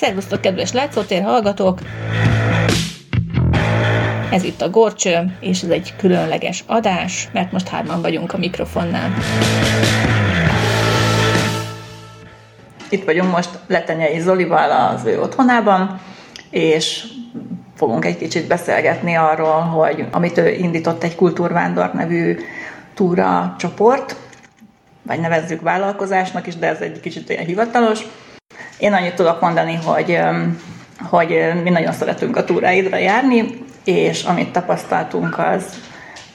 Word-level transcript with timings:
Szervusztok, 0.00 0.40
kedves 0.40 0.72
látszótér 0.72 1.22
hallgatók! 1.22 1.78
Ez 4.30 4.42
itt 4.42 4.60
a 4.60 4.70
Gorcső, 4.70 5.36
és 5.40 5.62
ez 5.62 5.68
egy 5.68 5.94
különleges 5.96 6.64
adás, 6.66 7.28
mert 7.32 7.52
most 7.52 7.68
hárman 7.68 8.02
vagyunk 8.02 8.32
a 8.32 8.38
mikrofonnál. 8.38 9.10
Itt 12.90 13.04
vagyunk 13.04 13.30
most 13.30 13.50
Letenyei 13.66 14.20
Zolival 14.20 14.70
az 14.70 15.04
ő 15.04 15.20
otthonában, 15.20 16.00
és 16.50 17.04
fogunk 17.74 18.04
egy 18.04 18.16
kicsit 18.16 18.46
beszélgetni 18.46 19.14
arról, 19.14 19.60
hogy 19.60 20.06
amit 20.10 20.38
ő 20.38 20.48
indított 20.48 21.02
egy 21.02 21.14
kultúrvándor 21.14 21.90
nevű 21.92 22.38
túra 22.94 23.54
csoport, 23.58 24.16
vagy 25.02 25.20
nevezzük 25.20 25.60
vállalkozásnak 25.60 26.46
is, 26.46 26.56
de 26.56 26.66
ez 26.66 26.80
egy 26.80 27.00
kicsit 27.00 27.30
olyan 27.30 27.44
hivatalos. 27.44 28.00
Én 28.78 28.92
annyit 28.92 29.14
tudok 29.14 29.40
mondani, 29.40 29.78
hogy, 29.84 30.18
hogy 31.02 31.52
mi 31.62 31.70
nagyon 31.70 31.92
szeretünk 31.92 32.36
a 32.36 32.44
túráidra 32.44 32.96
járni, 32.96 33.66
és 33.84 34.22
amit 34.22 34.52
tapasztaltunk 34.52 35.38
az, 35.38 35.64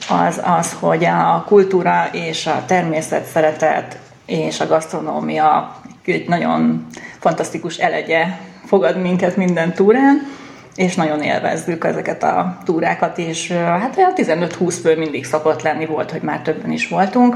az 0.10 0.42
az, 0.60 0.76
hogy 0.80 1.06
a 1.06 1.44
kultúra 1.48 2.10
és 2.12 2.48
a 2.48 2.64
természet 2.66 3.26
szeretet 3.26 4.00
és 4.26 4.60
a 4.60 4.68
gasztronómia 4.68 5.76
egy 6.06 6.28
nagyon 6.28 6.88
fantasztikus 7.20 7.78
elegye 7.78 8.26
fogad 8.66 9.02
minket 9.02 9.36
minden 9.36 9.74
túrán, 9.74 10.28
és 10.76 10.96
nagyon 10.96 11.22
élvezzük 11.22 11.86
ezeket 11.86 12.24
a 12.24 12.58
túrákat, 12.66 13.18
és 13.18 13.52
hát 13.52 13.98
olyan 13.98 14.14
15-20 14.16 14.78
fő 14.82 14.98
mindig 14.98 15.26
szokott 15.26 15.62
lenni, 15.62 15.86
volt, 15.86 16.12
hogy 16.12 16.22
már 16.22 16.42
többen 16.42 16.72
is 16.72 16.88
voltunk, 16.88 17.36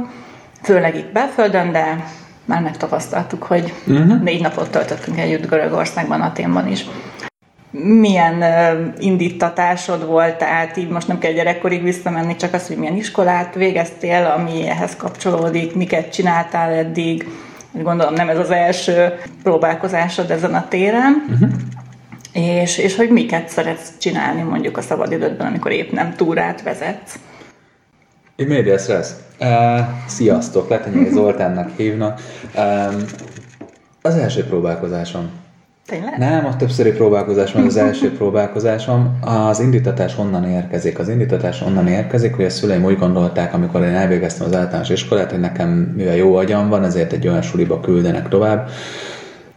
főleg 0.61 0.95
itt 0.95 1.11
belföldön, 1.11 1.71
de 1.71 2.05
már 2.47 2.61
megtapasztaltuk, 2.61 3.43
hogy 3.43 3.73
uh-huh. 3.87 4.21
négy 4.21 4.41
napot 4.41 4.71
töltöttünk 4.71 5.19
együtt 5.19 5.49
Görögországban, 5.49 6.21
Aténban 6.21 6.67
is. 6.67 6.85
Milyen 7.71 8.43
indítatásod 8.99 10.05
volt, 10.05 10.37
tehát 10.37 10.77
így 10.77 10.89
most 10.89 11.07
nem 11.07 11.19
kell 11.19 11.31
gyerekkorig 11.31 11.83
visszamenni, 11.83 12.35
csak 12.35 12.53
az, 12.53 12.67
hogy 12.67 12.77
milyen 12.77 12.95
iskolát 12.95 13.55
végeztél, 13.55 14.33
ami 14.37 14.67
ehhez 14.67 14.95
kapcsolódik, 14.95 15.75
miket 15.75 16.13
csináltál 16.13 16.71
eddig, 16.71 17.27
gondolom 17.71 18.13
nem 18.13 18.29
ez 18.29 18.37
az 18.37 18.51
első 18.51 19.19
próbálkozásod 19.43 20.31
ezen 20.31 20.53
a 20.53 20.67
téren, 20.67 21.25
uh-huh. 21.29 21.49
és, 22.33 22.77
és 22.77 22.95
hogy 22.95 23.09
miket 23.09 23.49
szeretsz 23.49 23.97
csinálni 23.97 24.41
mondjuk 24.41 24.77
a 24.77 24.81
szabadidődben, 24.81 25.47
amikor 25.47 25.71
épp 25.71 25.91
nem 25.91 26.15
túrát 26.15 26.61
vezetsz. 26.61 27.19
Én 28.37 28.47
médias 28.47 28.87
lesz. 28.87 29.15
Uh, 29.39 29.47
sziasztok, 30.07 30.69
Letenyei 30.69 31.09
Zoltánnak 31.09 31.69
hívnak. 31.75 32.21
Um, 32.55 33.03
az 34.01 34.15
első 34.15 34.43
próbálkozásom. 34.43 35.29
Tényleg? 35.87 36.17
Nem, 36.17 36.45
a 36.45 36.55
többszöri 36.55 36.91
próbálkozás 36.91 37.51
van 37.51 37.65
az 37.65 37.77
első 37.77 38.11
próbálkozásom. 38.17 39.19
Az 39.21 39.59
indítatás 39.59 40.17
onnan 40.17 40.43
érkezik. 40.45 40.99
Az 40.99 41.09
indítatás 41.09 41.61
onnan 41.61 41.87
érkezik, 41.87 42.35
hogy 42.35 42.45
a 42.45 42.49
szüleim 42.49 42.85
úgy 42.85 42.97
gondolták, 42.97 43.53
amikor 43.53 43.81
én 43.81 43.93
elvégeztem 43.93 44.47
az 44.47 44.55
általános 44.55 44.89
iskolát, 44.89 45.31
hogy 45.31 45.39
nekem 45.39 45.69
mivel 45.69 46.15
jó 46.15 46.35
agyam 46.35 46.69
van, 46.69 46.83
ezért 46.83 47.13
egy 47.13 47.27
olyan 47.27 47.41
suliba 47.41 47.79
küldenek 47.79 48.29
tovább, 48.29 48.69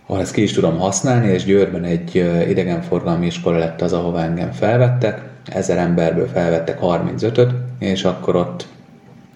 ahol 0.07 0.21
ezt 0.23 0.33
ki 0.33 0.43
is 0.43 0.53
tudom 0.53 0.79
használni, 0.79 1.29
és 1.29 1.45
Győrben 1.45 1.85
egy 1.85 2.31
idegenforgalmi 2.49 3.27
iskola 3.27 3.59
lett 3.59 3.81
az, 3.81 3.93
ahova 3.93 4.23
engem 4.23 4.51
felvettek. 4.53 5.30
Ezer 5.47 5.79
emberből 5.79 6.29
felvettek 6.29 6.79
35-öt, 6.83 7.51
és 7.79 8.05
akkor 8.05 8.37
ott 8.37 8.67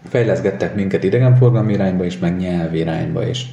fejleszgettek 0.08 0.74
minket 0.74 1.04
idegenforgalmi 1.04 1.72
irányba 1.72 2.04
is, 2.04 2.18
meg 2.18 2.36
nyelvi 2.36 2.78
irányba 2.78 3.26
is 3.26 3.46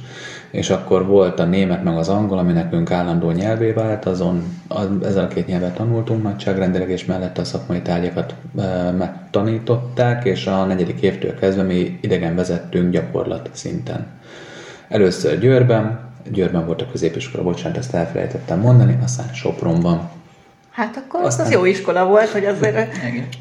és 0.52 0.70
akkor 0.70 1.06
volt 1.06 1.40
a 1.40 1.44
német 1.44 1.84
meg 1.84 1.96
az 1.96 2.08
angol, 2.08 2.38
ami 2.38 2.52
nekünk 2.52 2.90
állandó 2.90 3.30
nyelvé 3.30 3.70
vált, 3.70 4.04
azon 4.04 4.42
az, 4.68 4.88
ezzel 5.02 5.24
a 5.24 5.28
két 5.28 5.46
nyelvet 5.46 5.74
tanultunk 5.74 6.22
nagyságrendileg, 6.22 6.90
és 6.90 7.04
mellette 7.04 7.40
a 7.40 7.44
szakmai 7.44 7.82
tárgyakat 7.82 8.34
e, 8.58 8.90
megtanították, 8.90 10.24
és 10.24 10.46
a 10.46 10.64
negyedik 10.64 11.00
évtől 11.00 11.34
kezdve 11.34 11.62
mi 11.62 11.98
idegen 12.00 12.34
vezettünk 12.34 12.90
gyakorlat 12.90 13.50
szinten. 13.52 14.06
Először 14.88 15.38
Győrben, 15.38 16.00
Győrben 16.32 16.66
volt 16.66 16.82
a 16.82 16.90
középiskola, 16.90 17.42
bocsánat, 17.42 17.78
ezt 17.78 17.94
elfelejtettem 17.94 18.60
mondani, 18.60 18.98
aztán 19.02 19.32
Sopronban. 19.32 20.10
Hát 20.72 20.96
akkor 20.96 21.24
aztán... 21.24 21.46
az 21.46 21.52
jó 21.52 21.64
iskola 21.64 22.06
volt, 22.06 22.28
hogy 22.28 22.44
azért 22.44 22.96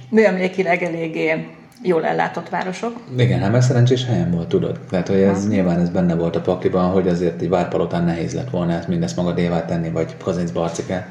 műemlékileg 0.09 0.84
eléggé 0.84 1.47
jól 1.84 2.06
ellátott 2.06 2.50
városok. 2.50 3.00
Igen, 3.18 3.40
hát 3.40 3.52
meg 3.52 3.62
szerencsés 3.62 4.06
helyen 4.06 4.31
volt, 4.31 4.47
tudod. 4.47 4.80
Tehát, 4.90 5.08
hogy 5.08 5.22
ez 5.22 5.44
ha. 5.44 5.50
nyilván 5.50 5.80
ez 5.80 5.90
benne 5.90 6.16
volt 6.16 6.36
a 6.36 6.41
pakliban, 6.41 6.91
hogy 6.91 7.08
azért 7.08 7.41
egy 7.41 7.50
várpalotán 7.50 8.03
nehéz 8.03 8.34
lett 8.34 8.50
volna 8.50 8.74
ezt 8.74 8.88
mindezt 8.88 9.16
magadévá 9.16 9.66
tenni, 9.66 9.90
vagy 9.90 10.16
Kazinc 10.24 10.52
Barcikán 10.52 11.06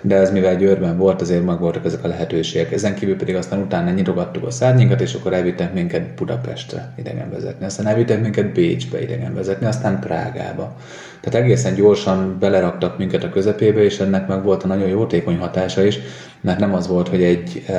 de 0.00 0.16
ez 0.16 0.30
mivel 0.30 0.56
Győrben 0.56 0.96
volt, 0.96 1.20
azért 1.20 1.44
meg 1.44 1.58
voltak 1.58 1.84
ezek 1.84 2.04
a 2.04 2.08
lehetőségek. 2.08 2.72
Ezen 2.72 2.94
kívül 2.94 3.16
pedig 3.16 3.34
aztán 3.34 3.60
utána 3.60 3.90
nyitogattuk 3.90 4.46
a 4.46 4.50
szárnyinkat, 4.50 5.00
és 5.00 5.14
akkor 5.14 5.32
elvittek 5.32 5.72
minket 5.72 6.14
Budapestre 6.14 6.92
idegen 6.96 7.30
vezetni, 7.30 7.64
aztán 7.64 7.86
elvittek 7.86 8.20
minket 8.20 8.52
Bécsbe 8.52 9.02
idegen 9.02 9.34
vezetni, 9.34 9.66
aztán 9.66 10.00
Prágába. 10.00 10.76
Tehát 11.20 11.44
egészen 11.44 11.74
gyorsan 11.74 12.36
beleraktak 12.38 12.98
minket 12.98 13.24
a 13.24 13.30
közepébe, 13.30 13.82
és 13.82 13.98
ennek 13.98 14.28
meg 14.28 14.42
volt 14.42 14.62
a 14.62 14.66
nagyon 14.66 14.88
jótékony 14.88 15.38
hatása 15.38 15.84
is, 15.84 15.98
mert 16.40 16.58
nem 16.58 16.74
az 16.74 16.86
volt, 16.86 17.08
hogy 17.08 17.22
egy 17.22 17.62
e, 17.66 17.72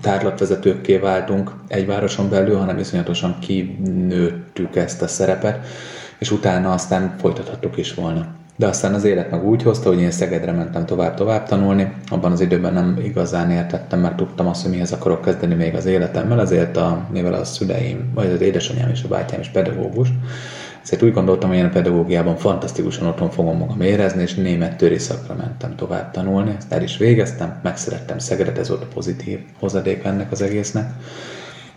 tárlatvezetőkké 0.00 0.96
váltunk 0.96 1.52
egy 1.68 1.86
városon 1.86 2.28
belül, 2.28 2.56
hanem 2.56 2.78
iszonyatosan 2.78 3.38
kinőttük 3.40 4.76
ezt 4.76 5.02
a 5.02 5.08
szerepet, 5.08 5.66
és 6.18 6.30
utána 6.30 6.72
aztán 6.72 7.14
folytathattuk 7.18 7.76
is 7.76 7.94
volna. 7.94 8.26
De 8.58 8.66
aztán 8.66 8.94
az 8.94 9.04
élet 9.04 9.30
meg 9.30 9.46
úgy 9.46 9.62
hozta, 9.62 9.88
hogy 9.88 10.00
én 10.00 10.10
Szegedre 10.10 10.52
mentem 10.52 10.86
tovább-tovább 10.86 11.48
tanulni. 11.48 11.92
Abban 12.08 12.32
az 12.32 12.40
időben 12.40 12.72
nem 12.72 13.00
igazán 13.04 13.50
értettem, 13.50 14.00
mert 14.00 14.16
tudtam 14.16 14.46
azt, 14.46 14.62
hogy 14.62 14.70
mihez 14.70 14.92
akarok 14.92 15.22
kezdeni 15.22 15.54
még 15.54 15.74
az 15.74 15.86
életemmel, 15.86 16.40
ezért 16.40 16.76
a, 16.76 17.06
mivel 17.12 17.34
a 17.34 17.44
szüleim, 17.44 18.10
vagy 18.14 18.30
az 18.30 18.40
édesanyám 18.40 18.88
és 18.88 19.02
a 19.02 19.08
bátyám 19.08 19.40
is 19.40 19.48
pedagógus, 19.48 20.08
ezért 20.90 21.02
úgy 21.02 21.12
gondoltam, 21.12 21.48
hogy 21.48 21.58
én 21.58 21.64
a 21.64 21.68
pedagógiában 21.68 22.36
fantasztikusan 22.36 23.06
otthon 23.06 23.30
fogom 23.30 23.58
magam 23.58 23.80
érezni, 23.80 24.22
és 24.22 24.34
német 24.34 24.76
töri 24.76 24.98
szakra 24.98 25.34
mentem 25.34 25.76
tovább 25.76 26.10
tanulni. 26.10 26.54
Ezt 26.56 26.72
el 26.72 26.82
is 26.82 26.96
végeztem, 26.96 27.60
megszerettem 27.62 28.18
Szegedet, 28.18 28.58
ez 28.58 28.68
volt 28.68 28.82
a 28.82 28.86
pozitív 28.94 29.38
hozadék 29.58 30.04
ennek 30.04 30.32
az 30.32 30.42
egésznek. 30.42 30.90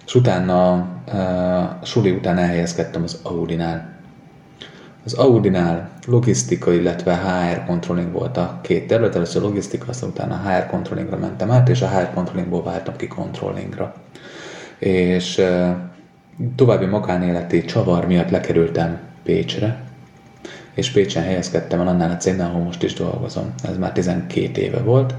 És 0.06 0.16
utána, 0.16 0.74
a 1.80 1.86
suli 1.86 2.12
után 2.12 2.38
elhelyezkedtem 2.38 3.04
az 3.04 3.20
Audinál, 3.24 3.90
az 5.06 5.14
Audinál 5.14 5.90
logisztika, 6.08 6.74
illetve 6.74 7.16
HR 7.16 7.66
controlling 7.66 8.12
volt 8.12 8.38
a 8.38 8.60
két 8.62 8.88
terület. 8.88 9.16
Először 9.16 9.42
logisztika, 9.42 9.86
aztán 9.90 10.10
utána 10.10 10.42
HR 10.46 10.66
controllingra 10.66 11.18
mentem 11.18 11.52
át, 11.52 11.70
és 11.70 11.82
a 11.82 11.90
HR 11.90 12.14
controllingból 12.14 12.64
váltam 12.64 12.96
ki 12.96 13.08
controllingra. 13.08 13.94
És 14.80 15.42
további 16.56 16.86
magánéleti 16.86 17.66
csavar 17.66 18.08
miatt 18.08 18.30
lekerültem 18.30 19.00
Pécsre, 19.24 19.84
és 20.74 20.92
Pécsen 20.92 21.24
helyezkedtem 21.24 21.80
el 21.80 21.88
annál 21.88 22.12
a 22.12 22.18
cégnél, 22.18 22.46
ahol 22.46 22.64
most 22.64 22.84
is 22.84 22.94
dolgozom. 22.94 23.54
Ez 23.64 23.78
már 23.78 23.92
12 23.92 24.62
éve 24.62 24.80
volt, 24.80 25.14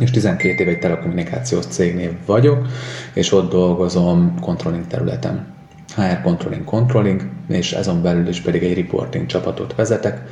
és 0.00 0.10
12 0.10 0.62
éve 0.62 0.70
egy 0.70 0.78
telekommunikációs 0.78 1.66
cégnél 1.66 2.16
vagyok, 2.26 2.66
és 3.12 3.32
ott 3.32 3.50
dolgozom 3.50 4.34
controlling 4.40 4.86
területen. 4.86 5.52
HR 5.96 6.20
Controlling 6.22 6.64
Controlling, 6.64 7.22
és 7.48 7.72
ezon 7.72 8.02
belül 8.02 8.28
is 8.28 8.40
pedig 8.40 8.62
egy 8.62 8.74
reporting 8.74 9.26
csapatot 9.26 9.74
vezetek, 9.74 10.22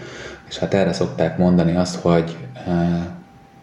és 0.49 0.59
hát 0.59 0.75
erre 0.75 0.93
szokták 0.93 1.39
mondani 1.39 1.77
azt, 1.77 1.95
hogy 1.95 2.37
e, 2.67 2.71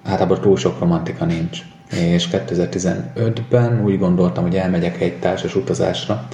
általában 0.03 0.41
túl 0.41 0.57
sok 0.57 0.79
romantika 0.79 1.25
nincs. 1.25 1.59
És 1.91 2.27
2015-ben 2.31 3.83
úgy 3.83 3.99
gondoltam, 3.99 4.43
hogy 4.43 4.55
elmegyek 4.55 5.01
egy 5.01 5.13
társas 5.13 5.55
utazásra 5.55 6.27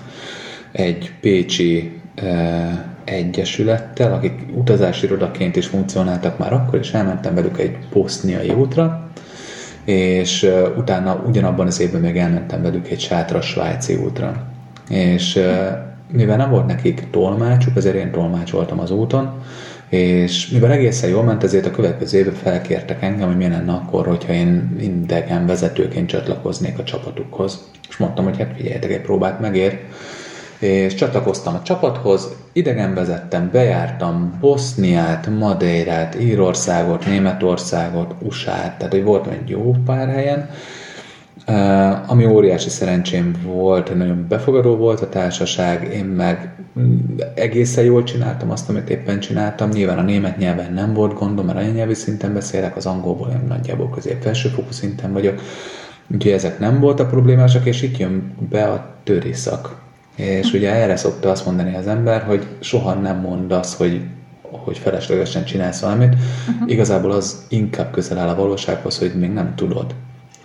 egy 0.71 1.11
pécsi 1.21 1.99
e, 2.16 2.95
egyesülettel, 3.03 4.13
akik 4.13 4.33
utazási 4.53 5.05
irodaként 5.05 5.55
is 5.55 5.67
funkcionáltak 5.67 6.37
már 6.37 6.53
akkor, 6.53 6.79
és 6.79 6.91
elmentem 6.91 7.35
velük 7.35 7.59
egy 7.59 7.78
boszniai 7.93 8.49
útra, 8.49 9.09
és 9.84 10.43
e, 10.43 10.61
utána 10.61 11.23
ugyanabban 11.28 11.67
az 11.67 11.79
évben 11.79 12.01
még 12.01 12.17
elmentem 12.17 12.61
velük 12.61 12.90
egy 12.90 12.99
sátra 12.99 13.41
svájci 13.41 13.96
útra. 13.96 14.43
És 14.90 15.40
mivel 16.11 16.37
nem 16.37 16.49
volt 16.49 16.66
nekik 16.66 17.09
tolmácsuk, 17.11 17.75
ezért 17.75 17.96
én 17.96 18.11
tolmácsoltam 18.11 18.79
az 18.79 18.91
úton, 18.91 19.41
és 19.96 20.47
mivel 20.47 20.72
egészen 20.72 21.09
jól 21.09 21.24
ment, 21.24 21.44
ezért 21.44 21.66
a 21.66 21.72
következő 21.72 22.18
évben 22.18 22.34
felkértek 22.34 23.02
engem, 23.02 23.28
hogy 23.28 23.38
mi 23.38 23.47
lenne 23.47 23.72
akkor, 23.72 24.08
hogyha 24.08 24.34
én 24.34 24.78
idegen 24.80 25.46
vezetőként 25.46 26.08
csatlakoznék 26.08 26.80
a 26.80 26.84
csapatukhoz. 26.84 27.64
És 27.90 27.97
mondtam, 27.97 28.24
hogy 28.24 28.38
hát 28.38 28.53
figyeljetek, 28.56 28.92
egy 28.92 29.02
próbát 29.02 29.40
megér. 29.40 29.80
És 30.59 30.94
csatlakoztam 30.94 31.53
a 31.56 31.62
csapathoz, 31.62 32.28
idegen 32.53 32.94
vezettem, 32.94 33.50
bejártam 33.52 34.38
Boszniát, 34.40 35.28
Madeirát, 35.40 36.22
Írországot, 36.22 37.06
Németországot, 37.06 38.16
USA-t, 38.20 38.78
tehát 38.78 38.92
hogy 38.92 39.03
voltam 39.03 39.34
egy 39.34 39.50
jó 39.50 39.76
pár 39.86 40.09
helyen, 40.09 40.50
Uh, 41.47 42.12
ami 42.12 42.26
óriási 42.26 42.70
szerencsém 42.70 43.36
volt, 43.44 43.96
nagyon 43.96 44.26
befogadó 44.30 44.76
volt 44.76 45.02
a 45.02 45.09
társaság, 45.09 45.94
én 45.94 46.06
meg 46.06 46.56
egészen 47.36 47.84
jól 47.84 48.03
csináltam 48.03 48.52
azt, 48.52 48.70
amit 48.70 48.90
éppen 48.90 49.20
csináltam. 49.20 49.70
Nyilván 49.70 49.97
a 49.97 50.02
német 50.02 50.38
nyelven 50.38 50.74
nem 50.74 50.94
volt 50.94 51.14
gondom, 51.14 51.46
mert 51.46 51.58
anyanyelvi 51.58 51.94
szinten 51.94 52.34
beszélek, 52.34 52.76
az 52.76 52.86
angolból 52.86 53.30
én 53.30 53.47
nagyjából 53.47 53.90
közép 53.90 54.22
felsőfokú 54.22 54.72
szinten 54.72 55.14
vagyok. 55.14 55.42
Úgyhogy 56.08 56.32
ezek 56.32 56.59
nem 56.59 56.80
voltak 56.80 57.09
problémásak, 57.09 57.66
és 57.66 57.82
itt 57.82 57.97
jön 57.97 58.34
be 58.50 58.64
a 58.64 58.96
törészak. 59.03 59.76
És 60.16 60.53
ugye 60.53 60.72
erre 60.72 60.96
szokta 60.96 61.30
azt 61.30 61.46
mondani 61.46 61.76
az 61.76 61.88
ember, 61.88 62.22
hogy 62.22 62.47
soha 62.59 62.94
nem 62.94 63.18
mond 63.18 63.52
azt, 63.52 63.78
hogy 63.78 64.02
hogy 64.42 64.78
feleslegesen 64.78 65.46
csinálsz 65.46 65.82
valamit, 65.82 66.14
uh-huh. 66.14 66.72
igazából 66.72 67.12
az 67.12 67.46
inkább 67.50 67.92
közel 67.92 68.18
áll 68.18 68.30
a 68.30 68.36
valósághoz, 68.36 68.97
hogy 68.97 69.14
még 69.20 69.32
nem 69.32 69.56
tudod, 69.56 69.96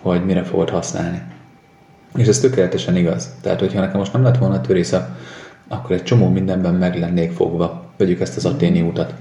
hogy 0.01 0.25
mire 0.25 0.43
fogod 0.43 0.69
használni. 0.69 1.21
És 2.15 2.27
ez 2.27 2.39
tökéletesen 2.39 2.95
igaz. 2.95 3.33
Tehát, 3.41 3.59
hogyha 3.59 3.79
nekem 3.79 3.97
most 3.97 4.13
nem 4.13 4.23
lett 4.23 4.37
volna 4.37 4.61
törésza, 4.61 5.15
akkor 5.67 5.91
egy 5.91 6.03
csomó 6.03 6.29
mindenben 6.29 6.73
meg 6.73 6.99
lennék 6.99 7.31
fogva. 7.31 7.85
Vegyük 7.97 8.19
ezt 8.19 8.37
az 8.37 8.45
aténi 8.45 8.81
útat. 8.81 9.13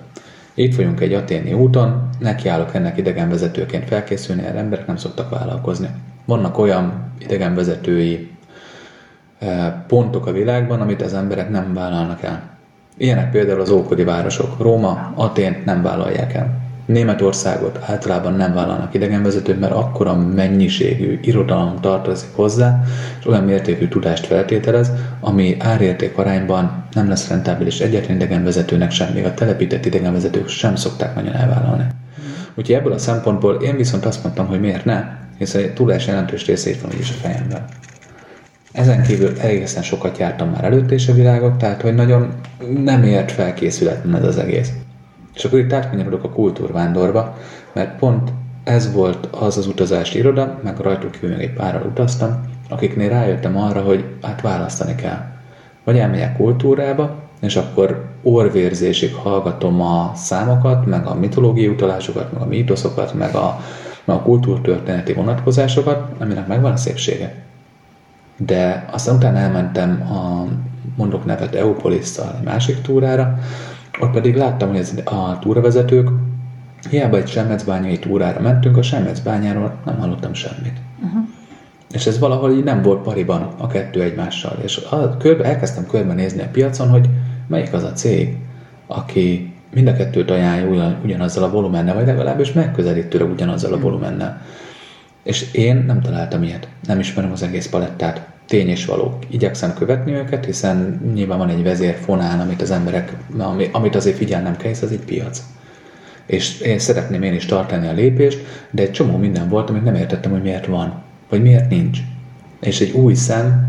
Itt 0.54 0.76
vagyunk 0.76 1.00
egy 1.00 1.14
aténi 1.14 1.52
úton, 1.52 2.08
nekiállok 2.18 2.74
ennek 2.74 2.96
idegenvezetőként 2.96 3.88
felkészülni, 3.88 4.44
erre 4.44 4.58
emberek 4.58 4.86
nem 4.86 4.96
szoktak 4.96 5.30
vállalkozni. 5.30 5.88
Vannak 6.24 6.58
olyan 6.58 7.12
idegenvezetői 7.18 8.30
eh, 9.38 9.72
pontok 9.86 10.26
a 10.26 10.32
világban, 10.32 10.80
amit 10.80 11.02
az 11.02 11.14
emberek 11.14 11.50
nem 11.50 11.74
vállalnak 11.74 12.22
el. 12.22 12.42
Ilyenek 12.96 13.30
például 13.30 13.60
az 13.60 13.70
ókori 13.70 14.04
városok. 14.04 14.58
Róma, 14.58 15.12
Atén 15.14 15.62
nem 15.64 15.82
vállalják 15.82 16.34
el. 16.34 16.69
Németországot 16.90 17.78
általában 17.82 18.34
nem 18.34 18.54
vállalnak 18.54 18.94
idegenvezetőt, 18.94 19.60
mert 19.60 19.72
akkora 19.72 20.16
mennyiségű 20.16 21.18
irodalom 21.22 21.80
tartozik 21.80 22.28
hozzá, 22.32 22.82
és 23.20 23.26
olyan 23.26 23.44
mértékű 23.44 23.88
tudást 23.88 24.26
feltételez, 24.26 24.90
ami 25.20 25.56
árérték 25.58 26.18
arányban 26.18 26.84
nem 26.92 27.08
lesz 27.08 27.28
rentábilis 27.28 27.80
egyetlen 27.80 28.16
idegenvezetőnek 28.16 28.90
sem, 28.90 29.12
még 29.12 29.24
a 29.24 29.34
telepített 29.34 29.84
idegenvezetők 29.84 30.48
sem 30.48 30.76
szokták 30.76 31.14
nagyon 31.14 31.34
elvállalni. 31.34 31.86
Úgyhogy 32.54 32.74
ebből 32.74 32.92
a 32.92 32.98
szempontból 32.98 33.54
én 33.54 33.76
viszont 33.76 34.04
azt 34.04 34.22
mondtam, 34.22 34.46
hogy 34.46 34.60
miért 34.60 34.84
ne, 34.84 35.04
hiszen 35.38 35.62
a 35.64 35.72
tudás 35.72 36.06
jelentős 36.06 36.46
része 36.46 36.70
van 36.82 36.92
is 36.98 37.10
a 37.10 37.20
fejemben. 37.20 37.64
Ezen 38.72 39.02
kívül 39.02 39.38
egészen 39.38 39.82
sokat 39.82 40.18
jártam 40.18 40.48
már 40.48 40.64
előtt 40.64 40.90
és 40.90 41.08
a 41.08 41.14
világot, 41.14 41.54
tehát 41.54 41.82
hogy 41.82 41.94
nagyon 41.94 42.32
nem 42.84 43.02
ért 43.02 43.32
felkészületlen 43.32 44.16
ez 44.16 44.24
az 44.24 44.38
egész. 44.38 44.72
És 45.34 45.44
akkor 45.44 45.58
itt 45.58 45.72
átkanyarodok 45.72 46.24
a 46.24 46.30
kultúrvándorba, 46.30 47.36
mert 47.72 47.98
pont 47.98 48.32
ez 48.64 48.92
volt 48.92 49.28
az 49.30 49.56
az 49.56 49.66
utazási 49.66 50.18
iroda, 50.18 50.58
meg 50.62 50.78
rajtuk 50.78 51.10
kívül 51.10 51.28
még 51.36 51.40
egy 51.40 51.52
párral 51.52 51.86
utaztam, 51.86 52.40
akiknél 52.68 53.08
rájöttem 53.08 53.56
arra, 53.56 53.80
hogy 53.80 54.04
hát 54.22 54.40
választani 54.40 54.94
kell. 54.94 55.18
Vagy 55.84 55.98
elmegyek 55.98 56.36
kultúrába, 56.36 57.14
és 57.40 57.56
akkor 57.56 58.08
orvérzésig 58.22 59.14
hallgatom 59.14 59.80
a 59.80 60.12
számokat, 60.14 60.86
meg 60.86 61.06
a 61.06 61.14
mitológiai 61.14 61.68
utalásokat, 61.68 62.32
meg 62.32 62.42
a 62.42 62.46
mítoszokat, 62.46 63.14
meg 63.14 63.34
a, 63.34 63.60
meg 64.04 64.16
a 64.16 64.22
kultúrtörténeti 64.22 65.12
vonatkozásokat, 65.12 66.20
aminek 66.20 66.46
megvan 66.46 66.72
a 66.72 66.76
szépsége. 66.76 67.34
De 68.36 68.88
aztán 68.90 69.14
utána 69.16 69.38
elmentem 69.38 70.02
a, 70.12 70.46
mondok 70.96 71.24
nevet 71.24 71.54
Eupolisszal 71.54 72.34
egy 72.38 72.44
másik 72.44 72.80
túrára, 72.80 73.38
ott 74.02 74.10
pedig 74.10 74.36
láttam, 74.36 74.68
hogy 74.68 74.78
ez 74.78 74.94
a 75.04 75.38
túravezetők 75.40 76.08
hiába 76.90 77.16
egy 77.16 77.28
semmecbányai 77.28 77.98
túrára 77.98 78.40
mentünk, 78.40 78.76
a 78.76 78.82
semmecbányáról 78.82 79.74
nem 79.84 79.98
hallottam 79.98 80.34
semmit. 80.34 80.80
Uh-huh. 81.02 81.28
És 81.92 82.06
ez 82.06 82.18
valahol 82.18 82.52
így 82.52 82.64
nem 82.64 82.82
volt 82.82 83.02
pariban 83.02 83.48
a 83.58 83.66
kettő 83.66 84.02
egymással. 84.02 84.58
És 84.62 84.76
a, 84.90 85.16
körbe, 85.16 85.44
elkezdtem 85.44 85.86
körbenézni 85.86 86.42
a 86.42 86.48
piacon, 86.52 86.88
hogy 86.88 87.08
melyik 87.46 87.72
az 87.72 87.82
a 87.82 87.92
cég, 87.92 88.36
aki 88.86 89.52
mind 89.74 89.88
a 89.88 89.96
kettőt 89.96 90.30
ajánlja 90.30 90.68
ugyan, 90.68 90.96
ugyanazzal 91.04 91.44
a 91.44 91.50
volumennel, 91.50 91.94
vagy 91.94 92.06
legalábbis 92.06 92.52
megközelítőre 92.52 93.24
ugyanazzal 93.24 93.72
a 93.72 93.76
mhm. 93.76 93.84
volumennel. 93.84 94.42
És 95.22 95.52
én 95.52 95.84
nem 95.86 96.00
találtam 96.00 96.42
ilyet. 96.42 96.68
Nem 96.86 96.98
ismerem 96.98 97.32
az 97.32 97.42
egész 97.42 97.68
palettát 97.68 98.29
tény 98.50 98.68
és 98.68 98.84
való. 98.84 99.18
Igyekszem 99.28 99.74
követni 99.74 100.12
őket, 100.12 100.44
hiszen 100.44 101.00
nyilván 101.14 101.38
van 101.38 101.48
egy 101.48 101.62
vezérfonál, 101.62 102.40
amit 102.40 102.62
az 102.62 102.70
emberek, 102.70 103.16
amit 103.72 103.94
azért 103.94 104.16
figyelnem 104.16 104.56
kell, 104.56 104.70
ez 104.70 104.82
az 104.82 104.92
egy 104.92 105.04
piac. 105.04 105.42
És 106.26 106.60
én 106.60 106.78
szeretném 106.78 107.22
én 107.22 107.34
is 107.34 107.46
tartani 107.46 107.86
a 107.86 107.92
lépést, 107.92 108.38
de 108.70 108.82
egy 108.82 108.90
csomó 108.90 109.16
minden 109.16 109.48
volt, 109.48 109.70
amit 109.70 109.84
nem 109.84 109.94
értettem, 109.94 110.30
hogy 110.30 110.42
miért 110.42 110.66
van, 110.66 111.02
vagy 111.28 111.42
miért 111.42 111.70
nincs. 111.70 111.98
És 112.60 112.80
egy 112.80 112.90
új 112.90 113.14
szem 113.14 113.68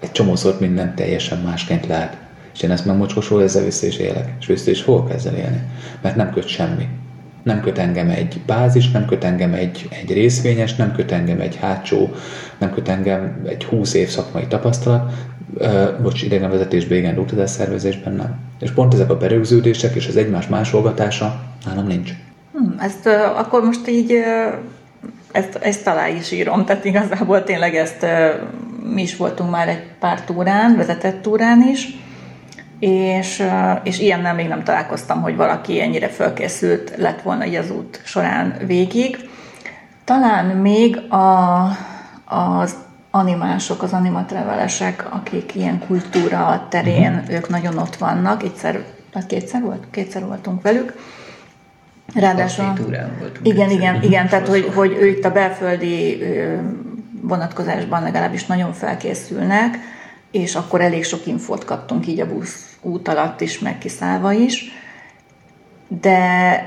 egy 0.00 0.12
csomószor 0.12 0.56
minden 0.60 0.94
teljesen 0.94 1.38
másként 1.38 1.86
lát. 1.86 2.16
És 2.54 2.62
én 2.62 2.70
ezt 2.70 2.86
meg 2.86 2.96
mocskosról 2.96 3.42
ezzel 3.42 3.64
vissza 3.64 3.86
is 3.86 3.96
élek. 3.96 4.32
És 4.40 4.46
vissza 4.46 4.70
is 4.70 4.82
fogok 4.82 5.10
ezzel 5.10 5.34
élni. 5.34 5.62
Mert 6.00 6.16
nem 6.16 6.32
köt 6.32 6.46
semmi 6.46 6.88
nem 7.44 7.60
köt 7.60 7.78
engem 7.78 8.10
egy 8.10 8.40
bázis, 8.46 8.90
nem 8.90 9.06
köt 9.06 9.24
engem 9.24 9.52
egy, 9.52 9.88
egy 9.90 10.12
részvényes, 10.12 10.76
nem 10.76 10.92
köt 10.92 11.12
engem 11.12 11.40
egy 11.40 11.56
hátsó, 11.56 12.10
nem 12.58 12.72
köt 12.72 12.88
engem 12.88 13.42
egy 13.46 13.64
20 13.64 13.94
év 13.94 14.08
szakmai 14.08 14.46
tapasztalat, 14.46 15.12
uh, 15.54 16.00
bocs, 16.02 16.22
idegenvezetésben, 16.22 16.98
igen, 16.98 17.18
utazás 17.18 17.50
szervezésben 17.50 18.12
nem. 18.12 18.38
És 18.60 18.70
pont 18.70 18.94
ezek 18.94 19.10
a 19.10 19.16
berögződések 19.16 19.94
és 19.94 20.06
az 20.08 20.16
egymás 20.16 20.46
másolgatása 20.46 21.40
nálam 21.66 21.86
nincs. 21.86 22.10
Hmm, 22.52 22.76
ezt 22.78 23.06
uh, 23.06 23.38
akkor 23.38 23.64
most 23.64 23.88
így 23.88 24.12
uh, 24.12 24.54
ezt, 25.32 25.54
ezt 25.54 25.86
alá 25.86 26.08
is 26.08 26.32
írom, 26.32 26.64
tehát 26.64 26.84
igazából 26.84 27.44
tényleg 27.44 27.74
ezt 27.74 28.02
uh, 28.02 28.92
mi 28.94 29.02
is 29.02 29.16
voltunk 29.16 29.50
már 29.50 29.68
egy 29.68 29.82
pár 29.98 30.20
túrán, 30.20 30.76
vezetett 30.76 31.22
túrán 31.22 31.68
is, 31.68 31.98
és, 32.78 33.46
és 33.82 33.98
ilyennel 33.98 34.34
még 34.34 34.48
nem 34.48 34.64
találkoztam, 34.64 35.22
hogy 35.22 35.36
valaki 35.36 35.80
ennyire 35.80 36.08
fölkészült 36.08 36.92
lett 36.96 37.22
volna 37.22 37.44
így 37.44 37.54
az 37.54 37.70
út 37.70 38.00
során 38.04 38.54
végig. 38.66 39.28
Talán 40.04 40.46
még 40.46 40.96
a, 40.96 41.64
az 42.24 42.74
animások, 43.10 43.82
az 43.82 43.92
animatrevelesek, 43.92 45.06
akik 45.10 45.54
ilyen 45.54 45.82
kultúra 45.86 46.66
terén, 46.70 47.12
uh-huh. 47.12 47.34
ők 47.34 47.48
nagyon 47.48 47.78
ott 47.78 47.96
vannak, 47.96 48.42
egyszer, 48.42 48.84
vagy 49.12 49.26
kétszer 49.26 49.62
volt? 49.62 49.84
Kétszer 49.90 50.26
voltunk 50.26 50.62
velük. 50.62 50.94
Ráadásul... 52.14 52.72
Igen, 53.42 53.70
igen, 53.70 54.02
igen, 54.02 54.28
tehát 54.28 54.48
hogy, 54.48 54.70
hogy 54.74 54.96
ő 55.00 55.06
itt 55.06 55.24
a 55.24 55.30
belföldi 55.30 56.22
vonatkozásban 57.20 58.02
legalábbis 58.02 58.46
nagyon 58.46 58.72
felkészülnek, 58.72 59.78
és 60.34 60.54
akkor 60.54 60.80
elég 60.80 61.04
sok 61.04 61.26
infót 61.26 61.64
kaptunk 61.64 62.06
így 62.06 62.20
a 62.20 62.26
busz 62.26 62.76
út 62.80 63.08
alatt 63.08 63.40
is, 63.40 63.58
meg 63.58 63.78
kiszállva 63.78 64.32
is. 64.32 64.72
De, 65.88 66.60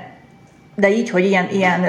de 0.75 0.91
így, 0.91 1.09
hogy 1.09 1.25
ilyen, 1.25 1.49
ilyen 1.49 1.83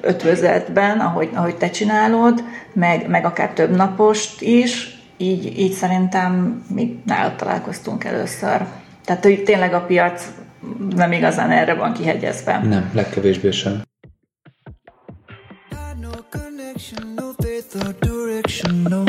ötvözetben, 0.00 1.00
ahogy, 1.00 1.28
ahogy 1.34 1.56
te 1.56 1.70
csinálod, 1.70 2.44
meg, 2.72 3.08
meg 3.08 3.24
akár 3.24 3.50
több 3.50 3.76
napost 3.76 4.42
is, 4.42 4.98
így, 5.16 5.58
így 5.58 5.72
szerintem 5.72 6.64
mi 6.74 7.02
nálad 7.06 7.36
találkoztunk 7.36 8.04
először. 8.04 8.66
Tehát, 9.04 9.22
hogy 9.22 9.42
tényleg 9.42 9.74
a 9.74 9.80
piac 9.80 10.28
nem 10.94 11.12
igazán 11.12 11.50
erre 11.50 11.74
van 11.74 11.92
kihegyezve. 11.92 12.58
Nem, 12.58 12.90
legkevésbé 12.92 13.50
sem. 13.50 13.82
no 17.16 17.32
faith 17.40 17.74
or 17.76 17.92
direction, 18.00 18.82
no. 18.82 19.04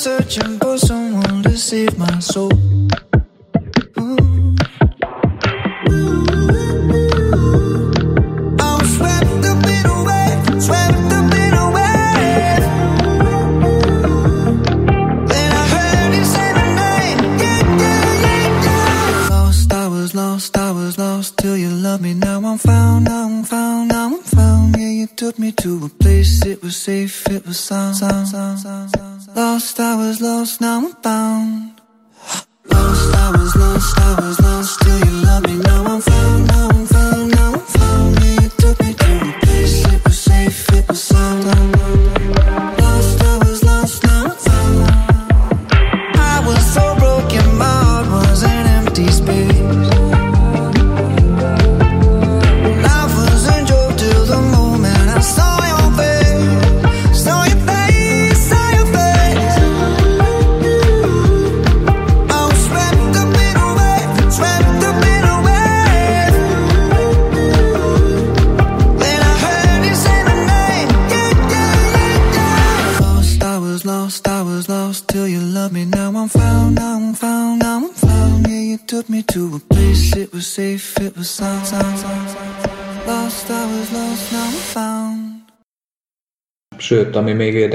Searching 0.00 0.58
for 0.58 0.78
someone 0.78 1.42
to 1.42 1.54
save 1.58 1.98
my 1.98 2.18
soul. 2.20 2.69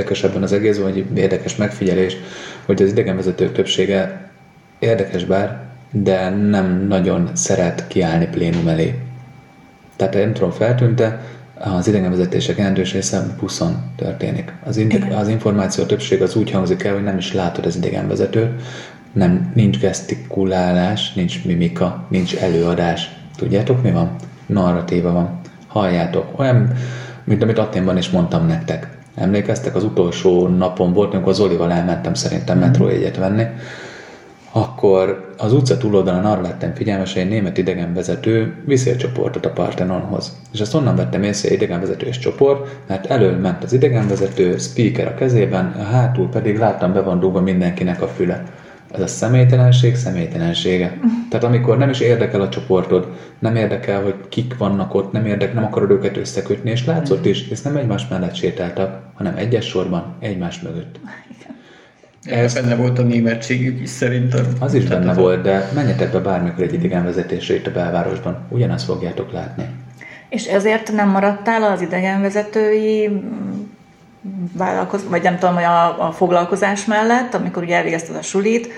Ami 0.09 0.17
még 0.17 0.37
érdekesebben 0.37 0.43
az 0.43 0.53
egész, 0.53 0.77
vagy 0.77 1.05
érdekes 1.15 1.55
megfigyelés, 1.55 2.17
hogy 2.65 2.81
az 2.81 2.89
idegenvezetők 2.89 3.51
többsége 3.51 4.29
érdekes 4.79 5.23
bár, 5.25 5.59
de 5.91 6.29
nem 6.29 6.85
nagyon 6.87 7.29
szeret 7.33 7.87
kiállni 7.87 8.27
plénum 8.27 8.67
elé. 8.67 8.99
Tehát 9.95 10.13
nem 10.13 10.33
tudom, 10.33 10.51
feltűnte, 10.51 11.21
az 11.53 11.87
idegenvezetések 11.87 12.57
jelentős 12.57 12.93
része 12.93 13.35
buszon 13.39 13.75
történik. 13.95 14.53
Az, 14.63 14.77
indi- 14.77 15.13
az 15.13 15.27
információ 15.27 15.83
többség 15.83 16.21
az 16.21 16.35
úgy 16.35 16.51
hangzik 16.51 16.83
el, 16.83 16.93
hogy 16.93 17.03
nem 17.03 17.17
is 17.17 17.33
látod 17.33 17.65
az 17.65 17.75
idegenvezetőt, 17.75 18.61
nem, 19.13 19.51
nincs 19.55 19.79
gesztikulálás, 19.79 21.13
nincs 21.13 21.45
mimika, 21.45 22.05
nincs 22.09 22.35
előadás. 22.35 23.09
Tudjátok 23.37 23.83
mi 23.83 23.91
van? 23.91 24.15
Narratíva 24.45 25.11
van. 25.11 25.39
Halljátok. 25.67 26.39
Olyan, 26.39 26.71
mint 27.23 27.43
amit 27.43 27.57
Aténban 27.57 27.97
is 27.97 28.09
mondtam 28.09 28.47
nektek. 28.47 28.97
Emlékeztek, 29.15 29.75
az 29.75 29.83
utolsó 29.83 30.47
napon 30.47 30.93
volt, 30.93 31.13
amikor 31.13 31.33
Zolival 31.33 31.71
elmentem 31.71 32.13
szerintem 32.13 32.59
metrójegyet 32.59 33.17
venni, 33.17 33.43
akkor 34.51 35.33
az 35.37 35.53
utca 35.53 35.77
túloldalán 35.77 36.25
arra 36.25 36.41
lettem 36.41 36.73
figyelmes, 36.73 37.13
hogy 37.13 37.21
egy 37.21 37.29
német 37.29 37.57
idegenvezető 37.57 38.53
viszi 38.65 38.89
a 38.89 38.95
csoportot 38.95 39.45
a 39.45 39.49
Partenonhoz. 39.49 40.37
És 40.53 40.59
azt 40.59 40.73
onnan 40.73 40.95
vettem 40.95 41.23
észre, 41.23 41.47
hogy 41.47 41.57
idegenvezetős 41.57 42.19
csoport, 42.19 42.67
mert 42.87 43.05
elől 43.05 43.37
ment 43.37 43.63
az 43.63 43.73
idegenvezető, 43.73 44.57
speaker 44.57 45.07
a 45.07 45.15
kezében, 45.15 45.75
a 45.79 45.83
hátul 45.83 46.29
pedig 46.29 46.57
láttam 46.57 46.93
be 46.93 47.01
van 47.01 47.19
dugva 47.19 47.41
mindenkinek 47.41 48.01
a 48.01 48.07
füle. 48.07 48.43
Ez 48.95 49.01
a 49.01 49.07
személytelenség 49.07 49.95
személytelensége. 49.95 50.97
Tehát 51.29 51.45
amikor 51.45 51.77
nem 51.77 51.89
is 51.89 51.99
érdekel 51.99 52.41
a 52.41 52.49
csoportod, 52.49 53.07
nem 53.39 53.55
érdekel, 53.55 54.01
hogy 54.03 54.15
kik 54.29 54.57
vannak 54.57 54.93
ott, 54.93 55.11
nem 55.11 55.25
érdekel, 55.25 55.53
nem 55.53 55.63
akarod 55.65 55.91
őket 55.91 56.17
összekötni, 56.17 56.69
és 56.69 56.85
látszott 56.85 57.25
is, 57.25 57.47
és 57.49 57.61
nem 57.61 57.75
egymás 57.75 58.07
mellett 58.07 58.35
sétáltak, 58.35 59.01
hanem 59.13 59.35
egyes 59.37 59.65
sorban, 59.65 60.15
egymás 60.19 60.61
mögött. 60.61 60.99
Ez 62.25 62.53
benne 62.53 62.75
volt 62.75 62.99
a 62.99 63.01
németségük 63.01 63.81
is 63.81 63.89
szerintem. 63.89 64.45
Az 64.59 64.73
is 64.73 64.83
Tehát 64.83 64.99
benne 64.99 65.11
az 65.11 65.17
a- 65.17 65.21
volt, 65.21 65.41
de 65.41 65.69
menjetek 65.75 66.11
be 66.11 66.19
bármikor 66.19 66.63
egy 66.63 66.73
idegenvezetésre 66.73 67.55
itt 67.55 67.67
a 67.67 67.71
belvárosban, 67.71 68.37
ugyanazt 68.49 68.85
fogjátok 68.85 69.31
látni. 69.31 69.65
És 70.29 70.45
ezért 70.45 70.91
nem 70.91 71.09
maradtál 71.09 71.63
az 71.63 71.81
idegenvezetői 71.81 73.07
mm, 73.07 73.64
vállalkoz, 74.53 75.09
vagy 75.09 75.23
nem 75.23 75.37
tudom, 75.37 75.55
hogy 75.55 75.63
a, 75.63 76.07
a 76.07 76.11
foglalkozás 76.11 76.85
mellett, 76.85 77.33
amikor 77.33 77.63
ugye 77.63 77.75
elvégezted 77.75 78.15
a 78.15 78.21
sulit, 78.21 78.69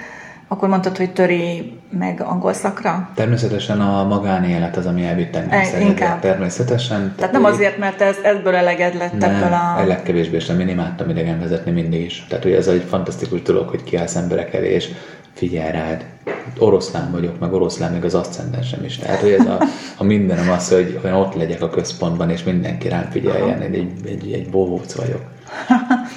akkor 0.48 0.70
mondtad, 0.70 0.98
hogy 0.98 1.14
töri 1.14 1.74
meg 1.90 2.22
angol 2.22 2.54
szakra? 2.54 3.10
Természetesen 3.16 3.82
a 3.82 4.04
magánélet 4.04 4.78
az, 4.78 4.86
ami 4.86 5.06
elvitt 5.06 5.36
engem 5.36 5.60
E, 5.60 5.64
szerintem. 5.64 6.20
Természetesen. 6.20 7.14
Tehát 7.18 7.32
nem 7.32 7.44
azért, 7.44 7.78
mert 7.78 8.02
ez, 8.02 8.16
ebből 8.24 8.56
eleged 8.56 8.96
lett 8.96 9.24
ebből 9.24 9.50
nem, 9.50 9.54
a... 9.54 9.80
a... 9.80 9.86
legkevésbé 9.86 10.40
sem, 10.40 10.60
én 10.60 10.68
imádtam 10.68 11.10
idegen 11.10 11.40
vezetni 11.40 11.72
mindig 11.72 12.02
is. 12.02 12.26
Tehát, 12.30 12.44
hogy 12.44 12.54
ez 12.54 12.68
egy 12.68 12.86
fantasztikus 12.90 13.42
dolog, 13.42 13.70
hogy 13.70 13.84
kiállsz 13.84 14.16
emberek 14.16 14.54
elé, 14.54 14.74
és 14.74 14.90
figyelj 15.34 15.72
rád. 15.72 16.06
Oroszlán 16.60 17.12
vagyok, 17.12 17.40
meg 17.40 17.54
oroszlán 17.54 17.92
még 17.92 18.04
az 18.04 18.16
aszcendensem 18.16 18.84
is. 18.84 18.98
Tehát, 18.98 19.20
hogy 19.20 19.32
ez 19.32 19.46
a, 19.46 19.58
a 19.98 20.04
mindenem 20.04 20.50
az, 20.50 20.70
hogy 20.70 21.00
olyan 21.04 21.16
ott 21.16 21.36
legyek 21.36 21.62
a 21.62 21.70
központban, 21.70 22.30
és 22.30 22.44
mindenki 22.44 22.88
rám 22.88 23.08
figyeljen, 23.12 23.62
egy, 23.62 23.76
egy, 23.76 23.92
egy, 24.06 24.32
egy 24.32 24.50
bóvóc 24.50 24.94
vagyok. 24.96 25.22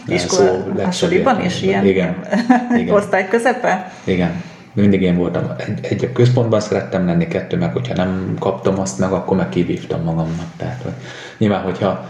Iskola, 0.06 0.90
suliban 0.90 1.44
is 1.44 1.62
ilyen? 1.62 1.86
Igen. 1.86 2.16
Igen. 2.76 2.94
Osztály 2.94 3.28
közepe? 3.28 3.92
Igen. 4.04 4.42
Mindig 4.72 5.02
én 5.02 5.16
voltam. 5.16 5.44
Egy, 5.56 5.78
egy 5.82 6.12
központban 6.12 6.60
szerettem 6.60 7.06
lenni, 7.06 7.26
kettő 7.26 7.56
meg, 7.56 7.72
hogyha 7.72 7.94
nem 7.94 8.36
kaptam 8.38 8.78
azt 8.80 8.98
meg, 8.98 9.12
akkor 9.12 9.36
meg 9.36 9.48
kivívtam 9.48 10.02
magamnak. 10.02 10.46
Tehát, 10.56 10.82
hogy 10.82 10.92
nyilván, 11.38 11.62
hogyha 11.62 12.08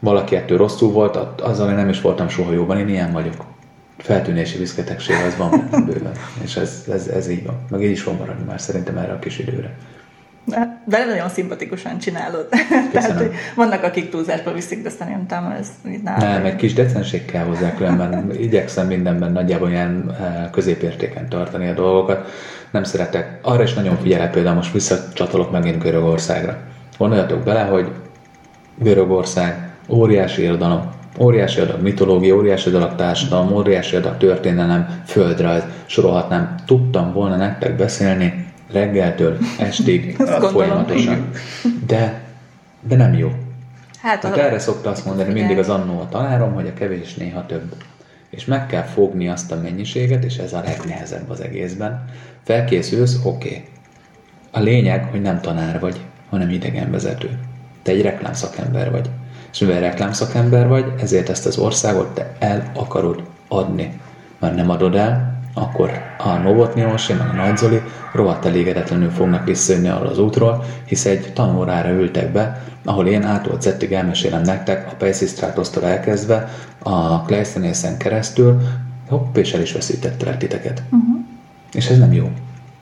valaki 0.00 0.36
ettől 0.36 0.58
rosszul 0.58 0.92
volt, 0.92 1.16
azzal 1.40 1.70
én 1.70 1.76
nem 1.76 1.88
is 1.88 2.00
voltam 2.00 2.28
soha 2.28 2.52
jóban, 2.52 2.78
én 2.78 2.88
ilyen 2.88 3.12
vagyok. 3.12 3.44
Feltűnési 3.98 4.58
viszketegség 4.58 5.16
az 5.26 5.36
van 5.36 5.68
bőven. 5.86 6.12
És 6.42 6.56
ez, 6.56 6.84
ez, 6.92 7.06
ez, 7.06 7.28
így 7.28 7.46
van. 7.46 7.54
Meg 7.70 7.82
így 7.82 7.90
is 7.90 8.02
fog 8.02 8.18
maradni 8.18 8.44
már 8.44 8.60
szerintem 8.60 8.96
erre 8.96 9.12
a 9.12 9.18
kis 9.18 9.38
időre. 9.38 9.74
De 10.84 11.04
nagyon 11.04 11.28
szimpatikusan 11.28 11.98
csinálod. 11.98 12.48
Tehát, 12.92 13.18
hogy 13.18 13.30
vannak, 13.54 13.82
akik 13.82 14.10
túlzásba 14.10 14.52
viszik, 14.52 14.82
de 14.82 14.90
szerintem 14.90 15.56
ez 15.60 15.68
így 15.88 16.02
nálad. 16.02 16.22
Nem, 16.22 16.44
egy 16.44 16.56
kis 16.56 16.72
decenség 16.72 17.24
kell 17.24 17.44
hozzá, 17.44 17.74
különben 17.74 18.30
igyekszem 18.38 18.86
mindenben 18.86 19.32
nagyjából 19.32 19.70
ilyen 19.70 20.16
eh, 20.20 20.48
középértéken 20.52 21.28
tartani 21.28 21.68
a 21.68 21.74
dolgokat. 21.74 22.28
Nem 22.70 22.84
szeretek. 22.84 23.38
Arra 23.42 23.62
is 23.62 23.74
nagyon 23.74 23.96
figyelek, 23.96 24.30
például 24.30 24.54
most 24.54 24.72
visszacsatolok 24.72 25.50
megint 25.50 25.82
Görögországra. 25.82 26.58
Gondoljatok 26.98 27.42
bele, 27.42 27.62
hogy 27.62 27.90
Görögország 28.78 29.70
óriási 29.88 30.42
irodalom, 30.42 30.90
óriási 31.18 31.60
adag 31.60 31.82
mitológia, 31.82 32.34
óriási 32.34 32.70
adag 32.70 32.94
társadalom, 32.94 33.52
óriási 33.52 33.96
adag 33.96 34.16
történelem, 34.16 35.02
földrajz, 35.06 35.62
sorolhatnám. 35.86 36.54
Tudtam 36.66 37.12
volna 37.12 37.36
nektek 37.36 37.76
beszélni 37.76 38.45
reggeltől 38.72 39.38
estig 39.58 40.16
folyamatosan. 40.52 41.30
De, 41.86 42.20
de 42.80 42.96
nem 42.96 43.14
jó. 43.14 43.32
Hát, 44.00 44.22
Hát 44.22 44.36
a- 44.36 44.40
erre 44.40 44.58
szokta 44.58 44.90
azt 44.90 45.04
mondani 45.04 45.32
mindig 45.32 45.58
az 45.58 45.68
annó 45.68 46.00
a 46.00 46.08
tanárom, 46.08 46.52
hogy 46.54 46.66
a 46.66 46.74
kevés 46.78 47.14
néha 47.14 47.46
több. 47.46 47.74
És 48.30 48.44
meg 48.44 48.66
kell 48.66 48.82
fogni 48.82 49.28
azt 49.28 49.52
a 49.52 49.60
mennyiséget, 49.62 50.24
és 50.24 50.36
ez 50.36 50.52
a 50.52 50.62
legnehezebb 50.64 51.30
az 51.30 51.40
egészben. 51.40 52.04
Felkészülsz, 52.44 53.18
oké. 53.24 53.48
Okay. 53.48 53.64
A 54.50 54.60
lényeg, 54.60 55.04
hogy 55.10 55.22
nem 55.22 55.40
tanár 55.40 55.80
vagy, 55.80 56.00
hanem 56.30 56.50
idegenvezető. 56.50 57.38
Te 57.82 57.92
egy 57.92 58.02
reklámszakember 58.02 58.90
vagy. 58.90 59.10
És 59.52 59.58
mivel 59.58 59.80
reklámszakember 59.80 60.68
vagy, 60.68 60.92
ezért 61.00 61.28
ezt 61.28 61.46
az 61.46 61.58
országot 61.58 62.14
te 62.14 62.32
el 62.38 62.70
akarod 62.74 63.22
adni. 63.48 64.00
Mert 64.38 64.54
nem 64.54 64.70
adod 64.70 64.94
el, 64.94 65.35
akkor 65.58 65.90
a 66.18 66.32
Novotny 66.32 66.82
Orsi, 66.82 67.12
meg 67.12 67.28
a 67.28 67.32
Nagy 67.32 67.56
Zoli 67.56 67.80
rohadt 68.12 68.44
elégedetlenül 68.44 69.10
fognak 69.10 69.44
visszajönni 69.44 69.88
arról 69.88 70.08
az 70.08 70.18
útról, 70.18 70.64
hisz 70.84 71.04
egy 71.04 71.32
tanórára 71.32 71.90
ültek 71.90 72.32
be, 72.32 72.62
ahol 72.84 73.06
én 73.06 73.22
ától 73.22 73.60
Z-ig 73.60 73.92
elmesélem 73.92 74.42
nektek, 74.42 74.86
a 74.90 74.94
Pejszisztrátosztól 74.94 75.84
elkezdve, 75.84 76.48
a 76.78 77.22
Kleiszenészen 77.22 77.96
keresztül, 77.98 78.60
hopp, 79.08 79.36
és 79.36 79.52
el 79.52 79.60
is 79.60 79.72
veszítettelek 79.72 80.38
titeket. 80.38 80.82
Uh-huh. 80.90 81.24
És 81.72 81.88
ez 81.88 81.98
nem 81.98 82.12
jó. 82.12 82.30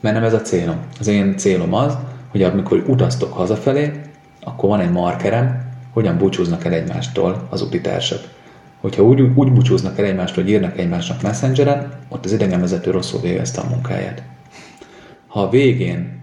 Mert 0.00 0.14
nem 0.14 0.24
ez 0.24 0.34
a 0.34 0.42
célom. 0.42 0.76
Az 1.00 1.06
én 1.06 1.36
célom 1.36 1.74
az, 1.74 1.96
hogy 2.30 2.42
amikor 2.42 2.84
utaztok 2.86 3.32
hazafelé, 3.32 4.00
akkor 4.44 4.68
van 4.68 4.80
egy 4.80 4.90
markerem, 4.90 5.62
hogyan 5.92 6.18
búcsúznak 6.18 6.64
el 6.64 6.72
egymástól 6.72 7.46
az 7.50 7.62
utitársak. 7.62 8.20
Hogyha 8.84 9.02
úgy, 9.02 9.20
úgy 9.20 9.52
búcsúznak 9.52 9.98
el 9.98 10.04
egymástól, 10.04 10.42
hogy 10.42 10.52
írnak 10.52 10.78
egymásnak 10.78 11.22
messengeren, 11.22 11.92
ott 12.08 12.24
az 12.24 12.32
idegenvezető 12.32 12.90
rosszul 12.90 13.20
végezte 13.20 13.60
a 13.60 13.68
munkáját. 13.68 14.22
Ha 15.26 15.42
a 15.42 15.48
végén 15.48 16.20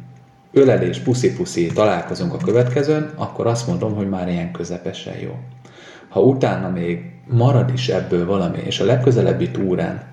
ölelés, 0.52 0.98
puszi-puszi 0.98 1.66
találkozunk 1.66 2.34
a 2.34 2.38
következőn, 2.38 3.12
akkor 3.16 3.48
azt 3.48 3.68
mondom, 3.68 3.96
hogy 3.96 4.10
már 4.10 4.30
ilyen 4.30 4.52
közepesen 4.52 5.18
jó. 5.18 5.40
Ha 6.10 6.22
utána 6.22 6.70
még 6.70 7.12
marad 7.28 7.74
is 7.74 7.90
ebből 7.90 8.26
valami, 8.26 8.58
és 8.66 8.80
a 8.80 8.86
legközelebbi 8.86 9.52
túrán 9.52 10.04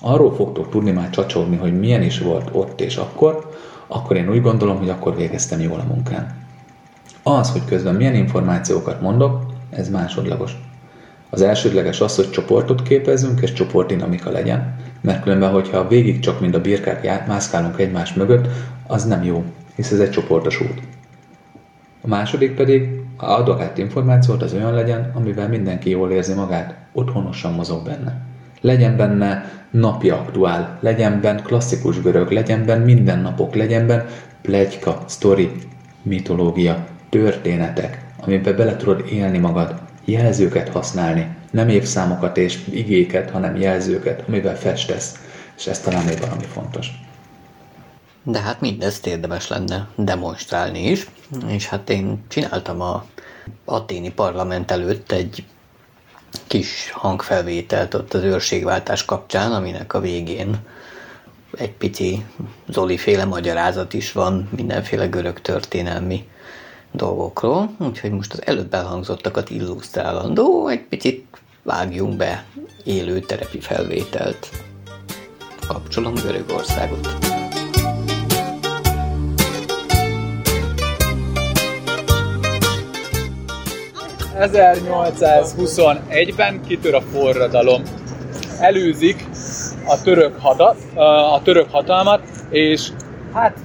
arról 0.00 0.34
fogtok 0.34 0.70
tudni 0.70 0.90
már 0.90 1.10
csacsogni, 1.10 1.56
hogy 1.56 1.78
milyen 1.78 2.02
is 2.02 2.18
volt 2.18 2.48
ott 2.52 2.80
és 2.80 2.96
akkor, 2.96 3.50
akkor 3.86 4.16
én 4.16 4.30
úgy 4.30 4.42
gondolom, 4.42 4.78
hogy 4.78 4.90
akkor 4.90 5.16
végeztem 5.16 5.60
jól 5.60 5.80
a 5.80 5.94
munkán. 5.94 6.34
Az, 7.22 7.50
hogy 7.50 7.64
közben 7.64 7.94
milyen 7.94 8.14
információkat 8.14 9.00
mondok, 9.00 9.46
ez 9.70 9.88
másodlagos. 9.88 10.69
Az 11.30 11.42
elsődleges 11.42 12.00
az, 12.00 12.16
hogy 12.16 12.30
csoportot 12.30 12.82
képezzünk, 12.82 13.40
és 13.40 13.52
csoportdinamika 13.52 14.30
legyen, 14.30 14.74
mert 15.00 15.22
különben, 15.22 15.50
hogyha 15.50 15.88
végig 15.88 16.20
csak 16.20 16.40
mind 16.40 16.54
a 16.54 16.60
birkák 16.60 17.04
já- 17.04 17.26
mászkálunk 17.26 17.78
egymás 17.78 18.14
mögött, 18.14 18.48
az 18.86 19.04
nem 19.04 19.24
jó, 19.24 19.44
hisz 19.74 19.90
ez 19.90 20.00
egy 20.00 20.10
csoportos 20.10 20.60
út. 20.60 20.82
A 22.00 22.08
második 22.08 22.54
pedig, 22.54 22.88
ha 23.16 23.26
adok 23.26 23.60
át 23.60 23.78
információt, 23.78 24.42
az 24.42 24.52
olyan 24.52 24.74
legyen, 24.74 25.10
amivel 25.14 25.48
mindenki 25.48 25.90
jól 25.90 26.10
érzi 26.10 26.34
magát, 26.34 26.74
otthonosan 26.92 27.52
mozog 27.52 27.84
benne. 27.84 28.20
Legyen 28.60 28.96
benne 28.96 29.52
napi 29.70 30.10
aktuál, 30.10 30.78
legyen 30.80 31.20
benne 31.20 31.42
klasszikus 31.42 32.02
görög, 32.02 32.30
legyen 32.30 32.64
benne 32.64 32.84
mindennapok, 32.84 33.54
legyen 33.54 33.86
benne 33.86 34.06
plegyka, 34.42 35.02
sztori, 35.06 35.52
mitológia, 36.02 36.86
történetek, 37.08 38.04
amiben 38.20 38.56
bele 38.56 38.76
tudod 38.76 39.04
élni 39.10 39.38
magad, 39.38 39.74
jelzőket 40.10 40.68
használni, 40.68 41.36
nem 41.50 41.68
évszámokat 41.68 42.36
és 42.36 42.58
igéket, 42.70 43.30
hanem 43.30 43.56
jelzőket, 43.56 44.24
amivel 44.28 44.56
festesz, 44.58 45.14
és 45.56 45.66
ez 45.66 45.80
talán 45.80 46.04
még 46.04 46.18
valami 46.18 46.44
fontos. 46.44 46.90
De 48.22 48.40
hát 48.40 48.60
mindezt 48.60 49.06
érdemes 49.06 49.48
lenne 49.48 49.88
demonstrálni 49.96 50.90
is, 50.90 51.06
és 51.48 51.66
hát 51.66 51.90
én 51.90 52.24
csináltam 52.28 52.80
a 52.80 53.04
aténi 53.64 54.12
parlament 54.12 54.70
előtt 54.70 55.12
egy 55.12 55.44
kis 56.46 56.90
hangfelvételt 56.90 57.94
ott 57.94 58.14
az 58.14 58.22
őrségváltás 58.22 59.04
kapcsán, 59.04 59.52
aminek 59.52 59.94
a 59.94 60.00
végén 60.00 60.56
egy 61.56 61.72
pici 61.72 62.24
Zoli 62.68 62.96
féle 62.96 63.24
magyarázat 63.24 63.92
is 63.92 64.12
van 64.12 64.48
mindenféle 64.56 65.06
görög 65.06 65.40
történelmi 65.40 66.28
dolgokról, 66.92 67.70
úgyhogy 67.78 68.10
most 68.10 68.32
az 68.32 68.46
előbb 68.46 68.74
elhangzottakat 68.74 69.50
illusztrálandó, 69.50 70.68
egy 70.68 70.82
picit 70.82 71.26
vágjunk 71.62 72.16
be 72.16 72.44
élő 72.84 73.20
terepi 73.20 73.60
felvételt. 73.60 74.50
Kapcsolom 75.66 76.14
Görögországot. 76.14 77.30
1821-ben 84.40 86.60
kitör 86.66 86.94
a 86.94 87.00
forradalom. 87.00 87.82
Előzik 88.60 89.26
a 89.86 90.02
török, 90.02 90.40
hadat, 90.40 90.76
a 91.34 91.40
török 91.42 91.70
hatalmat, 91.70 92.22
és 92.50 92.88
hát 93.32 93.56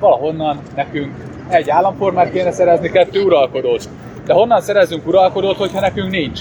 valahonnan 0.00 0.60
nekünk 0.74 1.21
egy 1.48 1.70
államformát 1.70 2.30
kéne 2.30 2.52
szerezni, 2.52 2.90
kettő 2.90 3.22
uralkodót. 3.22 3.88
De 4.26 4.32
honnan 4.32 4.60
szerezünk 4.60 5.06
uralkodót, 5.06 5.56
hogyha 5.56 5.80
nekünk 5.80 6.10
nincs? 6.10 6.40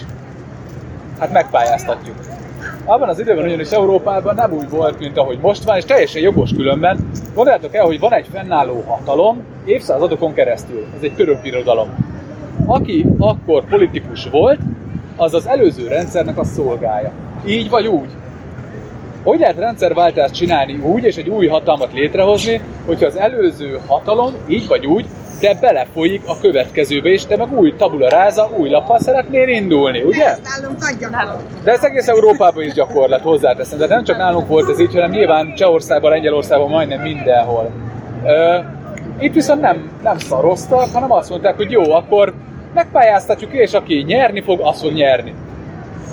Hát 1.19 1.31
megpályáztatjuk. 1.31 2.15
Abban 2.85 3.09
az 3.09 3.19
időben 3.19 3.45
ugyanis 3.45 3.69
Európában 3.69 4.35
nem 4.35 4.53
úgy 4.53 4.69
volt, 4.69 4.99
mint 4.99 5.17
ahogy 5.17 5.37
most 5.41 5.63
van, 5.63 5.77
és 5.77 5.85
teljesen 5.85 6.21
jogos 6.21 6.53
különben. 6.53 7.09
Gondoljátok 7.33 7.75
el, 7.75 7.85
hogy 7.85 7.99
van 7.99 8.13
egy 8.13 8.27
fennálló 8.33 8.83
hatalom 8.87 9.43
évszázadokon 9.65 10.33
keresztül. 10.33 10.85
Ez 10.97 11.03
egy 11.03 11.15
török 11.15 11.41
birodalom. 11.41 11.89
Aki 12.65 13.05
akkor 13.17 13.63
politikus 13.69 14.27
volt, 14.31 14.59
az 15.15 15.33
az 15.33 15.47
előző 15.47 15.87
rendszernek 15.87 16.37
a 16.37 16.43
szolgája. 16.43 17.11
Így 17.45 17.69
vagy 17.69 17.87
úgy. 17.87 18.09
Hogy 19.23 19.39
lehet 19.39 19.57
rendszerváltást 19.57 20.33
csinálni 20.33 20.75
úgy, 20.75 21.03
és 21.03 21.15
egy 21.15 21.29
új 21.29 21.47
hatalmat 21.47 21.93
létrehozni, 21.93 22.61
hogyha 22.85 23.05
az 23.05 23.15
előző 23.17 23.79
hatalom, 23.87 24.33
így 24.47 24.67
vagy 24.67 24.85
úgy, 24.85 25.05
de 25.41 25.57
belefolyik 25.61 26.21
a 26.25 26.39
következőbe, 26.39 27.09
és 27.09 27.25
te 27.25 27.37
meg 27.37 27.59
új 27.59 27.73
tabula 27.77 28.09
ráza, 28.09 28.49
új 28.57 28.69
lappal 28.69 28.99
szeretnél 28.99 29.47
indulni, 29.47 30.01
ugye? 30.01 30.35
De 31.63 31.71
ez 31.71 31.83
egész 31.83 32.07
Európában 32.07 32.63
is 32.63 32.73
gyakorlat, 32.73 33.21
hozzáteszem. 33.21 33.77
De 33.77 33.87
nem 33.87 34.03
csak 34.03 34.17
nálunk 34.17 34.47
volt 34.47 34.69
ez 34.69 34.79
így, 34.79 34.93
hanem 34.93 35.11
nyilván 35.11 35.53
Csehországban, 35.55 36.11
Lengyelországban 36.11 36.69
majdnem 36.69 37.01
mindenhol. 37.01 37.71
Ö, 38.25 38.57
itt 39.19 39.33
viszont 39.33 39.61
nem, 39.61 39.91
nem 40.03 40.17
szaroztak, 40.17 40.93
hanem 40.93 41.11
azt 41.11 41.29
mondták, 41.29 41.55
hogy 41.55 41.71
jó, 41.71 41.91
akkor 41.91 42.33
megpályáztatjuk, 42.73 43.53
és 43.53 43.73
aki 43.73 44.03
nyerni 44.07 44.41
fog, 44.41 44.59
az 44.59 44.81
fog 44.81 44.91
nyerni. 44.91 45.33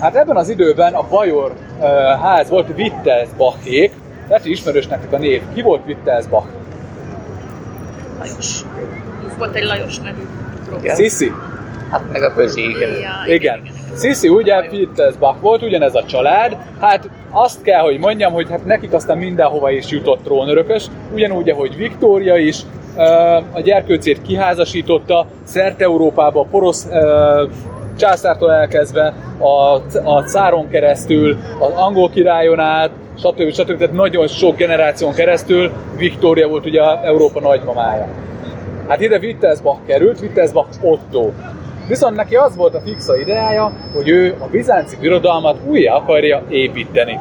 Hát 0.01 0.15
ebben 0.15 0.35
az 0.35 0.49
időben 0.49 0.93
a 0.93 1.07
Bajor 1.09 1.53
uh, 1.79 1.85
ház 2.21 2.49
volt 2.49 2.69
Wittelsbachék, 2.77 3.91
lehet, 4.27 4.43
hogy 4.43 4.51
ismerős 4.51 4.87
nektek 4.87 5.13
a 5.13 5.17
név. 5.17 5.41
Ki 5.53 5.61
volt 5.61 5.81
Wittelsbach? 5.87 6.47
Lajos. 8.19 8.61
Volt 9.37 9.55
egy 9.55 9.63
Lajos 9.63 9.99
nevű 9.99 10.21
Sisi? 10.95 11.31
Hát 11.91 12.01
meg 12.11 12.23
a 12.23 12.33
közé, 12.33 12.61
igen. 12.61 12.89
Ja, 12.89 13.33
Igen. 13.33 13.61
Sisi 14.01 14.27
ugye 14.27 14.67
Wittelsbach 14.71 15.41
volt, 15.41 15.61
ugyanez 15.61 15.95
a 15.95 16.03
család. 16.05 16.57
Hát 16.79 17.09
azt 17.31 17.61
kell, 17.61 17.81
hogy 17.81 17.99
mondjam, 17.99 18.33
hogy 18.33 18.49
hát 18.49 18.65
nekik 18.65 18.93
aztán 18.93 19.17
mindenhova 19.17 19.71
is 19.71 19.89
jutott 19.89 20.23
trónörökös, 20.23 20.85
ugyanúgy, 21.13 21.49
ahogy 21.49 21.75
Viktória 21.75 22.35
is, 22.35 22.57
a 23.51 23.59
gyerkőcét 23.59 24.21
kiházasította, 24.21 25.25
szerte 25.43 25.83
Európába, 25.83 26.47
porosz 26.51 26.87
császártól 27.99 28.51
elkezdve, 28.51 29.13
a, 29.37 29.73
a 30.03 30.23
cáron 30.23 30.69
keresztül, 30.69 31.37
az 31.59 31.71
angol 31.75 32.09
királyon 32.09 32.59
át, 32.59 32.89
stb. 33.17 33.51
stb. 33.51 33.77
Tehát 33.77 33.93
nagyon 33.93 34.27
sok 34.27 34.55
generáción 34.55 35.13
keresztül 35.13 35.71
Viktória 35.97 36.47
volt 36.47 36.65
ugye 36.65 36.81
Európa 37.03 37.39
nagymamája. 37.39 38.07
Hát 38.87 39.01
ide 39.01 39.17
Wittelsbach 39.17 39.79
került, 39.85 40.21
Wittelsbach 40.21 40.67
Otto. 40.81 41.29
Viszont 41.87 42.15
neki 42.15 42.35
az 42.35 42.55
volt 42.55 42.75
a 42.75 42.81
fixa 42.85 43.19
ideája, 43.19 43.71
hogy 43.93 44.09
ő 44.09 44.35
a 44.39 44.45
bizánci 44.47 44.95
birodalmat 44.99 45.57
újra 45.67 45.95
akarja 45.95 46.43
építeni. 46.49 47.19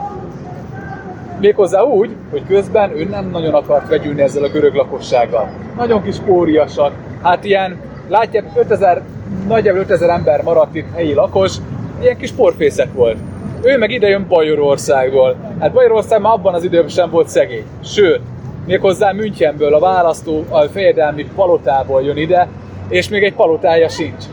Méghozzá 1.40 1.82
úgy, 1.82 2.10
hogy 2.30 2.42
közben 2.46 2.90
ő 2.90 3.04
nem 3.04 3.30
nagyon 3.30 3.54
akart 3.54 3.88
vegyülni 3.88 4.22
ezzel 4.22 4.42
a 4.42 4.48
görög 4.48 4.74
lakossággal. 4.74 5.48
Nagyon 5.76 6.02
kis 6.02 6.16
póriasak, 6.16 6.92
hát 7.22 7.44
ilyen, 7.44 7.80
látják, 8.08 8.44
5000, 8.54 9.02
nagyjából 9.48 9.80
5000 9.80 10.10
ember 10.10 10.42
maradt 10.42 10.74
itt 10.74 10.94
helyi 10.94 11.14
lakos, 11.14 11.56
ilyen 12.00 12.16
kis 12.16 12.32
porfészek 12.32 12.92
volt. 12.92 13.16
Ő 13.62 13.78
meg 13.78 13.90
ide 13.90 14.08
jön 14.08 14.26
Bajorországból. 14.28 15.36
Hát 15.58 15.72
Bajorország 15.72 16.20
már 16.20 16.32
abban 16.32 16.54
az 16.54 16.64
időben 16.64 16.88
sem 16.88 17.10
volt 17.10 17.28
szegény. 17.28 17.64
Sőt, 17.84 18.20
méghozzá 18.66 19.12
Münchenből, 19.12 19.74
a 19.74 19.80
választó, 19.80 20.44
a 20.48 20.60
fejedelmi 20.60 21.26
palotából 21.34 22.02
jön 22.02 22.16
ide, 22.16 22.48
és 22.88 23.08
még 23.08 23.22
egy 23.22 23.34
palotája 23.34 23.88
sincs. 23.88 24.24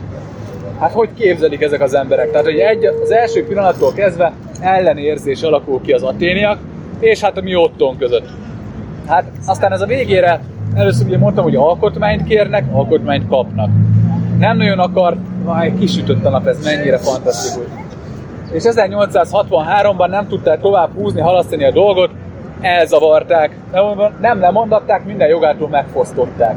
Hát 0.78 0.92
hogy 0.92 1.08
képzelik 1.18 1.62
ezek 1.62 1.80
az 1.80 1.94
emberek? 1.94 2.30
Tehát, 2.30 2.46
hogy 2.46 2.58
egy, 2.58 2.84
az 2.84 3.10
első 3.10 3.46
pillanattól 3.46 3.92
kezdve 3.92 4.32
ellenérzés 4.60 5.42
alakul 5.42 5.80
ki 5.80 5.92
az 5.92 6.02
aténiak, 6.02 6.58
és 6.98 7.20
hát 7.20 7.36
a 7.36 7.40
mi 7.40 7.54
otthon 7.54 7.98
között. 7.98 8.28
Hát 9.06 9.24
aztán 9.46 9.72
ez 9.72 9.80
a 9.80 9.86
végére, 9.86 10.40
először 10.74 11.06
ugye 11.06 11.18
mondtam, 11.18 11.44
hogy 11.44 11.56
alkotmányt 11.56 12.24
kérnek, 12.24 12.64
alkotmányt 12.72 13.28
kapnak. 13.28 13.70
Nem 14.38 14.56
nagyon 14.56 14.78
akar, 14.78 15.16
vaj, 15.44 15.72
kisütött 15.78 16.24
a 16.24 16.30
nap, 16.30 16.46
ez 16.46 16.64
mennyire 16.64 16.98
fantasztikus. 16.98 17.66
És 18.52 18.62
1863-ban 18.66 20.08
nem 20.08 20.28
tudták 20.28 20.60
tovább 20.60 20.90
húzni, 20.94 21.20
halasztani 21.20 21.64
a 21.64 21.70
dolgot, 21.70 22.10
elzavarták, 22.60 23.56
nem- 24.20 24.40
lemondatták, 24.40 25.04
minden 25.04 25.28
jogától 25.28 25.68
megfosztották. 25.68 26.56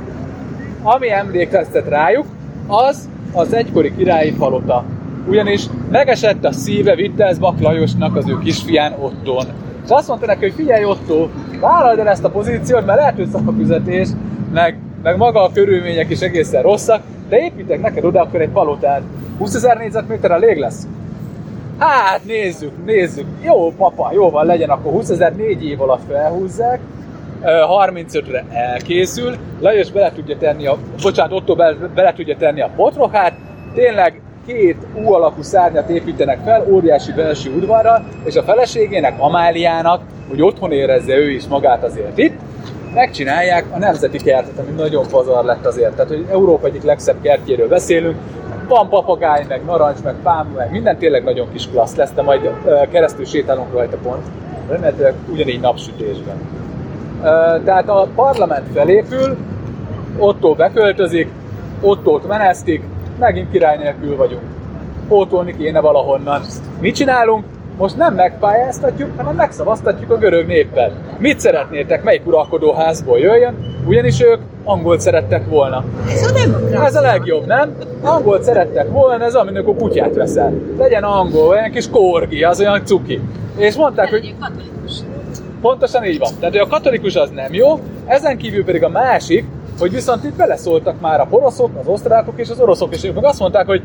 Ami 0.84 1.12
emlékeztet 1.12 1.88
rájuk, 1.88 2.26
az 2.68 3.10
az 3.34 3.54
egykori 3.54 3.96
királyi 3.96 4.34
palota. 4.34 4.84
Ugyanis 5.28 5.64
megesett 5.92 6.46
a 6.46 6.52
szíve 6.52 6.94
Wittelsbach 6.94 7.62
Lajosnak 7.62 8.16
az 8.16 8.28
ő 8.28 8.38
kisfián 8.38 8.94
Otton. 9.00 9.46
És 9.86 9.90
azt 9.90 10.08
mondta 10.08 10.26
neki, 10.26 10.40
hogy 10.40 10.54
figyelj 10.54 10.86
Otto, 10.86 11.28
vállald 11.60 12.00
el 12.00 12.08
ezt 12.08 12.24
a 12.24 12.30
pozíciót, 12.30 12.86
mert 12.86 13.00
lehet, 13.00 13.16
hogy 13.16 13.30
szakfizetés, 13.30 14.08
meg, 14.54 14.78
meg 15.04 15.18
maga 15.18 15.44
a 15.44 15.52
körülmények 15.54 16.10
is 16.10 16.20
egészen 16.20 16.62
rosszak, 16.62 17.02
de 17.30 17.38
építek 17.38 17.82
neked 17.82 18.04
oda 18.04 18.22
akkor 18.22 18.42
egy 18.42 18.50
palotát. 18.50 19.02
20 19.38 19.56
ezer 19.56 19.78
négyzetméter 19.78 20.32
elég 20.32 20.58
lesz? 20.58 20.88
Hát 21.78 22.26
nézzük, 22.26 22.86
nézzük. 22.86 23.26
Jó, 23.44 23.74
papa, 23.78 24.10
jó 24.14 24.30
van, 24.30 24.46
legyen 24.46 24.70
akkor 24.70 24.92
20 24.92 25.10
ezer 25.10 25.36
négy 25.36 25.66
év 25.66 25.82
alatt 25.82 26.02
felhúzzák, 26.08 26.80
Ö, 27.44 27.64
35-re 27.68 28.46
elkészül, 28.52 29.36
Lajos 29.60 29.92
bele 29.92 30.12
tudja 30.12 30.38
tenni 30.38 30.68
a, 30.68 30.78
bocsánat, 31.02 31.32
Otto 31.32 31.56
bele, 31.56 31.76
bele 31.96 32.14
tudja 32.14 32.36
tenni 32.38 32.62
a 32.62 32.70
potrohát, 32.76 33.34
tényleg 33.74 34.22
két 34.46 34.78
U 34.94 35.14
alakú 35.14 35.42
szárnyat 35.42 35.90
építenek 35.90 36.40
fel, 36.44 36.66
óriási 36.70 37.12
belső 37.12 37.56
udvarral, 37.56 38.06
és 38.24 38.36
a 38.36 38.44
feleségének, 38.44 39.14
Amáliának, 39.18 40.02
hogy 40.30 40.42
otthon 40.42 40.72
érezze 40.72 41.16
ő 41.16 41.30
is 41.32 41.48
magát 41.48 41.84
azért 41.84 42.18
itt, 42.18 42.40
megcsinálják 42.94 43.66
a 43.72 43.78
nemzeti 43.78 44.18
kertet, 44.18 44.60
ami 44.60 44.72
nagyon 44.78 45.06
pazar 45.12 45.44
lett 45.44 45.66
azért. 45.66 45.94
Tehát, 45.94 46.08
hogy 46.08 46.26
Európa 46.32 46.68
egyik 46.68 46.84
legszebb 46.84 47.22
kertjéről 47.22 47.68
beszélünk, 47.68 48.16
van 48.68 48.90
papagáj, 48.90 49.46
meg 49.48 49.66
narancs, 49.66 50.04
meg 50.04 50.16
pám, 50.24 50.48
meg 50.58 50.72
minden 50.72 50.98
tényleg 50.98 51.24
nagyon 51.24 51.48
kis 51.52 51.68
klassz 51.68 51.96
lesz, 51.96 52.12
de 52.12 52.22
majd 52.22 52.50
keresztül 52.92 53.26
sétálunk 53.26 53.74
rajta 53.74 53.98
pont. 54.04 54.26
Remélhetőleg 54.70 55.14
ugyanígy 55.32 55.60
napsütésben. 55.60 56.36
Tehát 57.66 57.90
a 57.90 58.08
parlament 58.16 58.66
felépül, 58.74 59.38
Otto 60.18 60.54
beköltözik, 60.54 61.32
Ottót 61.82 62.28
menesztik, 62.28 62.84
megint 63.20 63.52
király 63.52 63.78
nélkül 63.78 64.16
vagyunk. 64.16 64.42
Pótolni 65.08 65.56
kéne 65.58 65.80
valahonnan. 65.80 66.42
Mit 66.80 66.96
csinálunk? 66.96 67.44
Most 67.80 67.98
nem 67.98 68.14
megpályáztatjuk, 68.14 69.10
hanem 69.18 69.36
megszavaztatjuk 69.36 70.12
a 70.12 70.18
görög 70.18 70.48
néppel. 70.48 70.92
Mit 71.18 71.40
szeretnétek, 71.40 72.04
melyik 72.04 72.28
uralkodó 72.28 72.74
házból 72.74 73.20
jöjjön? 73.20 73.56
Ugyanis 73.86 74.22
ők 74.22 74.40
angolt 74.64 75.02
szerettek 75.02 75.50
volna. 75.50 75.84
Ez 76.10 76.28
a 76.28 76.32
demokrácia. 76.32 76.86
Ez 76.86 76.96
a 76.96 77.02
legjobb, 77.02 77.46
nem? 77.46 77.76
Angolt 78.02 78.44
szerettek 78.44 78.92
volna, 78.92 79.24
ez 79.24 79.36
amint 79.36 79.58
akkor 79.58 79.76
kutyát 79.76 80.16
veszel. 80.16 80.54
Legyen 80.78 81.04
angol, 81.04 81.48
olyan 81.48 81.72
kis 81.72 81.90
korgi, 81.90 82.44
az 82.44 82.60
olyan 82.60 82.86
cuki. 82.86 83.22
És 83.58 83.76
mondták, 83.76 84.10
hogy. 84.10 84.36
Pontosan 85.62 86.04
így 86.04 86.20
van. 86.20 86.32
Tehát 86.40 86.56
hogy 86.58 86.68
a 86.68 86.68
katolikus 86.68 87.16
az 87.16 87.30
nem 87.30 87.54
jó, 87.54 87.80
ezen 88.06 88.38
kívül 88.38 88.66
pedig 88.66 88.84
a 88.84 88.90
másik, 88.90 89.46
hogy 89.80 89.92
viszont 89.92 90.24
itt 90.24 90.36
beleszóltak 90.36 91.02
már 91.02 91.20
a 91.20 91.26
poroszok, 91.30 91.70
az 91.80 91.88
osztrákok 91.88 92.40
és 92.40 92.50
az 92.50 92.60
oroszok, 92.60 92.94
és 92.94 93.04
ők 93.04 93.16
meg 93.16 93.26
azt 93.26 93.40
mondták, 93.40 93.66
hogy 93.66 93.82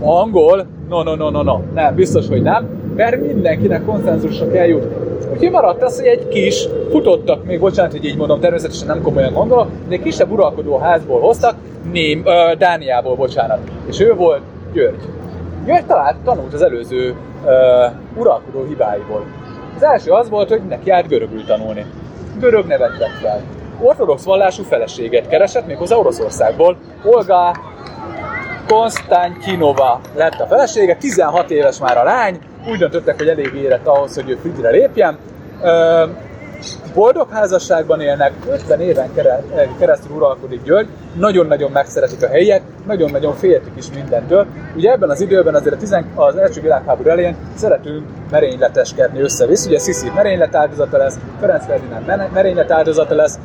angol, 0.00 0.66
no, 0.88 1.02
no, 1.02 1.14
no, 1.14 1.30
no, 1.30 1.42
no, 1.42 1.60
nem, 1.74 1.94
biztos, 1.94 2.28
hogy 2.28 2.42
nem, 2.42 2.68
mert 2.96 3.20
mindenkinek 3.20 3.84
konszenzusra 3.84 4.50
kell 4.50 4.66
jutni. 4.66 4.94
Úgyhogy 5.32 5.50
maradt 5.50 5.82
az, 5.82 5.96
hogy 5.96 6.06
egy 6.06 6.28
kis, 6.28 6.68
futottak 6.90 7.44
még, 7.44 7.60
bocsánat, 7.60 7.92
hogy 7.92 8.04
így 8.04 8.16
mondom, 8.16 8.40
természetesen 8.40 8.86
nem 8.86 9.02
komolyan 9.02 9.32
gondolok, 9.32 9.68
de 9.88 9.94
egy 9.94 10.02
kisebb 10.02 10.30
uralkodó 10.30 10.76
házból 10.78 11.20
hoztak, 11.20 11.54
Ném, 11.92 12.22
ö, 12.26 12.52
Dániából, 12.58 13.14
bocsánat. 13.14 13.58
És 13.86 14.00
ő 14.00 14.14
volt 14.14 14.40
György. 14.72 15.02
György 15.66 15.86
talált, 15.86 16.16
tanult 16.24 16.52
az 16.52 16.62
előző 16.62 17.14
ö, 17.46 17.86
uralkodó 18.16 18.64
hibáiból. 18.64 19.24
Az 19.76 19.82
első 19.82 20.10
az 20.10 20.28
volt, 20.28 20.48
hogy 20.48 20.60
neki 20.68 20.88
járt 20.88 21.08
görögül 21.08 21.44
tanulni. 21.44 21.84
Görög 22.40 22.66
nevet 22.66 22.98
vett 22.98 23.18
fel. 23.20 23.40
Ortodox 23.80 24.24
vallású 24.24 24.62
feleséget 24.62 25.28
keresett, 25.28 25.66
méghozzá 25.66 25.96
Oroszországból. 25.96 26.76
Olga 27.04 27.56
Konstantinova 28.68 30.00
lett 30.14 30.40
a 30.40 30.46
felesége, 30.46 30.96
16 30.96 31.50
éves 31.50 31.78
már 31.78 31.98
a 31.98 32.02
lány, 32.02 32.38
úgy 32.68 32.78
döntöttek, 32.78 33.18
hogy 33.18 33.28
elég 33.28 33.54
érett 33.54 33.86
ahhoz, 33.86 34.14
hogy 34.14 34.30
ő 34.30 34.38
Fridre 34.42 34.70
lépjen. 34.70 35.18
Boldog 36.94 37.30
házasságban 37.30 38.00
élnek, 38.00 38.32
50 38.50 38.80
éven 38.80 39.14
kere- 39.14 39.42
keresztül 39.78 40.16
uralkodik 40.16 40.62
György, 40.62 40.88
nagyon-nagyon 41.14 41.70
megszeretik 41.70 42.22
a 42.22 42.28
helyiek, 42.28 42.62
nagyon-nagyon 42.86 43.34
féltik 43.34 43.72
is 43.76 43.86
mindentől. 43.94 44.46
Ugye 44.76 44.90
ebben 44.90 45.10
az 45.10 45.20
időben 45.20 45.54
azért 45.54 45.74
a 45.74 45.78
tizen, 45.78 46.06
az 46.14 46.36
első 46.36 46.60
világháború 46.60 47.08
elején 47.08 47.36
szeretünk 47.54 48.06
merényleteskedni 48.30 49.20
össze-vissza, 49.20 49.68
ugye 49.68 49.78
Sziszi 49.78 50.10
merénylet 50.14 50.54
áldozata 50.54 50.96
lesz, 50.96 51.18
Ferenc 51.40 51.64
Ferdinánd 51.66 52.32
merénylet 52.32 52.70
áldozata 52.70 53.14
lesz. 53.14 53.38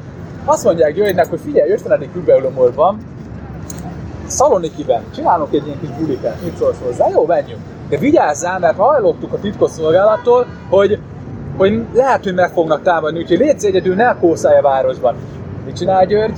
Azt 0.45 0.63
mondják 0.63 0.93
Györgynek, 0.93 1.29
hogy 1.29 1.39
figyelj, 1.43 1.71
50. 1.71 2.09
jubileumod 2.15 2.75
van, 2.75 2.97
Szalonikiben 4.31 5.03
csinálunk 5.15 5.53
egy 5.53 5.65
ilyen 5.65 5.79
kis 5.79 5.89
bulikát, 5.89 6.41
mit 6.43 6.57
szólsz 6.57 6.77
hozzá? 6.85 7.09
Jó, 7.09 7.25
menjünk. 7.25 7.61
De 7.89 7.97
vigyázzál, 7.97 8.59
mert 8.59 8.77
hallottuk 8.77 9.33
a 9.33 9.39
titkosszolgálattól, 9.39 10.45
hogy, 10.69 10.99
hogy 11.57 11.81
lehet, 11.93 12.23
hogy 12.23 12.33
meg 12.33 12.49
fognak 12.51 12.81
támadni, 12.81 13.19
úgyhogy 13.19 13.37
légy 13.37 13.65
egyedül, 13.65 13.95
ne 13.95 14.15
kószálj 14.19 14.57
a 14.57 14.61
városban. 14.61 15.15
Mit 15.65 15.75
csinál 15.75 16.05
György? 16.05 16.37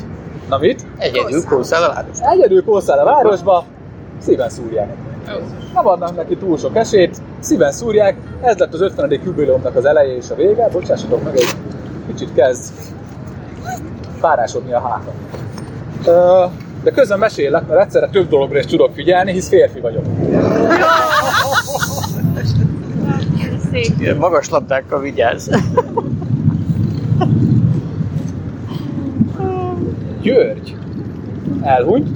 Na 0.50 0.58
mit? 0.58 0.86
Egyedül 0.98 1.44
kószál 1.46 1.84
a 1.84 1.94
város. 1.94 2.18
Egyedül 2.20 2.64
kószál 2.64 3.00
a 3.00 3.04
városba, 3.04 3.66
szíven 4.22 4.50
szúrják. 4.50 4.96
Nem 5.74 5.88
adnak 5.88 6.16
neki 6.16 6.38
túl 6.38 6.58
sok 6.58 6.76
esélyt, 6.76 7.18
szíven 7.40 7.72
szúrják, 7.72 8.18
ez 8.42 8.58
lett 8.58 8.74
az 8.74 8.82
50. 8.82 9.20
jubileumnak 9.24 9.76
az 9.76 9.86
eleje 9.86 10.16
és 10.16 10.30
a 10.30 10.36
vége, 10.36 10.68
bocsássatok 10.72 11.24
meg, 11.24 11.36
egy 11.36 11.56
kicsit 12.08 12.34
kezd 12.34 12.74
párásodni 14.20 14.74
a 14.74 14.80
hátam. 14.80 15.14
Ö, 16.06 16.44
De 16.84 16.92
közben 16.92 17.20
mesélek, 17.20 17.68
mert 17.68 17.82
egyszerre 17.82 18.08
több 18.08 18.30
dologra 18.30 18.60
is 18.60 18.66
tudok 18.66 18.94
figyelni, 18.94 19.32
hisz 19.32 19.48
férfi 19.48 19.80
vagyok. 19.80 20.04
Ilyen 24.00 24.18
magas 24.18 24.50
labdákkal 24.50 25.00
vigyázz. 25.00 25.50
György 30.22 30.76
elhunyt, 31.62 32.10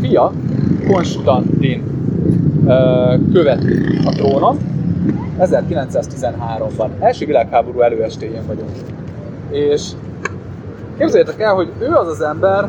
fia 0.00 0.32
Konstantin 0.86 1.84
követi 3.32 3.98
a 4.04 4.10
trónon 4.10 4.58
1913-ban. 5.40 6.88
Első 6.98 7.26
világháború 7.26 7.80
előestéjén 7.80 8.46
vagyunk. 8.46 8.70
És 9.50 9.90
képzeljétek 10.98 11.40
el, 11.40 11.54
hogy 11.54 11.72
ő 11.80 11.92
az 11.92 12.08
az 12.08 12.20
ember, 12.20 12.68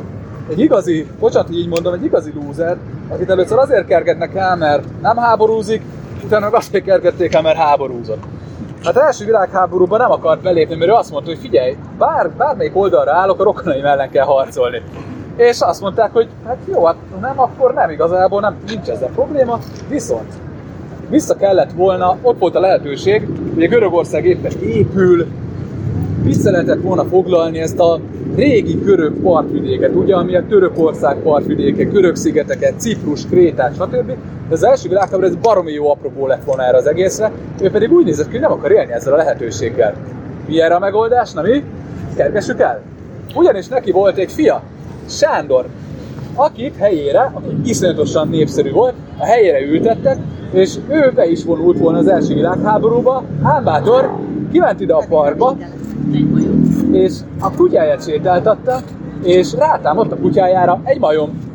egy 0.51 0.59
igazi, 0.59 1.07
bocsánat, 1.19 1.51
így 1.51 1.67
mondom, 1.67 1.93
egy 1.93 2.03
igazi 2.03 2.31
lúzer, 2.35 2.77
akit 3.09 3.29
először 3.29 3.57
azért 3.57 3.87
kergetnek 3.87 4.35
el, 4.35 4.55
mert 4.55 4.83
nem 5.01 5.17
háborúzik, 5.17 5.81
utána 6.23 6.45
meg 6.45 6.53
azért 6.53 6.83
kergették 6.83 7.33
el, 7.33 7.41
mert 7.41 7.57
háborúzott. 7.57 8.23
Hát 8.83 8.95
az 8.95 9.01
első 9.01 9.25
világháborúban 9.25 9.99
nem 9.99 10.11
akart 10.11 10.41
belépni, 10.41 10.75
mert 10.75 10.91
ő 10.91 10.93
azt 10.93 11.11
mondta, 11.11 11.29
hogy 11.29 11.39
figyelj, 11.39 11.75
bár, 11.97 12.29
bármelyik 12.29 12.75
oldalra 12.75 13.13
állok, 13.13 13.39
a 13.39 13.43
rokonaim 13.43 13.85
ellen 13.85 14.09
kell 14.09 14.25
harcolni. 14.25 14.81
És 15.35 15.59
azt 15.59 15.81
mondták, 15.81 16.13
hogy 16.13 16.27
hát 16.45 16.57
jó, 16.73 16.85
hát 16.85 16.95
nem, 17.21 17.39
akkor 17.39 17.73
nem 17.73 17.89
igazából, 17.89 18.41
nem, 18.41 18.55
nincs 18.67 18.87
ezzel 18.87 19.09
probléma, 19.09 19.59
viszont 19.89 20.33
vissza 21.09 21.35
kellett 21.35 21.71
volna, 21.71 22.17
ott 22.21 22.39
volt 22.39 22.55
a 22.55 22.59
lehetőség, 22.59 23.27
hogy 23.53 23.67
Görögország 23.67 24.25
éppen 24.25 24.51
épül, 24.61 25.27
vissza 26.23 26.51
lehetett 26.51 26.81
volna 26.81 27.03
foglalni 27.03 27.59
ezt 27.59 27.79
a 27.79 27.99
régi 28.35 28.73
görög 28.73 29.13
partvidéket, 29.13 29.95
ugye, 29.95 30.15
ami 30.15 30.35
a 30.35 30.43
Törökország 30.49 31.17
partvidéke, 31.17 31.83
görög 31.83 32.15
szigeteket, 32.15 32.79
Ciprus, 32.79 33.25
Krétát, 33.25 33.75
stb. 33.75 34.07
De 34.07 34.57
az 34.57 34.63
első 34.63 34.89
világháború 34.89 35.27
ez 35.27 35.35
baromi 35.35 35.71
jó 35.71 35.89
apropó 35.89 36.27
lett 36.27 36.43
volna 36.43 36.63
erre 36.63 36.77
az 36.77 36.87
egészre, 36.87 37.31
ő 37.61 37.69
pedig 37.69 37.91
úgy 37.91 38.05
nézett 38.05 38.25
ki, 38.25 38.31
hogy 38.31 38.41
nem 38.41 38.51
akar 38.51 38.71
élni 38.71 38.91
ezzel 38.91 39.13
a 39.13 39.17
lehetőséggel. 39.17 39.93
Mi 40.47 40.61
erre 40.61 40.75
a 40.75 40.79
megoldás? 40.79 41.31
Na 41.31 41.41
mi? 41.41 41.63
Kergessük 42.15 42.59
el! 42.59 42.81
Ugyanis 43.35 43.67
neki 43.67 43.91
volt 43.91 44.17
egy 44.17 44.31
fia, 44.31 44.61
Sándor, 45.09 45.65
akit 46.35 46.75
helyére, 46.77 47.31
aki 47.33 47.55
iszonyatosan 47.63 48.27
népszerű 48.27 48.71
volt, 48.71 48.93
a 49.17 49.25
helyére 49.25 49.61
ültettek, 49.61 50.17
és 50.51 50.75
ő 50.89 51.11
be 51.15 51.25
is 51.29 51.43
vonult 51.43 51.77
volna 51.77 51.97
az 51.97 52.07
első 52.07 52.33
világháborúba, 52.33 53.23
ám 53.43 53.63
bátor 53.63 54.11
kiment 54.51 54.79
ide 54.79 54.93
a 54.93 55.03
parkba, 55.09 55.57
és 56.91 57.13
a 57.39 57.51
kutyáját 57.51 58.03
sétáltatta, 58.03 58.79
és 59.23 59.53
rátámadt 59.53 60.11
a 60.11 60.15
kutyájára 60.15 60.81
egy 60.83 60.99
majom. 60.99 61.49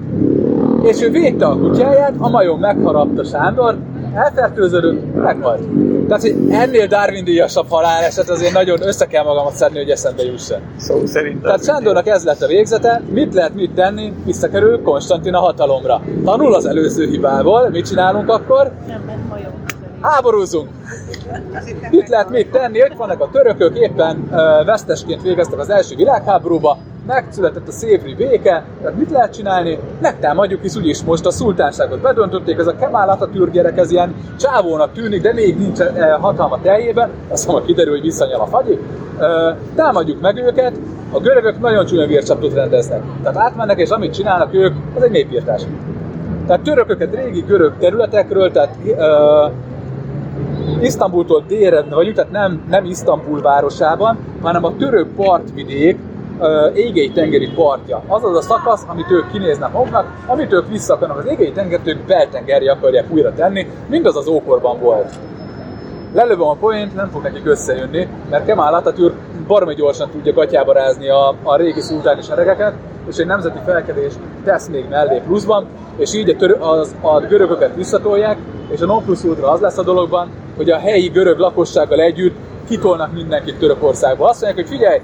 És 0.83 1.03
ő 1.03 1.11
védte 1.11 1.47
a 1.47 1.59
kutyáját, 1.59 2.15
a 2.19 2.29
majom 2.29 2.61
megharapta 2.61 3.25
Sándor, 3.25 3.77
elfertőződött, 4.15 5.15
meghalt. 5.15 5.63
Tehát, 6.09 6.23
hogy 6.23 6.37
ennél 6.51 6.87
Darwin 6.87 7.25
díjasabb 7.25 7.67
haláleset 7.69 8.31
azért 8.31 8.53
nagyon 8.53 8.79
össze 8.83 9.07
kell 9.07 9.25
magamat 9.25 9.53
szedni, 9.53 9.79
hogy 9.79 9.91
eszembe 9.91 10.23
jusson. 10.23 10.59
Szó 10.77 11.07
szerint. 11.07 11.43
Tehát 11.43 11.65
Sándornak 11.65 12.07
ez 12.07 12.25
lett 12.25 12.43
a 12.43 12.47
végzete, 12.47 13.03
mit 13.11 13.35
lehet 13.35 13.55
mit 13.55 13.71
tenni, 13.71 14.13
visszakerül 14.25 14.83
Konstantin 14.83 15.35
a 15.35 15.41
hatalomra. 15.41 16.01
Tanul 16.25 16.55
az 16.55 16.67
előző 16.67 17.07
hibából, 17.07 17.69
mit 17.71 17.87
csinálunk 17.87 18.29
akkor? 18.31 18.71
Nem. 18.87 19.07
Háborúzunk! 20.01 20.69
Mit 21.91 22.09
lehet 22.09 22.31
mit 22.31 22.51
tenni? 22.51 22.79
Itt 22.79 22.97
vannak 22.97 23.21
a 23.21 23.29
törökök, 23.33 23.79
éppen 23.79 24.31
vesztesként 24.65 25.23
végeztek 25.23 25.59
az 25.59 25.71
első 25.71 25.97
világháborúba, 25.97 26.79
megszületett 27.07 27.69
a 27.69 27.71
szévri 27.71 28.15
béke, 28.15 28.65
tehát 28.81 28.97
mit 28.99 29.11
lehet 29.11 29.35
csinálni? 29.35 29.79
Megtámadjuk, 30.01 30.63
hisz 30.63 30.77
úgyis 30.77 31.03
most 31.03 31.27
a 31.27 31.31
szultánságot 31.31 32.01
bedöntötték, 32.01 32.59
ez 32.59 32.67
a 32.67 32.77
Kemal 32.77 33.09
Atatürk 33.09 33.53
gyerek, 33.53 33.79
ez 33.79 33.91
ilyen 33.91 34.15
csávónak 34.39 34.93
tűnik, 34.93 35.23
de 35.23 35.33
még 35.33 35.59
nincs 35.59 35.81
eh, 35.81 36.17
hatalma 36.21 36.61
teljében, 36.63 37.11
aztán 37.29 37.55
majd 37.55 37.67
kiderül, 37.67 37.93
hogy 37.93 38.03
visszanyal 38.03 38.41
a 38.41 38.47
fagyi. 38.47 38.79
Ö, 39.19 39.51
támadjuk 39.75 40.21
meg 40.21 40.37
őket, 40.37 40.73
a 41.13 41.21
görögök 41.21 41.61
nagyon 41.61 41.87
csúnya 41.87 42.07
vércsaptot 42.07 42.55
rendeznek. 42.55 43.03
Tehát 43.23 43.39
átmennek, 43.39 43.79
és 43.79 43.89
amit 43.91 44.15
csinálnak 44.15 44.55
ők, 44.55 44.75
az 44.97 45.03
egy 45.03 45.11
népírtás. 45.11 45.63
Tehát 46.47 46.63
törököket 46.63 47.15
régi 47.15 47.41
görög 47.41 47.73
területekről, 47.79 48.51
tehát 48.53 48.77
Isztambultól 50.81 51.45
délre 51.49 51.83
vagyunk, 51.83 52.15
tehát 52.15 52.31
nem, 52.31 52.63
nem 52.69 52.85
Isztambul 52.85 53.41
városában, 53.41 54.19
hanem 54.43 54.65
a 54.65 54.77
török 54.77 55.09
partvidék 55.17 55.99
égei 56.75 57.11
tengeri 57.11 57.49
partja. 57.55 58.03
Az 58.09 58.25
az 58.25 58.37
a 58.37 58.41
szakasz, 58.41 58.85
amit 58.89 59.11
ők 59.11 59.31
kinéznek 59.33 59.73
maguknak, 59.73 60.07
amit 60.27 60.53
ők 60.53 60.69
vissza 60.69 60.95
akarnak 60.95 61.19
az 61.19 61.27
égei 61.27 61.53
tengert, 61.53 61.87
ők 61.87 62.07
beltengeri 62.07 62.69
akarják 62.69 63.11
újra 63.11 63.33
tenni, 63.35 63.67
mindaz 63.89 64.17
az 64.17 64.29
ókorban 64.29 64.81
volt. 64.81 65.15
Lelövöm 66.17 66.49
a 66.49 66.55
poént, 66.55 66.95
nem 66.95 67.11
fog 67.11 67.23
nekik 67.23 67.47
összejönni, 67.47 68.09
mert 68.31 68.47
Kemal 68.47 68.75
Atatürk 68.75 69.15
baromi 69.47 69.75
gyorsan 69.75 70.11
tudja 70.11 70.33
gatyába 70.33 70.73
rázni 70.73 71.09
a, 71.09 71.35
a 71.43 71.57
régi 71.57 71.81
szultáni 71.81 72.23
seregeket, 72.23 72.75
és 73.09 73.17
egy 73.17 73.27
nemzeti 73.27 73.59
felkedés 73.65 74.13
tesz 74.45 74.69
még 74.69 74.85
mellé 74.91 75.23
pluszban, 75.27 75.67
és 75.97 76.15
így 76.15 76.31
a, 76.31 76.37
törö, 76.37 76.55
az, 76.55 76.95
a 77.01 77.21
görögöket 77.21 77.75
visszatolják, 77.75 78.39
és 78.69 78.81
a 78.81 78.87
non 78.87 79.05
plus 79.05 79.25
ultra 79.25 79.51
az 79.51 79.61
lesz 79.61 79.79
a 79.79 79.83
dologban, 79.83 80.31
hogy 80.57 80.71
a 80.71 80.79
helyi 80.79 81.09
görög 81.09 81.39
lakossággal 81.39 82.01
együtt 82.01 82.37
kitolnak 82.69 83.13
mindenkit 83.13 83.59
Törökországba. 83.59 84.29
Azt 84.29 84.43
mondják, 84.43 84.67
hogy 84.67 84.77
figyelj, 84.77 85.01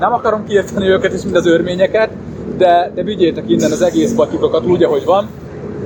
nem 0.00 0.12
akarom 0.12 0.44
kiirtani 0.44 0.88
őket 0.88 1.12
és 1.12 1.22
mind 1.22 1.36
az 1.36 1.46
örményeket, 1.46 2.10
de, 2.56 2.90
de 2.94 3.02
vigyétek 3.02 3.44
innen 3.46 3.72
az 3.72 3.82
egész 3.82 4.12
batikokat 4.12 4.66
úgy, 4.66 4.82
ahogy 4.82 5.04
van. 5.04 5.28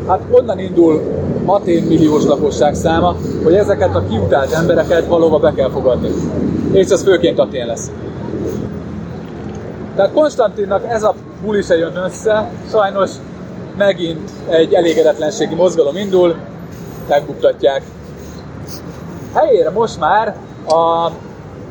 Hát 0.08 0.20
onnan 0.30 0.58
indul 0.58 1.00
Atén 1.46 1.82
milliós 1.82 2.24
lakosság 2.24 2.74
száma, 2.74 3.16
hogy 3.44 3.54
ezeket 3.54 3.94
a 3.94 4.04
kiutált 4.08 4.52
embereket 4.52 5.06
valóban 5.06 5.40
be 5.40 5.52
kell 5.52 5.70
fogadni. 5.70 6.08
És 6.72 6.88
ez 6.88 7.02
főként 7.02 7.38
Atén 7.38 7.66
lesz. 7.66 7.90
Tehát 9.96 10.12
Konstantinnak 10.12 10.84
ez 10.88 11.02
a 11.02 11.14
buli 11.42 11.62
se 11.62 11.76
jön 11.76 11.96
össze, 11.96 12.50
sajnos 12.70 13.10
megint 13.76 14.30
egy 14.48 14.74
elégedetlenségi 14.74 15.54
mozgalom 15.54 15.96
indul, 15.96 16.34
megbuktatják. 17.08 17.82
Helyére 19.34 19.70
most 19.70 20.00
már 20.00 20.36
a 20.68 21.10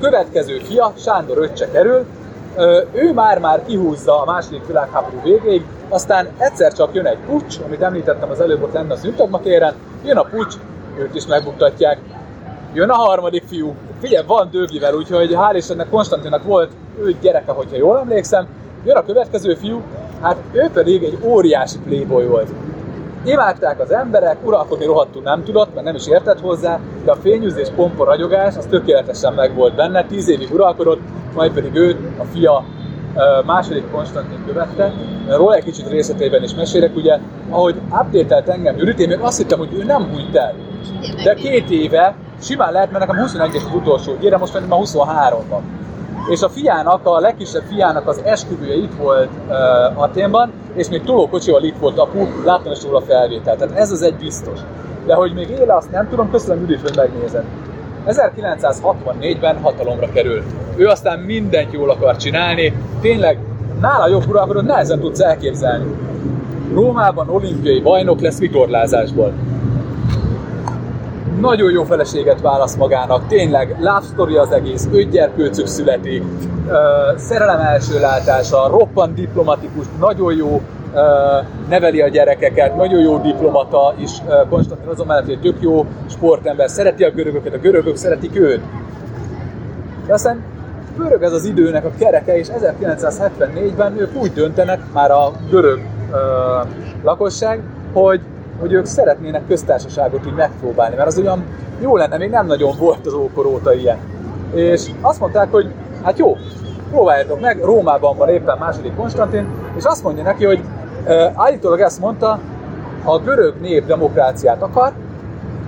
következő 0.01 0.61
fia, 0.63 0.93
Sándor 0.97 1.37
öccse 1.37 1.71
kerül, 1.71 2.05
ő 2.93 3.13
már-már 3.13 3.65
kihúzza 3.65 4.21
a 4.21 4.25
második 4.25 4.67
világháború 4.67 5.21
végéig, 5.23 5.65
aztán 5.89 6.27
egyszer 6.37 6.73
csak 6.73 6.93
jön 6.93 7.05
egy 7.05 7.17
pucs, 7.27 7.59
amit 7.65 7.81
említettem 7.81 8.29
az 8.29 8.41
előbb 8.41 8.63
ott 8.63 8.73
lenne 8.73 8.93
a 8.93 8.97
szüntagmatéren, 8.97 9.73
jön 10.05 10.17
a 10.17 10.23
pucs, 10.23 10.55
őt 10.97 11.15
is 11.15 11.27
megbuktatják. 11.27 11.99
Jön 12.73 12.89
a 12.89 12.95
harmadik 12.95 13.43
fiú, 13.47 13.75
figyelj, 14.01 14.25
van 14.27 14.49
dögivel, 14.51 14.93
úgyhogy 14.93 15.33
hál' 15.33 15.55
Istennek 15.55 15.89
Konstantinnak 15.89 16.43
volt 16.43 16.71
ő 16.99 17.15
gyereke, 17.21 17.51
hogyha 17.51 17.75
jól 17.75 17.99
emlékszem. 17.99 18.47
Jön 18.85 18.95
a 18.95 19.05
következő 19.05 19.53
fiú, 19.53 19.81
hát 20.21 20.37
ő 20.51 20.69
pedig 20.73 21.03
egy 21.03 21.17
óriási 21.23 21.77
playboy 21.79 22.25
volt. 22.25 22.49
Imádták 23.23 23.79
az 23.79 23.91
emberek, 23.91 24.37
uralkodni 24.43 24.85
rohadtul 24.85 25.21
nem 25.21 25.43
tudott, 25.43 25.73
mert 25.73 25.85
nem 25.85 25.95
is 25.95 26.07
értett 26.07 26.39
hozzá, 26.39 26.79
de 27.05 27.11
a 27.11 27.15
fényűzés, 27.15 27.67
pompa, 27.75 28.05
ragyogás, 28.05 28.57
az 28.57 28.65
tökéletesen 28.69 29.33
megvolt 29.33 29.75
benne, 29.75 30.05
tíz 30.05 30.29
évig 30.29 30.53
uralkodott, 30.53 30.99
majd 31.33 31.51
pedig 31.51 31.75
őt 31.75 31.97
a 32.19 32.23
fia 32.23 32.63
második 33.45 33.91
Konstantin 33.91 34.45
követte. 34.45 34.93
Róla 35.29 35.55
egy 35.55 35.63
kicsit 35.63 35.89
részletében 35.89 36.43
is 36.43 36.55
mesélek, 36.55 36.95
ugye, 36.95 37.19
ahogy 37.49 37.75
update 38.01 38.53
engem 38.53 38.77
Judit, 38.77 38.99
én 38.99 39.07
még 39.07 39.19
azt 39.19 39.37
hittem, 39.37 39.59
hogy 39.59 39.73
ő 39.73 39.83
nem 39.83 40.03
hunyt 40.11 40.35
el. 40.35 40.53
De 41.23 41.33
két 41.33 41.69
éve 41.69 42.15
simán 42.41 42.71
lehet, 42.71 42.91
mert 42.91 43.07
nekem 43.07 43.25
21-es 43.25 43.65
az 43.65 43.75
utolsó 43.75 44.15
gyere, 44.19 44.37
most 44.37 44.53
már 44.53 44.77
23 44.77 45.39
van. 45.49 45.61
És 46.29 46.41
a 46.41 46.49
fiának, 46.49 46.99
a 47.03 47.19
legkisebb 47.19 47.63
fiának 47.69 48.07
az 48.07 48.21
esküvője 48.23 48.75
itt 48.75 48.93
volt 48.97 49.29
uh, 49.47 50.01
Aténban, 50.01 50.51
és 50.75 50.89
még 50.89 51.03
tolókocsival 51.03 51.63
itt 51.63 51.77
volt 51.79 51.97
apu, 51.97 52.27
láttam 52.45 52.71
is 52.71 52.83
róla 52.83 53.01
felvételt. 53.01 53.57
Tehát 53.57 53.77
ez 53.77 53.91
az 53.91 54.01
egy 54.01 54.15
biztos. 54.15 54.59
De 55.05 55.13
hogy 55.13 55.33
még 55.33 55.49
éle, 55.49 55.75
azt 55.75 55.91
nem 55.91 56.09
tudom, 56.09 56.31
köszönöm 56.31 56.59
Judit, 56.59 56.81
hogy 56.81 56.95
megnézed. 56.95 57.43
1964-ben 58.07 59.61
hatalomra 59.61 60.09
kerül. 60.09 60.43
Ő 60.75 60.87
aztán 60.87 61.19
mindent 61.19 61.73
jól 61.73 61.89
akar 61.89 62.17
csinálni, 62.17 62.73
tényleg 63.01 63.37
nála 63.81 64.07
jobb 64.07 64.29
uralkodót 64.29 64.65
nehezen 64.65 64.99
tudsz 64.99 65.19
elképzelni. 65.19 65.95
Rómában 66.73 67.29
olimpiai 67.29 67.79
bajnok 67.79 68.21
lesz 68.21 68.39
vitorlázásból. 68.39 69.33
Nagyon 71.39 71.71
jó 71.71 71.83
feleséget 71.83 72.41
választ 72.41 72.77
magának, 72.77 73.27
tényleg 73.27 73.75
love 73.79 74.01
story 74.13 74.35
az 74.35 74.51
egész, 74.51 74.87
öt 74.91 75.09
gyerkőcük 75.09 75.67
születik, 75.67 76.23
szerelem 77.15 77.59
első 77.59 77.99
látása, 77.99 78.67
roppant 78.67 79.13
diplomatikus, 79.13 79.85
nagyon 79.99 80.35
jó 80.35 80.61
neveli 81.69 82.01
a 82.01 82.07
gyerekeket, 82.07 82.75
nagyon 82.75 82.99
jó 83.01 83.17
diplomata, 83.17 83.93
ö, 84.27 84.33
Konstantin 84.49 84.89
azon 84.89 85.07
mellett, 85.07 85.25
hogy 85.25 85.39
tök 85.39 85.57
jó 85.59 85.85
sportember, 86.09 86.69
szereti 86.69 87.03
a 87.03 87.11
görögöket, 87.11 87.53
a 87.53 87.57
görögök 87.57 87.95
szeretik 87.95 88.39
őt. 88.39 88.61
De 90.07 90.13
aztán 90.13 90.43
pörög 90.97 91.23
ez 91.23 91.33
az 91.33 91.45
időnek 91.45 91.85
a 91.85 91.91
kereke, 91.99 92.37
és 92.37 92.47
1974-ben 92.59 93.99
ők 93.99 94.15
úgy 94.15 94.33
döntenek, 94.33 94.79
már 94.93 95.11
a 95.11 95.31
görög 95.49 95.79
lakosság, 97.03 97.61
hogy, 97.93 98.21
hogy 98.63 98.73
ők 98.73 98.85
szeretnének 98.85 99.47
köztársaságot 99.47 100.25
úgy 100.25 100.33
megpróbálni, 100.33 100.95
mert 100.95 101.07
az 101.07 101.17
olyan 101.17 101.43
jó 101.79 101.97
lenne, 101.97 102.17
még 102.17 102.29
nem 102.29 102.45
nagyon 102.45 102.75
volt 102.79 103.05
az 103.05 103.13
ókor 103.13 103.45
óta 103.45 103.73
ilyen. 103.73 103.97
És 104.53 104.89
azt 105.01 105.19
mondták, 105.19 105.51
hogy 105.51 105.73
hát 106.03 106.17
jó, 106.17 106.37
próbáljátok 106.89 107.41
meg, 107.41 107.63
Rómában 107.63 108.17
van 108.17 108.29
éppen 108.29 108.57
második 108.57 108.95
Konstantin, 108.95 109.47
és 109.77 109.83
azt 109.83 110.03
mondja 110.03 110.23
neki, 110.23 110.45
hogy 110.45 110.63
ö, 111.05 111.25
állítólag 111.35 111.79
ezt 111.79 111.99
mondta, 111.99 112.39
ha 113.03 113.13
a 113.13 113.19
görög 113.19 113.53
nép 113.61 113.85
demokráciát 113.85 114.61
akar, 114.61 114.91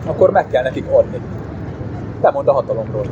akkor 0.05 0.31
meg 0.31 0.47
kell 0.47 0.63
nekik 0.63 0.85
adni. 0.91 1.21
Lemond 2.21 2.47
a 2.47 2.53
hatalomról. 2.53 3.05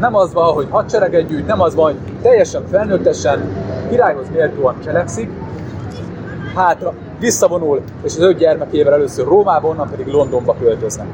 Nem 0.00 0.14
az 0.14 0.32
van, 0.32 0.52
hogy 0.52 0.66
hadsereget 0.70 1.26
gyűjt, 1.26 1.46
nem 1.46 1.60
az 1.60 1.74
van, 1.74 1.84
hogy 1.84 1.98
teljesen 2.22 2.66
felnőttesen, 2.70 3.40
királyhoz 3.88 4.26
méltóan 4.32 4.74
cselekszik, 4.84 5.30
hátra, 6.54 6.94
visszavonul, 7.18 7.80
és 8.02 8.16
az 8.16 8.20
öt 8.20 8.38
gyermekével 8.38 8.92
először 8.92 9.26
Rómába, 9.26 9.68
onnan 9.68 9.90
pedig 9.90 10.06
Londonba 10.06 10.56
költöznek. 10.60 11.06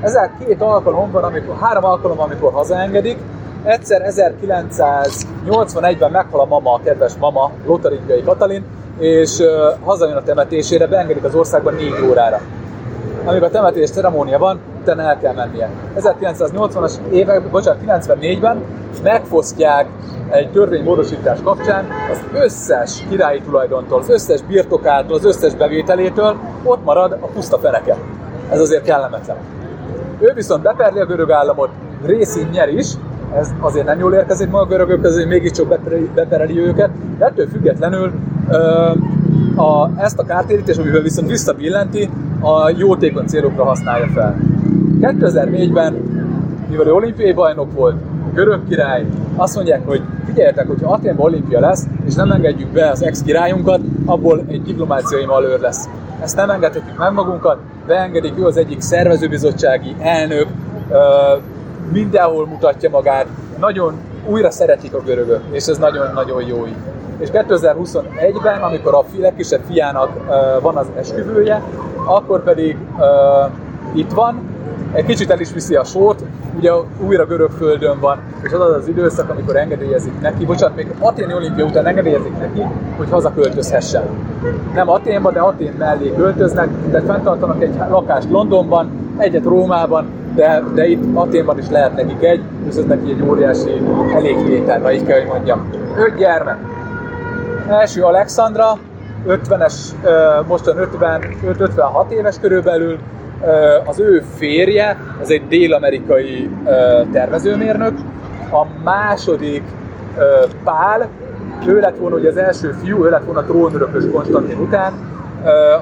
Ezzel 0.00 0.30
két 0.38 0.62
alkalom 0.62 1.10
van, 1.10 1.24
amikor, 1.24 1.56
három 1.60 1.84
alkalom, 1.84 2.20
amikor 2.20 2.52
hazaengedik. 2.52 3.18
Egyszer 3.62 4.02
1981-ben 4.08 6.10
meghal 6.10 6.40
a 6.40 6.44
mama, 6.44 6.72
a 6.72 6.80
kedves 6.84 7.12
mama, 7.18 7.50
Lotaringiai 7.66 8.22
Katalin, 8.22 8.64
és 8.98 9.38
uh, 9.38 9.46
hazajön 9.84 10.16
a 10.16 10.22
temetésére, 10.22 10.86
beengedik 10.86 11.24
az 11.24 11.34
országban 11.34 11.74
négy 11.74 11.94
órára. 12.10 12.40
Amikor 13.24 13.46
a 13.46 13.50
temetés 13.50 13.90
ceremónia 13.90 14.38
van, 14.38 14.60
utána 14.80 15.02
el 15.02 15.18
kell 15.18 15.34
mennie. 15.34 15.70
1980-as 15.96 16.92
évek, 17.10 17.50
bocsánat, 17.50 17.80
94-ben 17.86 18.62
megfosztják 19.02 19.86
egy 20.30 20.50
törvénymódosítás 20.50 21.38
kapcsán 21.44 21.84
az 22.10 22.40
összes 22.42 23.04
királyi 23.08 23.40
tulajdontól, 23.40 23.98
az 23.98 24.10
összes 24.10 24.42
birtokától, 24.42 25.16
az 25.16 25.24
összes 25.24 25.54
bevételétől, 25.54 26.36
ott 26.64 26.84
marad 26.84 27.12
a 27.20 27.26
puszta 27.26 27.58
feneke. 27.58 27.96
Ez 28.50 28.60
azért 28.60 28.84
kellemetlen. 28.84 29.36
Ő 30.20 30.32
viszont 30.34 30.62
beperli 30.62 31.00
a 31.00 31.06
görög 31.06 31.30
államot, 31.30 31.70
részén 32.04 32.48
nyer 32.52 32.68
is, 32.68 32.86
ez 33.34 33.48
azért 33.60 33.86
nem 33.86 33.98
jól 33.98 34.14
érkezik 34.14 34.50
ma 34.50 34.60
a 34.60 34.66
görögök 34.66 35.00
közé, 35.00 35.24
mégiscsak 35.24 35.68
bepereli, 35.68 36.10
bepereli 36.14 36.58
őket, 36.58 36.90
de 37.18 37.24
ettől 37.24 37.48
függetlenül 37.48 38.12
ö, 38.48 38.90
a, 39.56 39.90
ezt 39.96 40.18
a 40.18 40.24
kártérítés, 40.24 40.76
amivel 40.76 41.00
viszont 41.00 41.30
visszabillenti, 41.30 42.10
a 42.40 42.70
jótékony 42.76 43.26
célokra 43.26 43.64
használja 43.64 44.06
fel. 44.06 44.36
2004-ben, 45.00 45.92
mivel 46.68 46.86
ő 46.86 46.92
olimpiai 46.92 47.32
bajnok 47.32 47.72
volt, 47.72 47.96
görög 48.34 48.68
király, 48.68 49.06
azt 49.36 49.54
mondják, 49.54 49.86
hogy 49.86 50.02
figyeljetek, 50.26 50.66
hogy 50.66 50.78
Aténban 50.82 51.26
olimpia 51.26 51.60
lesz, 51.60 51.86
és 52.06 52.14
nem 52.14 52.30
engedjük 52.30 52.68
be 52.68 52.90
az 52.90 53.02
ex-királyunkat, 53.02 53.80
abból 54.04 54.44
egy 54.48 54.62
diplomáciai 54.62 55.24
malőr 55.24 55.60
lesz. 55.60 55.88
Ezt 56.22 56.36
nem 56.36 56.50
engedhetjük 56.50 56.98
meg 56.98 57.12
magunkat, 57.12 57.58
beengedik, 57.86 58.38
ő 58.38 58.44
az 58.44 58.56
egyik 58.56 58.80
szervezőbizottsági 58.80 59.96
elnök, 59.98 60.46
mindenhol 61.92 62.46
mutatja 62.46 62.90
magát, 62.90 63.26
nagyon 63.58 63.94
újra 64.26 64.50
szeretik 64.50 64.94
a 64.94 65.02
görögök, 65.04 65.40
és 65.50 65.66
ez 65.66 65.78
nagyon-nagyon 65.78 66.46
jó 66.46 66.66
így. 66.66 66.76
És 67.18 67.28
2021-ben, 67.32 68.62
amikor 68.62 68.94
a 68.94 69.04
legkisebb 69.20 69.60
fiának 69.70 70.10
van 70.62 70.76
az 70.76 70.86
esküvője, 70.98 71.62
akkor 72.04 72.42
pedig 72.42 72.76
itt 73.94 74.12
van, 74.12 74.40
egy 74.92 75.04
kicsit 75.04 75.30
el 75.30 75.40
is 75.40 75.52
viszi 75.52 75.74
a 75.74 75.84
sót, 75.84 76.24
ugye 76.56 76.70
újra 77.06 77.26
görög 77.26 77.50
földön 77.50 78.00
van, 78.00 78.18
és 78.42 78.52
az 78.52 78.60
az 78.60 78.88
időszak, 78.88 79.30
amikor 79.30 79.56
engedélyezik 79.56 80.20
neki, 80.20 80.44
bocsánat, 80.44 80.76
még 80.76 80.94
Aténi 80.98 81.34
olimpia 81.34 81.64
után 81.64 81.86
engedélyezik 81.86 82.38
neki, 82.38 82.62
hogy 82.96 83.10
hazaköltözhessen. 83.10 84.02
Nem 84.74 84.88
Aténba, 84.88 85.30
de 85.30 85.40
Atén 85.40 85.74
mellé 85.78 86.12
költöznek, 86.16 86.68
tehát 86.90 87.06
fenntartanak 87.06 87.62
egy 87.62 87.74
lakást 87.90 88.30
Londonban, 88.30 88.90
egyet 89.16 89.44
Rómában, 89.44 90.06
de, 90.34 90.62
de 90.74 90.86
itt 90.86 91.04
Aténban 91.14 91.58
is 91.58 91.68
lehet 91.70 91.94
nekik 91.94 92.22
egy, 92.22 92.42
és 92.68 92.76
ez 92.76 92.84
neki 92.84 93.10
egy 93.10 93.28
óriási 93.28 93.82
elégtétel, 94.14 94.80
ha 94.80 94.92
így 94.92 95.04
kell, 95.04 95.18
hogy 95.18 95.28
mondjam. 95.28 95.70
Öt 95.96 96.16
gyermek. 96.16 96.56
Első 97.68 98.02
Alexandra, 98.02 98.78
50-es, 99.28 99.74
ö, 100.04 100.40
mostan 100.46 100.76
55-56 100.76 102.10
éves 102.10 102.36
körülbelül, 102.40 102.98
az 103.84 104.00
ő 104.00 104.22
férje, 104.36 104.96
ez 105.20 105.30
egy 105.30 105.46
dél-amerikai 105.48 106.50
tervezőmérnök, 107.12 107.92
a 108.52 108.66
második 108.84 109.62
Pál, 110.64 111.08
ő 111.66 111.80
lett 111.80 111.96
volna 111.96 112.16
ugye 112.16 112.28
az 112.28 112.36
első 112.36 112.74
fiú, 112.82 113.04
ő 113.04 113.10
lett 113.10 113.24
volna 113.24 113.42
trónörökös 113.42 114.04
Konstantin 114.12 114.58
után, 114.58 114.92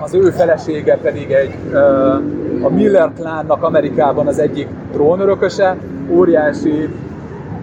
az 0.02 0.14
ő 0.14 0.30
felesége 0.30 0.96
pedig 0.96 1.30
egy 1.30 1.54
a 2.62 2.68
Miller 2.68 3.12
klánnak 3.16 3.62
Amerikában 3.62 4.26
az 4.26 4.38
egyik 4.38 4.68
trónörököse, 4.92 5.76
óriási 6.10 6.88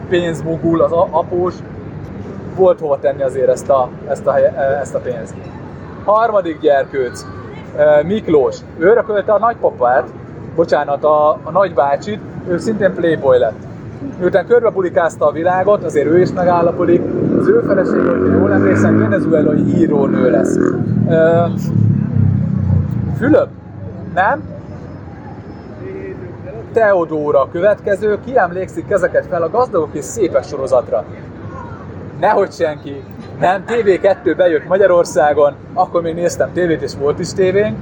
pénzmogul, 0.10 0.81
az 0.81 0.91
após, 0.91 1.53
volt 2.55 2.79
hova 2.79 2.99
tenni 2.99 3.21
azért 3.21 3.49
ezt 3.49 3.69
a, 3.69 3.89
ezt 4.10 4.27
a, 4.27 4.38
ezt 4.81 4.95
a 4.95 4.99
pénzt. 4.99 5.34
Harmadik 6.03 6.60
gyerkőc, 6.60 7.25
Miklós. 8.04 8.58
Ő 8.78 8.86
örökölte 8.86 9.32
a 9.32 9.40
nagypapát, 9.40 10.10
bocsánat, 10.56 11.04
a, 11.04 11.30
a 11.44 11.52
nagybácsit, 11.52 12.20
ő 12.48 12.58
szintén 12.58 12.94
playboy 12.94 13.38
lett. 13.38 13.66
Miután 14.20 14.46
körbebulikázta 14.46 15.28
a 15.28 15.32
világot, 15.32 15.84
azért 15.84 16.08
ő 16.08 16.20
is 16.20 16.32
megállapodik, 16.32 17.02
az 17.40 17.48
ő 17.48 17.64
felesége, 17.68 18.10
hogy 18.10 18.32
jól 18.32 18.52
emlékszem, 18.52 19.00
venezuelai 19.00 19.78
írónő 19.78 20.30
lesz. 20.30 20.56
Ö, 21.10 21.44
Fülöp? 23.18 23.48
Nem? 24.14 24.44
Teodóra 26.74 27.42
a 27.42 27.50
következő, 27.52 28.18
ki 28.26 28.38
emlékszik 28.38 28.92
ezeket 28.92 29.26
fel 29.26 29.42
a 29.42 29.50
gazdagok 29.50 29.90
és 29.92 30.04
szépek 30.04 30.44
sorozatra? 30.44 31.04
Nehogy 32.20 32.52
senki. 32.52 33.04
Nem, 33.39 33.63
TV2 33.67 34.34
bejött 34.38 34.67
Magyarországon, 34.67 35.54
akkor 35.74 36.02
még 36.02 36.13
néztem 36.15 36.54
tévét, 36.54 36.82
és 36.82 36.91
volt 37.00 37.19
is 37.19 37.34
tévénk, 37.34 37.78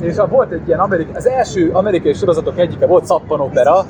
és 0.00 0.16
a, 0.18 0.26
volt 0.26 0.52
egy 0.52 0.66
ilyen 0.66 0.78
amerikai, 0.78 1.14
az 1.14 1.28
első 1.28 1.70
amerikai 1.72 2.12
sorozatok 2.12 2.58
egyike 2.58 2.86
volt 2.86 3.04
Szappan 3.04 3.40
Opera, 3.40 3.86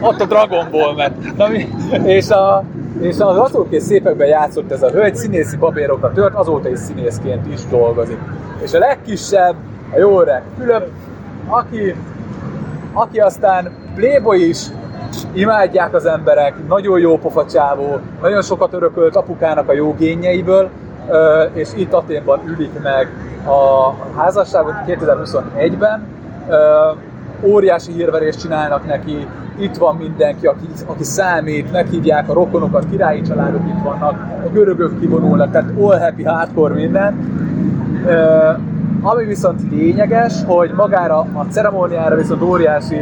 ott 0.00 0.20
a 0.20 0.26
Dragon 0.26 0.70
Ball 0.70 0.94
ment. 0.94 1.36
Na, 1.36 1.48
mi? 1.48 1.68
És, 2.04 2.30
a, 2.30 2.64
és 3.00 3.18
az 3.18 3.38
azok 3.38 3.66
és 3.70 3.82
szépekben 3.82 4.28
játszott 4.28 4.72
ez 4.72 4.82
a 4.82 4.90
hölgy, 4.90 5.16
színészi 5.16 5.56
babérokra 5.56 6.12
tört, 6.12 6.34
azóta 6.34 6.68
is 6.68 6.78
színészként 6.78 7.52
is 7.52 7.60
dolgozik. 7.70 8.18
És 8.62 8.72
a 8.72 8.78
legkisebb, 8.78 9.54
a 9.94 9.98
jó 9.98 10.20
öreg 10.20 10.42
Fülöp, 10.58 10.88
aki, 11.46 11.94
aki 12.92 13.18
aztán 13.18 13.72
playboy 13.94 14.48
is, 14.48 14.66
imádják 15.32 15.94
az 15.94 16.06
emberek, 16.06 16.54
nagyon 16.68 17.00
jó 17.00 17.18
pofa 17.18 17.46
csávó, 17.46 17.98
nagyon 18.22 18.42
sokat 18.42 18.72
örökölt 18.72 19.16
apukának 19.16 19.68
a 19.68 19.72
jó 19.72 19.94
génjeiből, 19.94 20.68
és 21.52 21.68
itt 21.76 21.92
Aténban 21.92 22.40
ülik 22.46 22.82
meg 22.82 23.08
a 23.46 23.92
házasságot 24.16 24.74
2021-ben. 24.86 26.06
Ö, 26.48 26.90
óriási 27.42 27.92
hírverést 27.92 28.40
csinálnak 28.40 28.86
neki, 28.86 29.26
itt 29.58 29.76
van 29.76 29.96
mindenki, 29.96 30.46
aki, 30.46 30.66
aki 30.86 31.04
számít, 31.04 31.72
meghívják 31.72 32.28
a 32.28 32.32
rokonokat, 32.32 32.84
királyi 32.90 33.20
családok 33.20 33.66
itt 33.66 33.82
vannak, 33.82 34.12
a 34.46 34.48
görögök 34.52 35.00
kivonulnak, 35.00 35.50
tehát 35.50 35.70
all 35.80 35.98
happy, 35.98 36.22
hardcore 36.22 36.74
minden. 36.74 37.14
Ami 39.02 39.24
viszont 39.24 39.60
lényeges, 39.70 40.32
hogy 40.46 40.72
magára 40.76 41.18
a 41.18 41.44
ceremóniára 41.50 42.16
viszont 42.16 42.42
óriási 42.42 42.96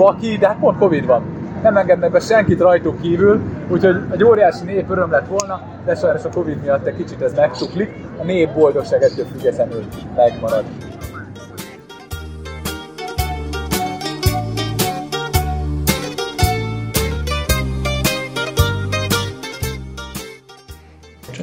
vaki, 0.00 0.36
de 0.36 0.46
hát 0.46 0.58
pont 0.58 0.78
Covid 0.78 1.06
van. 1.06 1.22
Nem 1.62 1.76
engednek 1.76 2.10
be 2.10 2.20
senkit 2.20 2.60
rajtuk 2.60 3.00
kívül, 3.00 3.40
úgyhogy 3.68 3.96
egy 4.10 4.24
óriási 4.24 4.64
nép 4.64 4.90
öröm 4.90 5.10
lett 5.10 5.26
volna, 5.26 5.62
de 5.84 5.94
sajnos 5.94 6.24
a 6.24 6.28
Covid 6.28 6.62
miatt 6.62 6.86
egy 6.86 6.96
kicsit 6.96 7.22
ez 7.22 7.34
megcsuklik. 7.34 7.94
A 8.18 8.24
nép 8.24 8.54
boldogság 8.54 9.02
ettől 9.02 9.24
függetlenül 9.24 9.84
megmarad. 10.16 10.64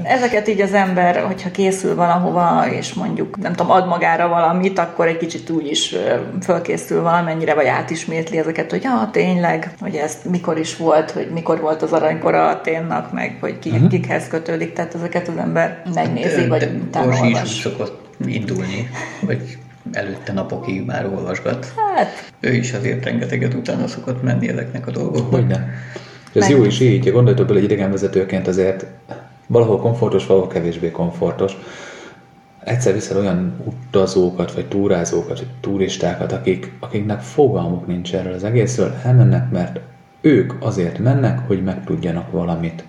Ezeket 0.07 0.47
így 0.47 0.61
az 0.61 0.73
ember, 0.73 1.25
hogyha 1.25 1.51
készül 1.51 1.95
valahova, 1.95 2.65
és 2.71 2.93
mondjuk, 2.93 3.37
nem 3.37 3.53
tudom, 3.53 3.71
ad 3.71 3.87
magára 3.87 4.27
valamit, 4.27 4.79
akkor 4.79 5.07
egy 5.07 5.17
kicsit 5.17 5.49
úgy 5.49 5.67
is 5.67 5.95
fölkészül 6.41 7.01
valamennyire, 7.01 7.53
vagy 7.53 7.65
átismétli 7.65 8.37
ezeket, 8.37 8.71
hogy 8.71 8.83
ja, 8.83 9.09
tényleg, 9.11 9.71
hogy 9.79 9.95
ez 9.95 10.17
mikor 10.29 10.57
is 10.59 10.77
volt, 10.77 11.11
hogy 11.11 11.29
mikor 11.33 11.59
volt 11.61 11.81
az 11.81 11.93
aranykora 11.93 12.47
a 12.49 12.61
ténnak, 12.61 13.13
meg 13.13 13.37
hogy 13.39 13.59
ki, 13.59 13.69
uh-huh. 13.69 13.89
kikhez 13.89 14.27
kötődik, 14.27 14.73
tehát 14.73 14.95
ezeket 14.95 15.27
az 15.27 15.37
ember 15.37 15.81
megnézi, 15.93 16.47
vagy 16.47 16.69
utána 16.87 17.07
Orsi 17.07 17.19
is 17.19 17.27
úgy 17.27 17.33
olvas. 17.33 17.49
szokott 17.49 18.17
indulni, 18.25 18.89
vagy 19.21 19.57
előtte 19.91 20.33
napokig 20.33 20.85
már 20.85 21.05
olvasgat. 21.05 21.73
Hát, 21.95 22.31
Ő 22.39 22.53
is 22.53 22.73
azért 22.73 23.05
rengeteget 23.05 23.53
utána 23.53 23.87
szokott 23.87 24.23
menni 24.23 24.49
ezeknek 24.49 24.87
a 24.87 24.91
dolgoknak. 24.91 25.31
Hogyne. 25.31 25.69
És 26.33 26.41
ez 26.41 26.49
Meg- 26.49 26.57
jó 26.57 26.65
is 26.65 26.79
így, 26.79 27.11
gondoljatok 27.11 27.47
bele, 27.47 27.59
egy 27.59 27.65
idegenvezetőként 27.65 28.47
azért 28.47 28.85
valahol 29.47 29.79
komfortos, 29.79 30.25
valahol 30.25 30.49
kevésbé 30.49 30.91
komfortos. 30.91 31.57
Egyszer 32.63 32.93
viszel 32.93 33.17
olyan 33.17 33.53
utazókat, 33.63 34.53
vagy 34.53 34.67
túrázókat, 34.67 35.39
vagy 35.39 35.49
turistákat, 35.61 36.31
akik, 36.31 36.71
akiknek 36.79 37.19
fogalmuk 37.19 37.87
nincs 37.87 38.13
erről 38.13 38.33
az 38.33 38.43
egészről, 38.43 38.95
elmennek, 39.03 39.51
mert 39.51 39.79
ők 40.21 40.53
azért 40.59 40.99
mennek, 40.99 41.47
hogy 41.47 41.63
megtudjanak 41.63 42.31
valamit. 42.31 42.83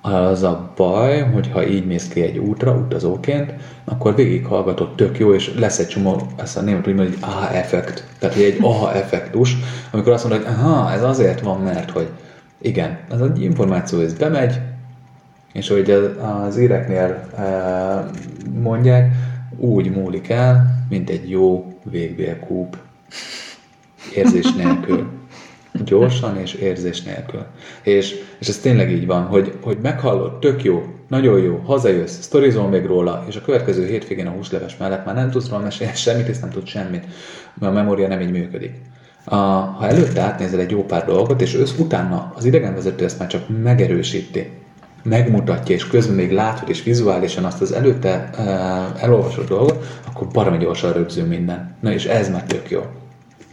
Az 0.00 0.42
a 0.42 0.72
baj, 0.76 1.20
hogy 1.20 1.50
ha 1.52 1.66
így 1.66 1.86
mész 1.86 2.08
ki 2.08 2.22
egy 2.22 2.38
útra 2.38 2.72
utazóként, 2.72 3.54
akkor 3.84 4.14
végighallgatod 4.14 4.94
tök 4.94 5.18
jó, 5.18 5.34
és 5.34 5.54
lesz 5.54 5.78
egy 5.78 5.86
csomó, 5.86 6.20
ezt 6.36 6.56
a 6.56 6.60
német 6.60 6.86
úgy 6.86 6.94
mondja, 6.94 7.16
aha 7.20 7.50
effekt, 7.50 8.04
tehát 8.18 8.36
egy 8.36 8.58
aha 8.60 8.92
effektus, 8.94 9.56
amikor 9.90 10.12
azt 10.12 10.28
mondod, 10.28 10.46
hogy 10.46 10.54
aha, 10.54 10.92
ez 10.92 11.02
azért 11.02 11.40
van, 11.40 11.60
mert 11.60 11.90
hogy 11.90 12.08
igen, 12.60 12.98
ez 13.10 13.20
egy 13.20 13.42
információ, 13.42 14.00
ez 14.00 14.14
bemegy, 14.14 14.60
és 15.52 15.68
hogy 15.68 15.90
az, 15.90 16.58
íreknél 16.58 17.28
e, 17.36 18.10
mondják, 18.60 19.12
úgy 19.56 19.90
múlik 19.90 20.28
el, 20.28 20.84
mint 20.88 21.10
egy 21.10 21.30
jó 21.30 21.78
végbélkúp. 21.90 22.76
Érzés 24.14 24.52
nélkül. 24.52 25.06
Gyorsan 25.84 26.36
és 26.36 26.54
érzés 26.54 27.02
nélkül. 27.02 27.44
És, 27.82 28.14
és 28.38 28.48
ez 28.48 28.58
tényleg 28.58 28.90
így 28.90 29.06
van, 29.06 29.22
hogy, 29.22 29.52
hogy 29.60 29.78
meghallod, 29.82 30.38
tök 30.38 30.62
jó, 30.62 30.82
nagyon 31.08 31.40
jó, 31.40 31.56
hazajössz, 31.64 32.20
sztorizol 32.20 32.68
még 32.68 32.86
róla, 32.86 33.24
és 33.28 33.36
a 33.36 33.40
következő 33.40 33.86
hétvégén 33.86 34.26
a 34.26 34.30
húsleves 34.30 34.76
mellett 34.76 35.04
már 35.04 35.14
nem 35.14 35.30
tudsz 35.30 35.48
róla 35.48 35.62
mesélni 35.62 35.94
semmit, 35.94 36.28
és 36.28 36.38
nem 36.38 36.50
tudsz 36.50 36.68
semmit, 36.68 37.04
mert 37.54 37.72
a 37.72 37.74
memória 37.74 38.08
nem 38.08 38.20
így 38.20 38.30
működik. 38.30 38.72
A, 39.24 39.34
ha 39.36 39.86
előtte 39.86 40.20
átnézel 40.20 40.60
egy 40.60 40.70
jó 40.70 40.84
pár 40.84 41.04
dolgot, 41.04 41.40
és 41.40 41.54
ősz 41.54 41.78
utána 41.78 42.32
az 42.34 42.44
idegenvezető 42.44 43.04
ezt 43.04 43.18
már 43.18 43.28
csak 43.28 43.62
megerősíti, 43.62 44.50
megmutatja, 45.02 45.74
és 45.74 45.86
közben 45.86 46.16
még 46.16 46.32
látod 46.32 46.68
és 46.68 46.82
vizuálisan 46.82 47.44
azt 47.44 47.60
az 47.60 47.72
előtte 47.72 48.30
uh, 48.38 49.02
elolvasott 49.02 49.48
dolgot, 49.48 49.84
akkor 50.06 50.26
baromi 50.26 50.58
gyorsan 50.58 50.92
rögzül 50.92 51.26
minden. 51.26 51.74
Na 51.80 51.92
és 51.92 52.04
ez 52.04 52.30
már 52.30 52.42
tök 52.42 52.70
jó. 52.70 52.82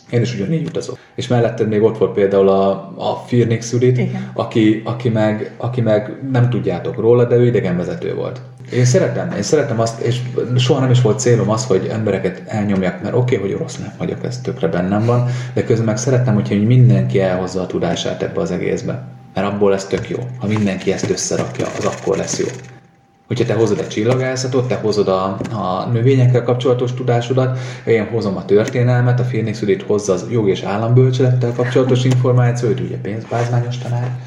Én 0.10 0.22
is 0.22 0.36
ugyanígy 0.36 0.68
utazok. 0.68 0.98
És 1.16 1.28
melletted 1.28 1.68
még 1.68 1.84
ott 1.84 1.98
volt 1.98 2.14
például 2.14 2.50
a, 2.50 2.70
a 2.96 3.24
Firnix 3.28 3.72
Judit, 3.72 4.02
aki, 4.34 4.82
aki, 4.86 5.10
meg, 5.10 5.54
aki 5.58 5.82
meg 5.82 6.20
nem 6.32 6.50
tudjátok 6.50 6.96
róla, 6.96 7.26
de 7.26 7.36
ő 7.36 7.46
idegenvezető 7.46 8.14
volt. 8.14 8.42
Én 8.74 8.86
szeretem, 8.86 9.32
én 9.32 9.42
szeretem 9.42 9.80
azt, 9.80 10.00
és 10.00 10.22
soha 10.58 10.80
nem 10.80 10.92
is 10.92 11.02
volt 11.02 11.20
célom 11.20 11.50
az, 11.50 11.66
hogy 11.66 11.88
embereket 11.92 12.42
elnyomjak, 12.46 13.02
mert 13.02 13.16
oké, 13.16 13.36
okay, 13.36 13.48
hogy 13.48 13.60
orosz 13.60 13.78
nem 13.78 13.94
vagyok, 13.98 14.24
ez 14.24 14.42
tökre 14.42 14.68
bennem 14.68 15.06
van, 15.06 15.26
de 15.54 15.64
közben 15.64 15.86
meg 15.86 15.98
szeretem, 15.98 16.34
hogyha 16.34 16.56
mindenki 16.56 17.20
elhozza 17.20 17.62
a 17.62 17.68
tudását 17.68 18.22
ebbe 18.24 18.42
az 18.42 18.52
egészbe. 18.52 19.04
Mert 19.36 19.48
abból 19.48 19.70
lesz 19.70 19.86
tök 19.86 20.10
jó. 20.10 20.18
Ha 20.40 20.48
mindenki 20.48 20.92
ezt 20.92 21.10
összerakja, 21.10 21.68
az 21.78 21.86
akkor 21.86 22.18
lesz 22.18 22.40
jó. 22.40 22.46
Hogyha 23.28 23.46
te 23.46 23.54
hozod 23.54 23.80
a 23.80 23.88
csillagászatot, 23.88 24.68
te 24.68 24.76
hozod 24.76 25.08
a, 25.08 25.38
a 25.52 25.90
növényekkel 25.92 26.44
kapcsolatos 26.44 26.94
tudásodat, 26.94 27.60
én 27.86 28.08
hozom 28.08 28.38
a 28.38 28.46
történelmet, 28.46 29.20
a 29.20 29.24
Phoenix 29.24 29.60
Judit 29.60 29.84
hozza 29.84 30.14
az 30.14 30.26
jog 30.32 30.50
és 30.50 30.62
állambölcselettel 30.62 31.54
kapcsolatos 31.54 32.04
információt, 32.04 32.80
ugye 32.80 32.98
pénzbázmányos 32.98 33.78
tanár, 33.78 34.20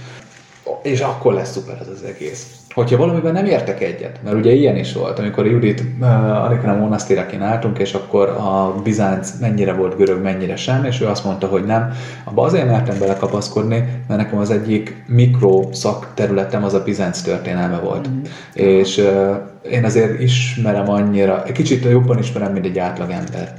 és 0.83 1.01
akkor 1.01 1.35
lesz 1.35 1.53
szuper 1.53 1.79
ez 1.81 1.89
az 1.89 2.03
egész. 2.03 2.58
Hogyha 2.75 2.97
valamiben 2.97 3.33
nem 3.33 3.45
értek 3.45 3.83
egyet, 3.83 4.19
mert 4.25 4.37
ugye 4.37 4.53
ilyen 4.53 4.77
is 4.77 4.93
volt, 4.93 5.19
amikor 5.19 5.47
Judit 5.47 5.83
uh, 6.01 6.45
Alikana 6.45 6.75
monasztérekin 6.75 7.43
álltunk, 7.43 7.79
és 7.79 7.95
akkor 7.95 8.29
a 8.29 8.75
Bizánc 8.83 9.33
mennyire 9.41 9.73
volt 9.73 9.97
görög, 9.97 10.23
mennyire 10.23 10.57
sem, 10.57 10.85
és 10.85 11.01
ő 11.01 11.07
azt 11.07 11.25
mondta, 11.25 11.47
hogy 11.47 11.65
nem. 11.65 11.93
Abba 12.25 12.43
azért 12.43 12.67
mertem 12.67 12.99
belekapaszkodni, 12.99 13.77
mert 14.09 14.21
nekem 14.21 14.39
az 14.39 14.51
egyik 14.51 15.05
mikro 15.07 15.69
szakterületem 15.73 16.65
az 16.65 16.75
a 16.75 16.83
Bizánc 16.83 17.21
történelme 17.21 17.79
volt. 17.79 18.09
Mm. 18.09 18.21
És 18.53 18.97
uh, 18.97 19.37
én 19.71 19.85
azért 19.85 20.21
ismerem 20.21 20.91
annyira, 20.91 21.45
egy 21.45 21.53
kicsit 21.53 21.85
jobban 21.85 22.19
ismerem, 22.19 22.53
mint 22.53 22.67
egy 22.67 22.79
átlagember. 22.79 23.53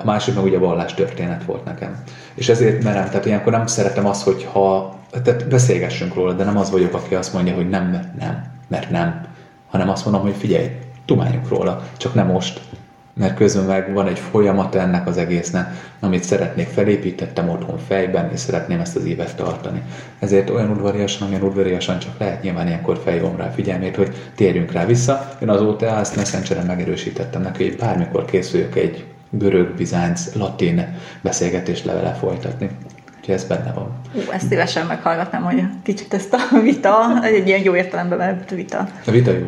A 0.00 0.04
másik 0.04 0.34
meg 0.34 0.44
ugye 0.44 0.58
vallás 0.58 0.94
történet 0.94 1.44
volt 1.44 1.64
nekem. 1.64 2.02
És 2.36 2.48
ezért 2.48 2.82
merem, 2.82 3.08
tehát 3.08 3.26
ilyenkor 3.26 3.52
nem 3.52 3.66
szeretem 3.66 4.06
azt, 4.06 4.22
hogyha, 4.22 4.96
tehát 5.22 5.48
beszélgessünk 5.48 6.14
róla, 6.14 6.32
de 6.32 6.44
nem 6.44 6.58
az 6.58 6.70
vagyok, 6.70 6.94
aki 6.94 7.14
azt 7.14 7.32
mondja, 7.32 7.54
hogy 7.54 7.68
nem, 7.68 7.84
mert 7.84 8.16
nem, 8.18 8.44
mert 8.68 8.90
nem, 8.90 9.26
hanem 9.68 9.88
azt 9.88 10.04
mondom, 10.04 10.22
hogy 10.22 10.34
figyelj, 10.36 10.70
tumányunk 11.04 11.48
róla, 11.48 11.82
csak 11.96 12.14
nem 12.14 12.26
most, 12.26 12.60
mert 13.14 13.36
közben 13.36 13.64
meg 13.64 13.92
van 13.92 14.06
egy 14.06 14.18
folyamata 14.18 14.78
ennek 14.80 15.06
az 15.06 15.16
egésznek, 15.16 15.94
amit 16.00 16.24
szeretnék 16.24 16.66
felépítettem 16.66 17.48
otthon 17.48 17.78
fejben, 17.78 18.30
és 18.32 18.40
szeretném 18.40 18.80
ezt 18.80 18.96
az 18.96 19.04
évet 19.04 19.36
tartani. 19.36 19.82
Ezért 20.18 20.50
olyan 20.50 20.70
udvariasan, 20.70 21.26
amilyen 21.26 21.42
udvariasan 21.42 21.98
csak 21.98 22.18
lehet, 22.18 22.42
nyilván 22.42 22.66
ilyenkor 22.66 23.00
felhívom 23.04 23.36
rá 23.36 23.50
figyelmét, 23.50 23.96
hogy 23.96 24.30
térjünk 24.34 24.72
rá 24.72 24.84
vissza. 24.84 25.36
Én 25.42 25.48
azóta 25.48 25.86
ezt 25.86 26.16
Messengeren 26.16 26.66
megerősítettem 26.66 27.42
neki, 27.42 27.68
hogy 27.68 27.76
bármikor 27.76 28.24
készüljök 28.24 28.76
egy 28.76 29.04
görög, 29.30 29.74
bizánc, 29.74 30.34
latin 30.34 30.96
beszélgetést 31.20 31.84
levele 31.84 32.12
folytatni. 32.12 32.70
Úgyhogy 33.18 33.34
ez 33.34 33.44
benne 33.44 33.72
van. 33.72 34.00
ú, 34.14 34.20
ezt 34.32 34.48
szívesen 34.48 34.86
meghallgatnám, 34.86 35.42
hogy 35.42 35.62
kicsit 35.82 36.14
ezt 36.14 36.34
a 36.34 36.60
vita, 36.62 37.22
egy 37.22 37.46
ilyen 37.46 37.62
jó 37.62 37.76
értelemben 37.76 38.18
vett 38.18 38.50
vita. 38.50 38.88
A 39.06 39.10
vita 39.10 39.30
jó. 39.30 39.46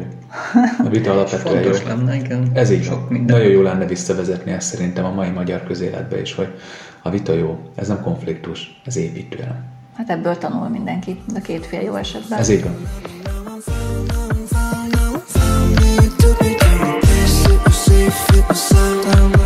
A 0.84 0.88
vita 0.88 1.10
alapvetően 1.14 1.54
jó. 1.54 1.62
Fontos 1.62 1.84
lenne, 1.84 2.14
igen. 2.14 2.50
Ez 2.54 2.70
így 2.70 2.84
Sok 2.84 2.94
van. 2.94 3.06
minden. 3.08 3.36
Nagyon 3.36 3.52
jó 3.52 3.62
lenne 3.62 3.86
visszavezetni 3.86 4.52
ezt 4.52 4.68
szerintem 4.74 5.04
a 5.04 5.12
mai 5.12 5.28
magyar 5.28 5.64
közéletbe 5.64 6.20
is, 6.20 6.34
hogy 6.34 6.54
a 7.02 7.10
vita 7.10 7.32
jó, 7.32 7.58
ez 7.74 7.88
nem 7.88 8.02
konfliktus, 8.02 8.80
ez 8.86 8.96
építő 8.96 9.38
elem. 9.42 9.64
Hát 9.96 10.10
ebből 10.10 10.38
tanul 10.38 10.68
mindenki, 10.68 11.22
de 11.32 11.40
két 11.40 11.66
fél 11.66 11.80
jó 11.80 11.94
esetben. 11.94 12.38
Ez 12.38 12.48
így 12.48 12.62
van. 12.62 12.76
A 16.80 16.98
place, 17.00 18.36
it 18.36 18.44
was 18.48 19.37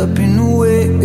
up 0.00 0.18
in 0.18 0.38
a 0.38 0.56
wave. 0.56 0.99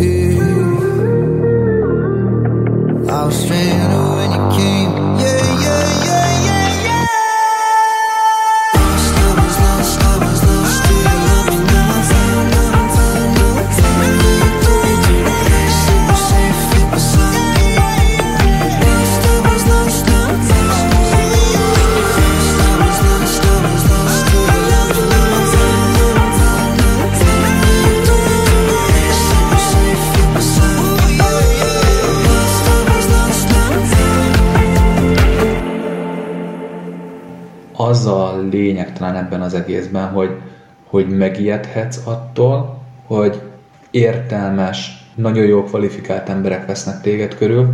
Talán 38.94 39.16
ebben 39.16 39.42
az 39.42 39.54
egészben, 39.54 40.08
hogy, 40.08 40.30
hogy 40.86 41.08
megijedhetsz 41.08 42.00
attól, 42.06 42.82
hogy 43.06 43.42
értelmes, 43.92 45.06
nagyon 45.16 45.46
jó 45.46 45.64
kvalifikált 45.64 46.30
emberek 46.30 46.66
vesznek 46.66 47.02
téged 47.02 47.36
körül, 47.36 47.74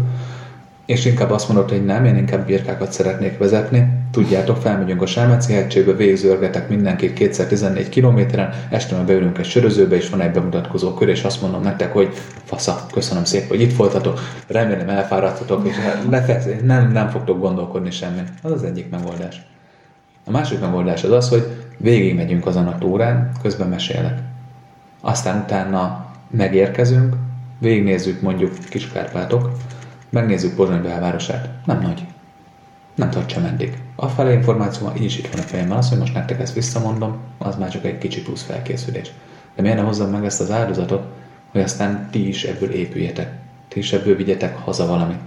és 0.86 1.06
inkább 1.06 1.32
azt 1.32 1.48
mondod, 1.48 1.70
hogy 1.70 1.86
nem, 1.86 2.06
én 2.06 2.16
inkább 2.16 2.46
birkákat 2.46 2.92
szeretnék 2.92 3.38
vezetni. 3.38 3.88
Tudjátok, 4.12 4.58
felmegyünk 4.58 5.02
a 5.02 5.06
Selmeci 5.06 5.54
hegységbe, 5.54 5.94
végzőrgetek 5.94 6.70
mindenkit 6.70 7.14
214 7.14 7.90
kilométeren, 7.90 8.50
este 8.70 8.96
meg 8.96 9.06
beülünk 9.06 9.38
egy 9.38 9.46
sörözőbe, 9.46 9.96
és 9.96 10.10
van 10.10 10.22
egy 10.22 10.32
bemutatkozó 10.32 10.94
kör, 10.94 11.10
és 11.10 11.24
azt 11.24 11.42
mondom 11.42 11.62
nektek, 11.62 11.94
hogy 11.94 12.10
fasza, 12.44 12.86
köszönöm 12.94 13.24
szépen, 13.24 13.48
hogy 13.48 13.62
itt 13.62 13.76
voltatok, 13.76 14.20
remélem 14.48 14.90
elfáradtatok, 14.90 15.68
és 15.68 15.76
ne 16.10 16.26
nem, 16.64 16.92
nem 16.92 17.10
fogtok 17.10 17.40
gondolkodni 17.40 17.92
semmi. 17.92 18.22
Az 18.42 18.52
az 18.52 18.64
egyik 18.64 18.90
megoldás. 18.90 19.51
A 20.26 20.32
másik 20.32 20.60
megoldás 20.60 21.04
az 21.04 21.12
az, 21.12 21.30
hogy 21.30 21.66
végigmegyünk 21.78 22.46
azon 22.46 22.68
a 22.68 22.78
túrán, 22.78 23.32
közben 23.42 23.68
mesélek. 23.68 24.20
Aztán 25.02 25.42
utána 25.42 26.06
megérkezünk, 26.30 27.16
végignézzük 27.60 28.22
mondjuk 28.22 28.58
Kiskárpátok, 28.70 29.52
megnézzük 30.10 30.56
Pozsony 30.56 30.82
belvárosát. 30.82 31.50
Nem 31.66 31.82
nagy. 31.82 32.06
Nem 32.96 33.10
tart 33.10 33.30
sem 33.30 33.46
eddig. 33.46 33.78
A 33.96 34.08
fele 34.08 34.34
információ 34.34 34.92
így 34.98 35.04
is 35.04 35.18
itt 35.18 35.34
van 35.34 35.42
a 35.42 35.46
fejemben. 35.46 35.78
Az, 35.78 35.90
hogy 35.90 35.98
most 35.98 36.14
nektek 36.14 36.40
ezt 36.40 36.54
visszamondom, 36.54 37.18
az 37.38 37.56
már 37.56 37.70
csak 37.70 37.86
egy 37.86 37.98
kicsi 37.98 38.22
plusz 38.22 38.44
felkészülés. 38.44 39.12
De 39.56 39.62
miért 39.62 39.78
nem 39.78 39.86
hozzam 39.86 40.10
meg 40.10 40.26
ezt 40.26 40.42
az 40.42 40.52
áldozatot, 40.52 41.04
hogy 41.52 41.62
aztán 41.62 42.08
ti 42.12 42.28
is 42.28 42.44
ebből 42.44 42.72
épüljetek. 42.72 43.32
Ti 43.68 43.80
is 43.80 43.94
ebből 43.94 44.16
vigyetek 44.16 44.58
haza 44.58 44.86
valamit. 44.86 45.20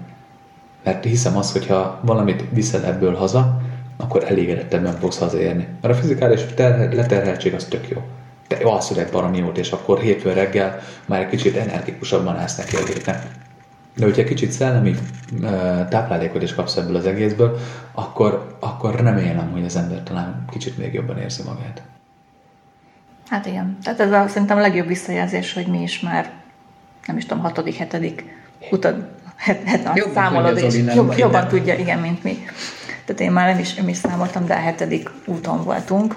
Mert 0.84 1.04
hiszem 1.04 1.36
azt, 1.36 1.52
hogyha 1.52 2.00
valamit 2.02 2.44
viszel 2.52 2.84
ebből 2.84 3.14
haza, 3.14 3.62
akkor 3.96 4.24
elégedettebben 4.24 4.98
fogsz 4.98 5.18
hazaérni. 5.18 5.66
Mert 5.80 5.94
a 5.94 6.00
fizikális 6.00 6.40
terhe- 6.54 6.94
leterheltség 6.94 7.54
az 7.54 7.64
tök 7.64 7.88
jó. 7.88 8.02
Te 8.46 8.56
alszol 8.56 8.98
egy 8.98 9.10
baromi 9.10 9.38
jót, 9.38 9.58
és 9.58 9.70
akkor 9.70 9.98
hétfőn 10.00 10.34
reggel 10.34 10.80
már 11.06 11.20
egy 11.20 11.28
kicsit 11.28 11.56
energikusabban 11.56 12.36
állsz 12.36 12.56
neki 12.56 12.76
a 12.76 12.84
hétnek. 12.86 13.26
De 13.96 14.04
hogyha 14.04 14.24
kicsit 14.24 14.50
szellemi 14.52 14.94
táplálékot 15.88 16.42
is 16.42 16.54
kapsz 16.54 16.76
ebből 16.76 16.96
az 16.96 17.06
egészből, 17.06 17.58
akkor, 17.92 18.56
akkor 18.60 18.94
remélem, 18.94 19.50
hogy 19.52 19.64
az 19.64 19.76
ember 19.76 20.02
talán 20.02 20.44
kicsit 20.50 20.78
még 20.78 20.92
jobban 20.94 21.18
érzi 21.18 21.42
magát. 21.42 21.82
Hát 23.28 23.46
igen. 23.46 23.78
Tehát 23.82 24.00
ez 24.00 24.12
a, 24.12 24.28
szerintem 24.28 24.56
a 24.56 24.60
legjobb 24.60 24.86
visszajelzés, 24.86 25.52
hogy 25.52 25.66
mi 25.66 25.82
is 25.82 26.00
már, 26.00 26.30
nem 27.06 27.16
is 27.16 27.26
tudom, 27.26 27.42
hatodik, 27.42 27.74
hetedik 27.74 28.24
utat, 28.70 28.96
het, 29.36 29.62
het, 29.64 29.90
Jobban 29.94 30.14
számolod, 30.14 30.58
és 30.58 30.82
jobban 31.16 31.30
de- 31.30 31.46
tudja, 31.46 31.74
igen, 31.74 31.98
mint 31.98 32.22
mi. 32.22 32.38
Tehát 33.04 33.20
én 33.20 33.32
már 33.32 33.48
nem 33.48 33.58
is, 33.58 33.74
nem 33.74 33.88
is 33.88 33.96
számoltam, 33.96 34.46
de 34.46 34.54
a 34.54 34.58
hetedik 34.58 35.10
úton 35.26 35.64
voltunk. 35.64 36.16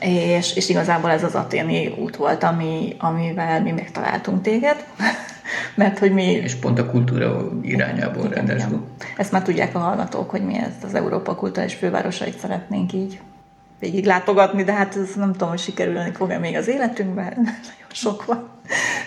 És, 0.00 0.56
és 0.56 0.68
igazából 0.68 1.10
ez 1.10 1.24
az 1.24 1.34
aténi 1.34 1.86
út 1.98 2.16
volt, 2.16 2.42
ami, 2.42 2.96
amivel 2.98 3.62
mi 3.62 3.70
megtaláltunk 3.70 4.42
téged, 4.42 4.84
mert 5.74 5.98
hogy 5.98 6.12
mi... 6.12 6.24
És 6.24 6.54
pont 6.54 6.78
a 6.78 6.90
kultúra 6.90 7.48
irányából 7.62 8.26
igen. 8.26 8.84
Ezt 9.16 9.32
már 9.32 9.42
tudják 9.42 9.74
a 9.74 9.78
hallgatók, 9.78 10.30
hogy 10.30 10.44
mi 10.44 10.58
ezt 10.58 10.84
az 10.84 10.94
Európa 10.94 11.34
kulturális 11.34 11.74
fővárosait 11.74 12.38
szeretnénk 12.38 12.92
így 12.92 13.20
végig 13.80 14.04
látogatni, 14.04 14.64
de 14.64 14.72
hát 14.72 14.96
ez 14.96 15.14
nem 15.14 15.32
tudom, 15.32 15.48
hogy 15.48 15.58
sikerülni 15.58 16.12
fog-e 16.12 16.38
még 16.38 16.56
az 16.56 16.68
életünkben, 16.68 17.32
nagyon 17.36 17.92
sok 17.92 18.24
van. 18.24 18.48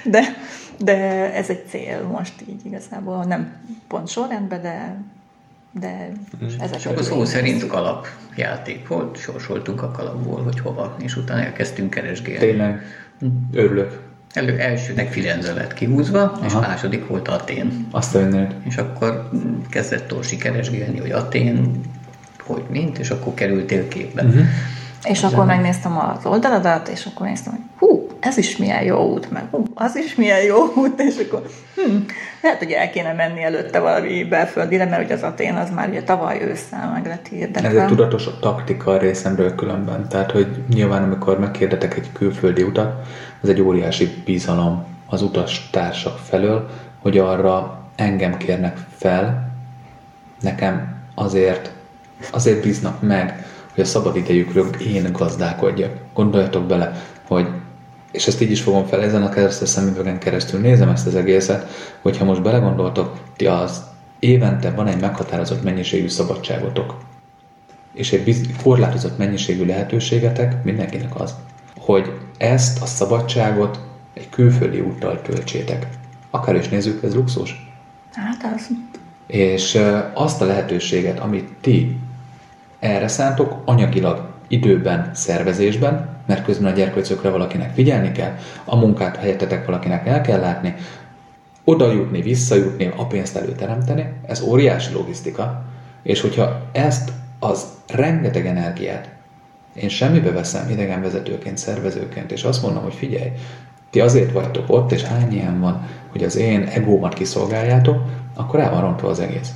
De, 0.03 0.23
de 0.77 0.95
ez 1.33 1.49
egy 1.49 1.67
cél 1.67 2.03
most 2.03 2.33
így 2.49 2.65
igazából, 2.65 3.23
nem 3.23 3.55
pont 3.87 4.07
sorrendben, 4.07 4.61
de, 4.61 4.97
de 5.79 6.11
ezek 6.59 6.77
És 6.77 6.85
akkor 6.85 7.03
szó 7.03 7.25
szerint 7.25 7.67
kalapjáték 7.67 8.87
volt, 8.87 9.17
sorsoltunk 9.17 9.81
a 9.81 9.91
kalapból, 9.91 10.43
hogy 10.43 10.59
hova, 10.59 10.95
és 10.99 11.15
utána 11.15 11.41
elkezdtünk 11.41 11.89
keresgélni. 11.89 12.39
Tényleg 12.39 12.81
örülök. 13.53 14.01
Elő, 14.33 14.59
elsőnek 14.59 15.11
Firenze 15.11 15.53
lett 15.53 15.73
kihúzva, 15.73 16.39
és 16.45 16.53
Aha. 16.53 16.67
második 16.67 17.07
volt 17.07 17.27
Atén. 17.27 17.87
Azt 17.91 18.15
a 18.15 18.19
mindenit. 18.19 18.55
És 18.63 18.77
akkor 18.77 19.29
mm, 19.35 19.61
kezdett 19.69 20.07
Torsi 20.07 20.37
keresgélni, 20.37 20.99
hogy 20.99 21.11
Atén, 21.11 21.81
hogy 22.43 22.63
mint, 22.69 22.97
és 22.97 23.09
akkor 23.09 23.33
kerültél 23.33 23.87
képbe. 23.87 24.23
Uh-huh. 24.23 24.45
És 25.03 25.23
akkor 25.23 25.45
megnéztem 25.45 25.97
az 25.97 26.25
oldaladat, 26.25 26.87
és 26.87 27.05
akkor 27.05 27.27
néztem, 27.27 27.53
hogy 27.53 27.61
hú, 27.77 28.02
ez 28.23 28.37
is 28.37 28.57
milyen 28.57 28.83
jó 28.83 29.11
út, 29.11 29.31
meg 29.31 29.43
az 29.73 29.95
is 29.95 30.15
milyen 30.15 30.41
jó 30.41 30.73
út, 30.75 30.99
és 30.99 31.15
akkor 31.17 31.41
hm, 31.75 31.95
lehet, 32.41 32.57
hogy 32.57 32.71
el 32.71 32.89
kéne 32.89 33.13
menni 33.13 33.43
előtte 33.43 33.79
valami 33.79 34.23
belföldire, 34.23 34.85
mert 34.85 35.03
ugye 35.03 35.13
az 35.13 35.23
Atén 35.23 35.53
az 35.53 35.69
már 35.69 35.89
ugye 35.89 36.03
tavaly 36.03 36.41
ősszel 36.41 36.91
meg 36.93 37.05
lett 37.05 37.27
hirdetve. 37.27 37.67
Ez 37.69 37.75
egy 37.75 37.87
tudatos 37.87 38.27
taktika 38.39 38.91
a 38.91 38.97
részemről 38.97 39.55
különben. 39.55 40.07
Tehát, 40.07 40.31
hogy 40.31 40.47
nyilván 40.73 41.03
amikor 41.03 41.39
megkérdetek 41.39 41.95
egy 41.97 42.11
külföldi 42.11 42.63
utat, 42.63 43.07
ez 43.43 43.49
egy 43.49 43.61
óriási 43.61 44.09
bizalom 44.25 44.85
az 45.05 45.21
utas 45.21 45.69
társak 45.71 46.17
felől, 46.17 46.69
hogy 47.01 47.17
arra 47.17 47.81
engem 47.95 48.37
kérnek 48.37 48.77
fel, 48.95 49.51
nekem 50.41 51.01
azért, 51.15 51.71
azért 52.31 52.63
bíznak 52.63 53.01
meg, 53.01 53.45
hogy 53.73 53.83
a 53.83 53.87
szabad 53.87 54.15
idejükről 54.15 54.69
én 54.87 55.11
gazdálkodjak. 55.11 55.91
Gondoljatok 56.13 56.63
bele, 56.63 57.01
hogy 57.27 57.47
és 58.13 58.27
ezt 58.27 58.41
így 58.41 58.51
is 58.51 58.61
fogom 58.61 58.85
fel, 58.85 59.01
ezen 59.01 59.23
a 59.23 59.29
keresztes 59.29 59.69
szemüvegen 59.69 60.19
keresztül 60.19 60.59
nézem 60.59 60.89
ezt 60.89 61.07
az 61.07 61.15
egészet, 61.15 61.67
hogyha 62.01 62.25
most 62.25 62.41
belegondoltok, 62.41 63.19
ti 63.35 63.45
az 63.45 63.83
évente 64.19 64.71
van 64.71 64.87
egy 64.87 64.99
meghatározott 64.99 65.63
mennyiségű 65.63 66.07
szabadságotok, 66.07 66.97
és 67.93 68.11
egy 68.11 68.23
biz- 68.23 68.61
korlátozott 68.63 69.17
mennyiségű 69.17 69.65
lehetőségetek 69.65 70.63
mindenkinek 70.63 71.19
az, 71.19 71.35
hogy 71.79 72.11
ezt 72.37 72.81
a 72.81 72.85
szabadságot 72.85 73.79
egy 74.13 74.29
külföldi 74.29 74.79
úttal 74.79 75.21
töltsétek. 75.21 75.87
Akár 76.29 76.55
is 76.55 76.69
nézzük, 76.69 77.03
ez 77.03 77.15
luxus. 77.15 77.71
Hát 78.13 78.53
az. 78.55 78.67
És 79.27 79.79
azt 80.13 80.41
a 80.41 80.45
lehetőséget, 80.45 81.19
amit 81.19 81.49
ti 81.61 81.97
erre 82.79 83.07
szántok, 83.07 83.61
anyagilag, 83.65 84.32
időben, 84.53 85.09
szervezésben, 85.13 86.09
mert 86.25 86.45
közben 86.45 86.71
a 86.71 86.75
gyerkőcökre 86.75 87.29
valakinek 87.29 87.73
figyelni 87.73 88.11
kell, 88.11 88.35
a 88.65 88.75
munkát 88.75 89.17
helyettetek 89.17 89.65
valakinek 89.65 90.07
el 90.07 90.21
kell 90.21 90.39
látni, 90.39 90.75
oda 91.63 91.91
jutni, 91.91 92.21
visszajutni, 92.21 92.93
a 92.97 93.07
pénzt 93.07 93.35
előteremteni, 93.35 94.13
ez 94.27 94.41
óriási 94.41 94.93
logisztika, 94.93 95.63
és 96.03 96.21
hogyha 96.21 96.61
ezt 96.71 97.11
az 97.39 97.65
rengeteg 97.87 98.45
energiát 98.45 99.09
én 99.73 99.89
semmibe 99.89 100.31
veszem 100.31 100.69
idegenvezetőként, 100.69 101.57
szervezőként, 101.57 102.31
és 102.31 102.43
azt 102.43 102.61
mondom, 102.61 102.83
hogy 102.83 102.93
figyelj, 102.93 103.31
ti 103.89 103.99
azért 103.99 104.31
vagytok 104.31 104.65
ott, 104.67 104.91
és 104.91 105.03
hány 105.03 105.33
ilyen 105.33 105.59
van, 105.59 105.87
hogy 106.11 106.23
az 106.23 106.35
én 106.35 106.63
egómat 106.63 107.13
kiszolgáljátok, 107.13 108.01
akkor 108.33 108.59
el 108.59 108.71
van 108.71 108.81
rontva 108.81 109.07
az 109.07 109.19
egész. 109.19 109.51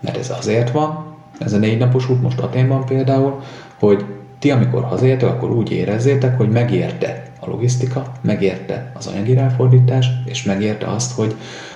Mert 0.00 0.16
ez 0.16 0.30
azért 0.30 0.70
van, 0.70 1.16
ez 1.38 1.52
a 1.52 1.58
négy 1.58 1.78
napos 1.78 2.08
út 2.08 2.22
most 2.22 2.38
Aténban 2.38 2.84
például, 2.84 3.42
hogy 3.78 4.04
ti 4.38 4.50
amikor 4.50 4.84
hazaértek, 4.84 5.28
akkor 5.28 5.50
úgy 5.50 5.72
érezzétek, 5.72 6.36
hogy 6.36 6.50
megérte 6.50 7.22
a 7.40 7.48
logisztika, 7.48 8.12
megérte 8.20 8.92
az 8.94 9.06
anyagi 9.06 9.34
ráfordítás, 9.34 10.08
és 10.24 10.42
megérte 10.42 10.86
azt, 10.86 11.12
hogy, 11.12 11.34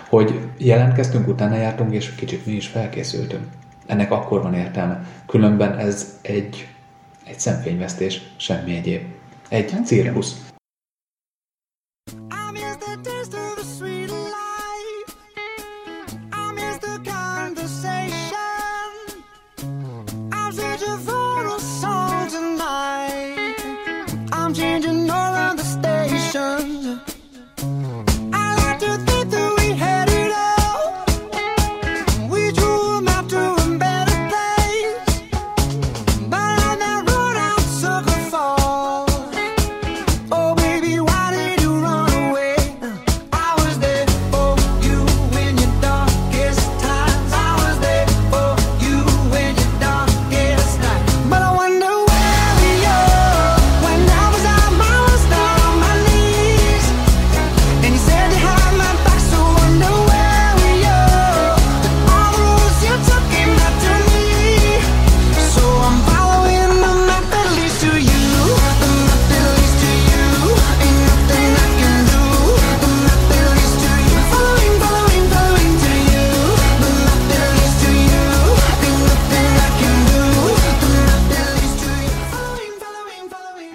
hogy 0.09 0.41
jelentkeztünk, 0.57 1.29
utána 1.29 1.57
jártunk, 1.57 1.93
és 1.93 2.15
kicsit 2.15 2.47
mi 2.47 2.53
is 2.53 2.67
felkészültünk. 2.67 3.43
Ennek 3.87 4.13
akkor 4.13 4.43
van 4.43 4.55
értelme. 4.55 5.05
Különben 5.27 5.79
ez 5.79 6.19
egy, 6.23 6.69
egy 7.25 7.39
szemfényvesztés, 7.39 8.23
semmi 8.37 8.75
egyéb. 8.77 9.03
Egy 9.49 9.73
cirkusz. 9.85 10.51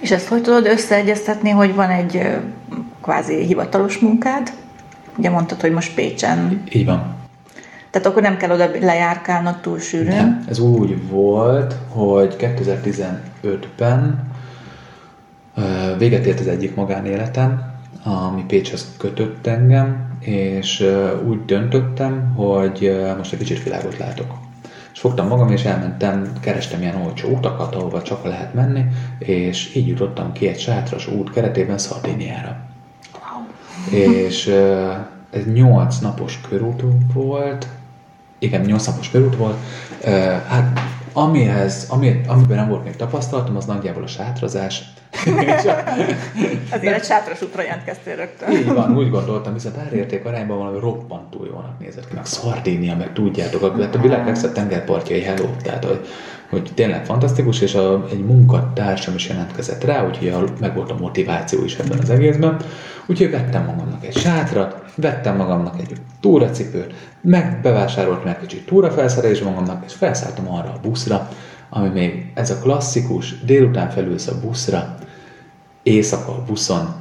És 0.08 0.14
ezt 0.14 0.28
hogy 0.28 0.42
tudod 0.42 0.66
összeegyeztetni, 0.66 1.50
hogy 1.50 1.74
van 1.74 1.90
egy 1.90 2.36
kvázi 3.02 3.44
hivatalos 3.44 3.98
munkád? 3.98 4.52
Ugye 5.16 5.30
mondtad, 5.30 5.60
hogy 5.60 5.72
most 5.72 5.94
Pécsen. 5.94 6.62
Így 6.72 6.84
van. 6.84 7.14
Tehát 7.90 8.08
akkor 8.08 8.22
nem 8.22 8.36
kell 8.36 8.50
oda 8.50 8.70
lejárkálnod 8.80 9.60
túl 9.60 9.78
sűrűn. 9.78 10.14
Nem, 10.14 10.44
ez 10.48 10.58
úgy 10.58 11.08
volt, 11.08 11.74
hogy 11.88 12.36
2015-ben 12.38 14.30
ö, 15.56 15.62
véget 15.98 16.26
ért 16.26 16.40
az 16.40 16.46
egyik 16.46 16.74
magánéletem, 16.74 17.62
ami 18.04 18.44
Pécshez 18.46 18.94
kötött 18.98 19.46
engem, 19.46 20.16
és 20.20 20.84
úgy 21.26 21.44
döntöttem, 21.44 22.32
hogy 22.36 23.00
most 23.16 23.32
egy 23.32 23.38
kicsit 23.38 23.62
világot 23.62 23.98
látok. 23.98 24.34
És 24.98 25.04
fogtam 25.04 25.26
magam, 25.26 25.50
és 25.50 25.64
elmentem, 25.64 26.32
kerestem 26.40 26.80
ilyen 26.80 26.96
olcsó 26.96 27.28
utakat, 27.28 27.74
ahova 27.74 28.02
csak 28.02 28.24
lehet 28.24 28.54
menni, 28.54 28.84
és 29.18 29.74
így 29.74 29.86
jutottam 29.88 30.32
ki 30.32 30.48
egy 30.48 30.58
sátras 30.58 31.06
út 31.06 31.30
keretében 31.30 31.78
Szardéniára. 31.78 32.56
És 33.90 34.46
ö, 34.46 34.92
ez 35.30 35.44
8 35.52 35.98
napos 35.98 36.40
körút 36.48 36.82
volt, 37.12 37.68
igen, 38.38 38.60
8 38.60 38.86
napos 38.86 39.10
körút 39.10 39.36
volt. 39.36 39.56
Hát 40.48 40.80
amihez, 41.12 41.86
ami, 41.88 42.20
amiben 42.26 42.56
nem 42.56 42.68
volt 42.68 42.84
még 42.84 42.96
tapasztalatom, 42.96 43.56
az 43.56 43.64
nagyjából 43.64 44.02
a 44.02 44.06
sátrazás. 44.06 44.92
És 45.24 45.64
a- 45.64 45.82
Ezért 46.70 46.94
egy 46.94 47.04
sátras 47.04 47.42
útra 47.42 47.62
jelentkeztél 47.62 48.16
rögtön. 48.16 48.50
így 48.50 48.72
van, 48.72 48.96
úgy 48.96 49.10
gondoltam, 49.10 49.52
viszont 49.52 49.76
árérték 49.86 50.24
arányban 50.24 50.58
valami 50.58 50.78
roppantú 50.80 51.44
jónak 51.44 51.78
nézett 51.78 52.08
ki, 52.08 52.14
meg 52.14 52.26
Szardénia, 52.26 52.96
meg 52.96 53.12
tudjátok, 53.12 53.62
a, 53.62 53.82
hát 53.82 53.94
a 53.94 54.00
világ 54.00 54.24
legszebb 54.26 54.52
tengerpartjai 54.52 55.20
hello, 55.22 55.46
tehát 55.62 55.84
hogy, 55.84 56.06
hogy 56.50 56.70
tényleg 56.74 57.04
fantasztikus, 57.04 57.60
és 57.60 57.74
a, 57.74 58.04
egy 58.10 58.24
munkatársam 58.24 59.14
is 59.14 59.28
jelentkezett 59.28 59.84
rá, 59.84 60.06
úgyhogy 60.06 60.28
a, 60.28 60.44
meg 60.60 60.74
volt 60.74 60.90
a 60.90 60.96
motiváció 60.98 61.64
is 61.64 61.76
ebben 61.76 61.98
az 61.98 62.10
egészben. 62.10 62.56
Úgyhogy 63.06 63.30
vettem 63.30 63.64
magamnak 63.64 64.04
egy 64.04 64.16
sátrat, 64.16 64.82
vettem 64.94 65.36
magamnak 65.36 65.80
egy 65.80 65.92
túracipőt, 66.20 66.94
meg 67.20 67.58
bevásároltam 67.62 68.26
egy 68.28 68.38
kicsit 68.38 68.66
túrafelszerelés 68.66 69.40
magamnak, 69.40 69.84
és 69.86 69.92
felszálltam 69.94 70.48
arra 70.48 70.68
a 70.68 70.78
buszra, 70.82 71.28
ami 71.70 71.88
még 71.88 72.30
ez 72.34 72.50
a 72.50 72.58
klasszikus, 72.58 73.40
délután 73.44 73.90
felülsz 73.90 74.26
a 74.26 74.40
buszra, 74.40 74.94
éjszaka 75.82 76.32
a 76.32 76.44
buszon, 76.46 76.94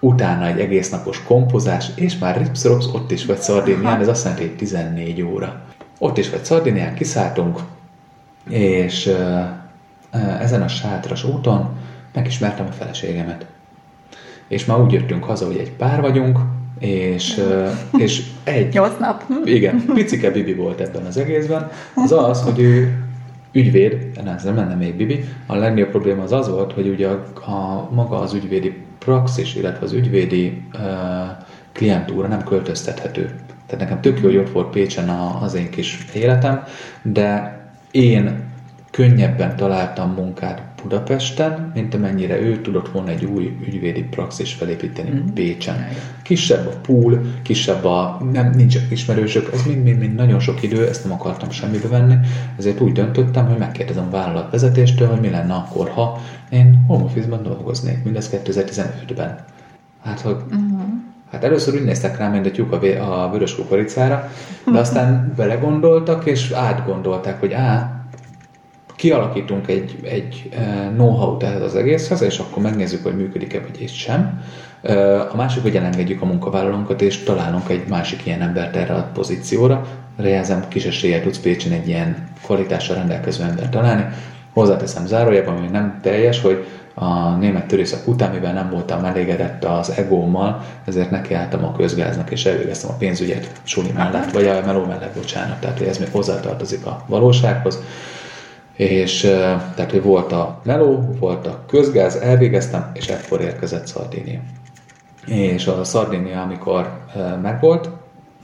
utána 0.00 0.46
egy 0.46 0.60
egész 0.60 0.90
napos 0.90 1.22
kompozás, 1.22 1.90
és 1.94 2.18
már 2.18 2.36
ripsrops 2.36 2.86
ott 2.92 3.10
is 3.10 3.24
vagy 3.24 3.38
Szardénián, 3.38 4.00
ez 4.00 4.08
azt 4.08 4.24
jelenti, 4.24 4.46
hogy 4.46 4.56
14 4.56 5.22
óra. 5.22 5.60
Ott 5.98 6.18
is 6.18 6.30
vagy 6.30 6.44
Szardénián, 6.44 6.94
kiszálltunk, 6.94 7.58
és 8.48 9.14
ezen 10.40 10.62
a 10.62 10.68
sátras 10.68 11.24
úton 11.24 11.68
megismertem 12.14 12.66
a 12.66 12.72
feleségemet. 12.72 13.46
És 14.48 14.64
már 14.64 14.80
úgy 14.80 14.92
jöttünk 14.92 15.24
haza, 15.24 15.46
hogy 15.46 15.56
egy 15.56 15.72
pár 15.72 16.00
vagyunk, 16.00 16.38
és, 16.78 17.42
és 17.98 18.22
egy 18.44 18.72
Nyolc 18.72 18.98
nap. 18.98 19.24
Igen, 19.44 19.84
picike 19.94 20.30
Bibi 20.30 20.54
volt 20.54 20.80
ebben 20.80 21.04
az 21.06 21.16
egészben. 21.16 21.70
Az 21.94 22.12
az, 22.12 22.42
hogy 22.42 22.60
ő 22.60 23.04
ügyvéd, 23.52 24.20
nem, 24.24 24.36
nem 24.44 24.56
lenne 24.56 24.74
még 24.74 24.94
Bibi, 24.94 25.24
a 25.46 25.56
legnagyobb 25.56 25.90
probléma 25.90 26.22
az 26.22 26.32
az 26.32 26.48
volt, 26.48 26.72
hogy 26.72 26.88
ugye 26.88 27.08
a, 27.08 27.24
a 27.50 27.88
maga 27.90 28.18
az 28.20 28.34
ügyvédi 28.34 28.84
praxis, 28.98 29.54
illetve 29.54 29.84
az 29.84 29.92
ügyvédi 29.92 30.62
uh, 30.74 30.80
klientúra 31.72 32.28
nem 32.28 32.44
költöztethető. 32.44 33.24
Tehát 33.66 33.84
nekem 33.84 34.00
tök 34.00 34.20
jó, 34.20 34.26
hogy 34.26 34.36
ott 34.36 34.50
volt 34.50 34.70
Pécsen 34.70 35.08
a, 35.08 35.42
az 35.42 35.54
én 35.54 35.70
kis 35.70 36.04
életem, 36.14 36.62
de 37.02 37.60
én 37.90 38.48
könnyebben 38.90 39.56
találtam 39.56 40.12
munkát 40.12 40.62
Budapesten, 40.82 41.70
mint 41.74 41.94
amennyire 41.94 42.40
ő 42.40 42.60
tudott 42.60 42.88
volna 42.88 43.10
egy 43.10 43.24
új 43.24 43.56
ügyvédi 43.66 44.02
praxis 44.02 44.52
felépíteni 44.52 45.10
mm. 45.10 45.26
Pécsen. 45.34 45.86
Kisebb 46.22 46.66
a 46.66 46.76
pool, 46.82 47.20
kisebb 47.42 47.84
a, 47.84 48.20
nem, 48.32 48.50
nincsenek 48.50 48.90
ismerősök, 48.90 49.50
ez 49.52 49.62
mind-mind 49.66 50.14
nagyon 50.14 50.40
sok 50.40 50.62
idő, 50.62 50.88
ezt 50.88 51.04
nem 51.04 51.12
akartam 51.12 51.50
semmibe 51.50 51.88
venni, 51.88 52.14
ezért 52.58 52.80
úgy 52.80 52.92
döntöttem, 52.92 53.46
hogy 53.46 53.58
megkérdezem 53.58 54.06
a 54.06 54.10
vállalatvezetéstől, 54.10 55.08
hogy 55.08 55.20
mi 55.20 55.30
lenne 55.30 55.54
akkor, 55.54 55.88
ha 55.88 56.20
én 56.50 56.84
home 56.86 57.04
office-ban 57.04 57.42
dolgoznék, 57.42 58.04
mindez 58.04 58.30
2015-ben. 58.32 59.44
Hát, 60.02 60.20
hogy 60.20 60.36
Hát 61.30 61.44
először 61.44 61.74
úgy 61.74 61.84
néztek 61.84 62.18
rám, 62.18 62.32
mint 62.32 62.46
a 62.46 62.50
tyúk 62.50 62.72
a, 62.72 62.78
vé- 62.78 62.98
a 62.98 63.28
vörös 63.32 63.54
kukoricára, 63.54 64.30
de 64.72 64.78
aztán 64.78 65.32
belegondoltak, 65.36 66.26
és 66.26 66.50
átgondolták, 66.50 67.40
hogy 67.40 67.52
á, 67.52 67.99
kialakítunk 69.00 69.68
egy, 69.68 69.98
egy 70.02 70.48
eh, 70.52 70.88
know-how-t 70.94 71.42
ehhez 71.42 71.62
az 71.62 71.74
egészhez, 71.74 72.22
és 72.22 72.38
akkor 72.38 72.62
megnézzük, 72.62 73.02
hogy 73.02 73.16
működik-e, 73.16 73.60
vagy 73.60 73.80
és 73.80 73.92
sem. 73.92 74.42
Eh, 74.82 75.32
A 75.32 75.36
másik, 75.36 75.62
hogy 75.62 75.76
elengedjük 75.76 76.22
a 76.22 76.26
munkavállalónkat, 76.26 77.02
és 77.02 77.22
találunk 77.22 77.68
egy 77.68 77.84
másik 77.88 78.26
ilyen 78.26 78.42
embert 78.42 78.76
erre 78.76 78.94
a 78.94 79.10
pozícióra. 79.14 79.86
Rejelzem, 80.16 80.64
kis 80.68 80.84
eséllyel 80.84 81.22
tudsz 81.22 81.38
Pécsen 81.38 81.72
egy 81.72 81.88
ilyen 81.88 82.28
kvalitással 82.42 82.96
rendelkező 82.96 83.44
embert 83.44 83.70
találni. 83.70 84.04
Hozzáteszem 84.52 85.06
zárójában, 85.06 85.56
ami 85.56 85.66
nem 85.66 85.98
teljes, 86.02 86.40
hogy 86.40 86.64
a 86.94 87.36
német 87.36 87.66
törészek 87.66 88.08
után, 88.08 88.30
mivel 88.32 88.52
nem 88.52 88.70
voltam 88.70 89.04
elégedett 89.04 89.64
az 89.64 89.92
egómmal, 89.96 90.64
ezért 90.84 91.10
nekiálltam 91.10 91.64
a 91.64 91.72
közgáznak, 91.72 92.30
és 92.30 92.44
elvégeztem 92.44 92.90
a 92.90 92.96
pénzügyet 92.98 93.50
suli 93.62 93.90
mellett, 93.94 94.30
vagy 94.30 94.46
a 94.46 94.62
meló 94.66 94.84
mellett, 94.84 95.14
bocsánat, 95.14 95.60
tehát 95.60 95.78
hogy 95.78 95.86
ez 95.86 95.98
még 95.98 96.08
hozzátartozik 96.12 96.86
a 96.86 97.04
valósághoz. 97.06 97.78
És 98.80 99.24
eh, 99.24 99.62
tehát, 99.74 99.90
hogy 99.90 100.02
volt 100.02 100.32
a 100.32 100.60
meló, 100.62 101.14
volt 101.18 101.46
a 101.46 101.64
közgáz, 101.66 102.16
elvégeztem, 102.16 102.90
és 102.94 103.08
ekkor 103.08 103.40
érkezett 103.40 103.86
Szardénia. 103.86 104.40
És 105.26 105.66
a 105.66 105.84
Szardénia, 105.84 106.42
amikor 106.42 107.00
megvolt, 107.42 107.90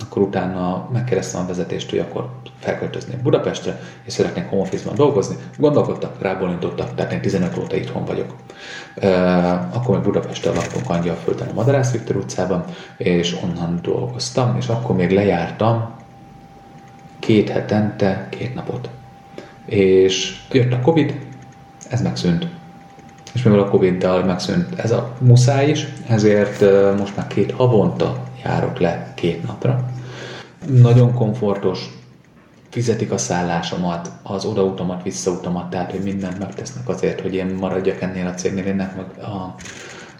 akkor 0.05 0.23
utána 0.23 0.89
megkérdeztem 0.93 1.41
a 1.41 1.47
vezetést, 1.47 1.91
hogy 1.91 1.99
akkor 1.99 2.31
felköltöznék 2.59 3.23
Budapestre, 3.23 3.81
és 4.05 4.13
szeretnék 4.13 4.49
home 4.49 4.63
office-ban 4.63 4.95
dolgozni. 4.95 5.37
Gondolkodtak, 5.59 6.23
rábólintottak, 6.23 6.95
tehát 6.95 7.13
én 7.13 7.21
15 7.21 7.59
óta 7.59 7.77
itthon 7.77 8.05
vagyok. 8.05 8.35
E, 8.95 9.09
akkor 9.73 9.95
még 9.95 10.05
Budapesten 10.05 10.55
laktunk 10.55 10.91
Angyalföldön 10.91 11.49
a 11.49 11.55
Madarász 11.55 11.93
Viktor 11.93 12.17
utcában, 12.17 12.65
és 12.97 13.37
onnan 13.43 13.79
dolgoztam, 13.83 14.57
és 14.57 14.69
akkor 14.69 14.97
még 14.97 15.11
lejártam 15.11 15.91
két 17.19 17.49
hetente, 17.49 18.27
két 18.31 18.55
napot. 18.55 18.89
És 19.67 20.37
jött 20.53 20.73
a 20.73 20.81
Covid, 20.81 21.21
ez 21.89 22.03
megszűnt. 22.03 22.47
És 23.35 23.43
mivel 23.43 23.59
a 23.59 23.69
Covid-dal 23.69 24.25
megszűnt 24.25 24.79
ez 24.79 24.91
a 24.91 25.13
muszáj 25.21 25.69
is, 25.69 25.87
ezért 26.09 26.61
most 26.99 27.17
már 27.17 27.27
két 27.27 27.53
havonta 27.53 28.23
járok 28.45 28.79
le 28.79 29.13
két 29.15 29.47
napra. 29.47 29.91
Nagyon 30.67 31.15
komfortos, 31.15 31.91
fizetik 32.71 33.13
a 33.13 33.19
szállásomat, 33.19 34.11
az 34.23 34.45
odautamat, 34.45 35.03
visszautamat, 35.03 35.71
tehát 35.71 35.91
hogy 35.91 36.03
mindent 36.03 36.39
megtesznek 36.39 36.89
azért, 36.89 37.21
hogy 37.21 37.35
én 37.35 37.47
maradjak 37.61 38.01
ennél 38.01 38.27
a 38.27 38.35
cégnél, 38.35 38.67
ennek 38.67 38.97
meg 38.97 39.25
a 39.25 39.55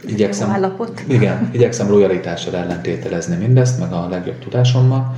igyekszem, 0.07 0.51
állapot. 0.51 1.03
igen, 1.09 1.51
igyekszem 1.53 1.91
lojalitással 1.91 2.57
ellentételezni 2.57 3.37
mindezt, 3.37 3.79
meg 3.79 3.93
a 3.93 4.09
legjobb 4.09 4.39
tudásommal. 4.39 5.15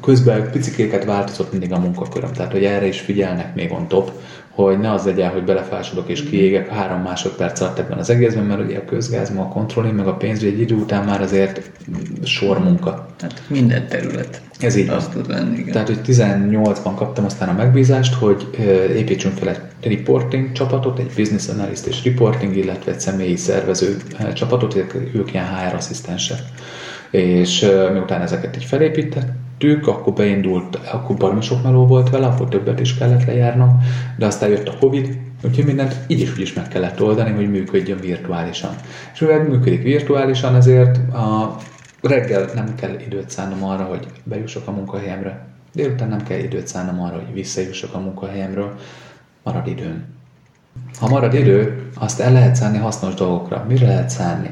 Közben 0.00 0.50
picikéket 0.50 1.04
változott 1.04 1.50
mindig 1.50 1.72
a 1.72 1.78
munkaköröm, 1.78 2.32
tehát 2.32 2.52
hogy 2.52 2.64
erre 2.64 2.86
is 2.86 3.00
figyelnek 3.00 3.54
még 3.54 3.72
on 3.72 3.88
top, 3.88 4.12
hogy 4.50 4.78
ne 4.78 4.92
az 4.92 5.04
legyen, 5.04 5.30
hogy 5.30 5.44
belefásodok 5.44 6.08
és 6.08 6.22
kiégek 6.22 6.68
három 6.68 7.02
másodperc 7.02 7.60
alatt 7.60 7.78
ebben 7.78 7.98
az 7.98 8.10
egészben, 8.10 8.44
mert 8.44 8.64
ugye 8.64 8.78
a 8.78 8.84
közgáz, 8.84 9.30
ma 9.34 9.42
a 9.42 9.48
kontrolling, 9.48 9.94
meg 9.96 10.06
a 10.06 10.16
pénzügy 10.16 10.52
egy 10.52 10.60
idő 10.60 10.74
után 10.74 11.04
már 11.04 11.20
azért 11.20 11.70
sor 12.24 12.58
munka. 12.58 13.08
Tehát 13.16 13.42
minden 13.46 13.88
terület. 13.88 14.40
Ez 14.60 14.76
így 14.76 14.86
van. 14.86 14.96
Az 14.96 15.08
tud 15.12 15.28
lenni, 15.28 15.58
igen. 15.58 15.72
Tehát, 15.72 15.88
hogy 15.88 16.00
18-ban 16.04 16.92
kaptam 16.94 17.24
aztán 17.24 17.48
a 17.48 17.52
megbízást, 17.52 18.14
hogy 18.14 18.48
építsünk 18.96 19.36
fel 19.36 19.48
egy 19.48 19.60
reporting 19.82 20.52
csapatot, 20.52 20.98
egy 20.98 21.12
business 21.16 21.48
analyst 21.48 21.86
és 21.86 22.04
reporting, 22.04 22.56
illetve 22.56 22.92
egy 22.92 23.00
személyi 23.00 23.36
szervező 23.36 23.96
csapatot, 24.34 24.74
ők 25.14 25.32
ilyen 25.32 25.46
HR 25.46 25.74
asszisztensek. 25.74 26.38
És 27.10 27.66
miután 27.92 28.20
ezeket 28.20 28.56
így 28.56 28.64
felépítettük, 28.64 29.86
akkor 29.86 30.12
beindult, 30.12 30.76
akkor 30.92 31.16
baromi 31.16 31.40
sok 31.40 31.62
meló 31.62 31.86
volt 31.86 32.10
vele, 32.10 32.26
akkor 32.26 32.48
többet 32.48 32.80
is 32.80 32.94
kellett 32.94 33.24
lejárnom, 33.24 33.82
de 34.18 34.26
aztán 34.26 34.48
jött 34.48 34.68
a 34.68 34.76
Covid, 34.80 35.18
úgyhogy 35.44 35.64
mindent 35.64 35.96
így 36.06 36.20
is 36.20 36.32
úgy 36.32 36.40
is 36.40 36.52
meg 36.52 36.68
kellett 36.68 37.02
oldani, 37.02 37.30
hogy 37.30 37.50
működjön 37.50 38.00
virtuálisan. 38.00 38.70
És 39.12 39.20
mivel 39.20 39.42
működik 39.42 39.82
virtuálisan, 39.82 40.54
ezért 40.54 41.12
a 41.12 41.56
reggel 42.02 42.50
nem 42.54 42.74
kell 42.74 42.98
időt 43.06 43.30
szánnom 43.30 43.64
arra, 43.64 43.84
hogy 43.84 44.06
bejussak 44.24 44.68
a 44.68 44.70
munkahelyemre. 44.70 45.46
Délután 45.72 46.08
nem 46.08 46.22
kell 46.22 46.38
időt 46.38 46.66
szánnom 46.66 47.00
arra, 47.00 47.14
hogy 47.14 47.34
visszajussak 47.34 47.94
a 47.94 47.98
munkahelyemről. 47.98 48.74
Marad 49.42 49.66
időm. 49.66 50.04
Ha 50.98 51.08
marad 51.08 51.34
idő, 51.34 51.88
azt 51.94 52.20
el 52.20 52.32
lehet 52.32 52.54
szánni 52.54 52.78
hasznos 52.78 53.14
dolgokra. 53.14 53.64
Mire 53.68 53.86
lehet 53.86 54.10
szánni? 54.10 54.50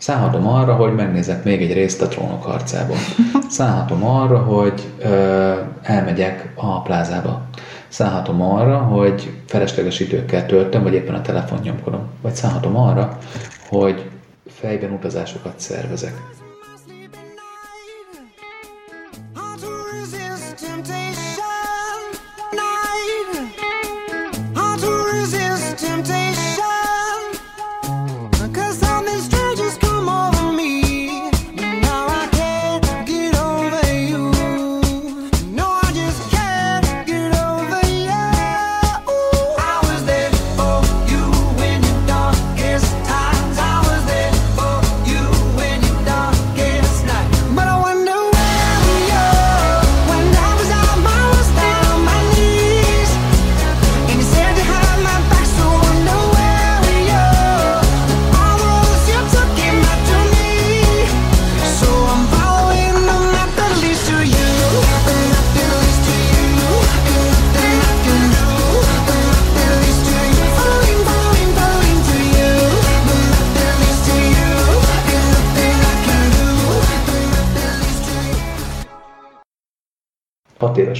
Szánhatom 0.00 0.48
arra, 0.48 0.74
hogy 0.74 0.94
megnézek 0.94 1.44
még 1.44 1.62
egy 1.62 1.72
részt 1.72 2.02
a 2.02 2.08
trónok 2.08 2.42
harcából. 2.42 2.96
Szánhatom 3.48 4.04
arra, 4.04 4.38
hogy 4.38 4.82
ö, 4.98 5.52
elmegyek 5.82 6.52
a 6.54 6.82
plázába. 6.82 7.42
Szállhatom 7.88 8.42
arra, 8.42 8.78
hogy 8.78 9.32
felesleges 9.46 10.00
időkkel 10.00 10.46
töltöm, 10.46 10.82
vagy 10.82 10.92
éppen 10.92 11.14
a 11.14 11.22
telefon 11.22 11.58
nyomkodom. 11.62 12.08
Vagy 12.20 12.34
szállhatom 12.34 12.76
arra, 12.76 13.18
hogy 13.68 14.10
fejben 14.46 14.90
utazásokat 14.90 15.54
szervezek. 15.56 16.39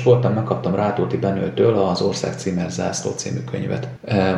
Éves 0.00 0.12
voltam, 0.12 0.32
megkaptam 0.32 0.74
Rátóti 0.74 1.16
Benőtől 1.16 1.78
az 1.78 2.00
Ország 2.00 2.32
címer 2.32 2.70
zászló 2.70 3.10
című 3.10 3.38
könyvet. 3.50 3.88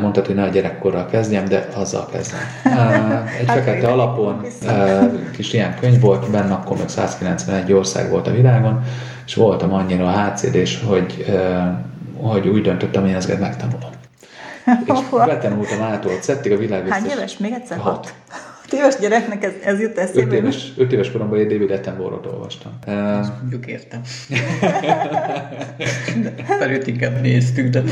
Mondtad, 0.01 0.27
hogy 0.27 0.35
ne 0.35 0.43
a 0.43 0.49
gyerekkorral 0.49 1.07
kezdjem, 1.07 1.45
de 1.45 1.69
azzal 1.75 2.07
kezdem. 2.13 2.41
Egy 3.41 3.47
fekete 3.47 3.89
alapon 3.89 4.47
kis 5.33 5.53
ilyen 5.53 5.77
könyv 5.81 6.01
volt, 6.01 6.31
benne 6.31 6.55
akkor 6.55 6.77
még 6.77 6.89
191 6.89 7.73
ország 7.73 8.11
volt 8.11 8.27
a 8.27 8.31
világon, 8.31 8.83
és 9.27 9.35
voltam 9.35 9.73
annyira 9.73 10.07
a 10.07 10.11
HCD-s, 10.11 10.83
hogy, 10.87 11.27
hogy 12.17 12.49
úgy 12.49 12.63
döntöttem, 12.63 13.01
hogy 13.01 13.11
én 13.11 13.17
ezeket 13.17 13.41
megtanulom. 13.41 13.91
És 14.87 14.99
betanultam 15.27 15.83
ától 15.83 16.13
szettig 16.21 16.53
a 16.53 16.57
világ 16.57 16.89
Hány 16.89 17.07
éves? 17.07 17.39
Még 17.39 17.53
egyszer? 17.53 17.79
Hat. 17.79 17.93
Hat. 18.29 18.52
Hat 18.73 18.81
éves 18.81 18.97
gyereknek 19.01 19.45
ez, 19.45 19.53
ez 19.65 19.81
jut 19.81 19.91
Öt 19.91 19.99
eszébe. 19.99 20.37
éves, 20.37 20.73
öt 20.77 20.93
éves 20.93 21.11
koromban 21.13 21.39
egy 21.39 21.47
David 21.47 21.71
Attenborough-ot 21.71 22.27
olvastam. 22.33 22.73
Eh, 22.87 23.21
Mondjuk 23.41 23.67
értem. 23.67 24.01
Mert 26.59 26.71
őt 26.71 26.87
inkább 26.87 27.21
néztük, 27.21 27.69
de 27.69 27.83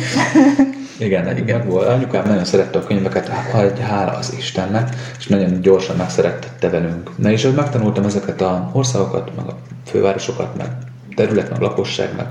Igen, 0.98 1.24
nekünk 1.24 1.50
meg 1.50 1.66
volt. 1.66 1.86
Anyukám 1.88 2.26
nagyon 2.26 2.44
szerette 2.44 2.78
a 2.78 2.84
könyveket, 2.84 3.28
há- 3.28 3.78
hála 3.78 4.10
az 4.12 4.34
Istennek, 4.38 4.88
és 5.18 5.26
nagyon 5.26 5.60
gyorsan 5.60 5.96
megszerettette 5.96 6.68
velünk. 6.70 7.10
Na 7.18 7.30
és 7.30 7.48
megtanultam 7.56 8.04
ezeket 8.04 8.40
a 8.40 8.70
országokat, 8.72 9.36
meg 9.36 9.46
a 9.46 9.56
fővárosokat, 9.86 10.56
meg 10.56 10.66
terület, 11.14 11.50
meg 11.50 11.60
lakosság, 11.60 12.08
meg 12.16 12.26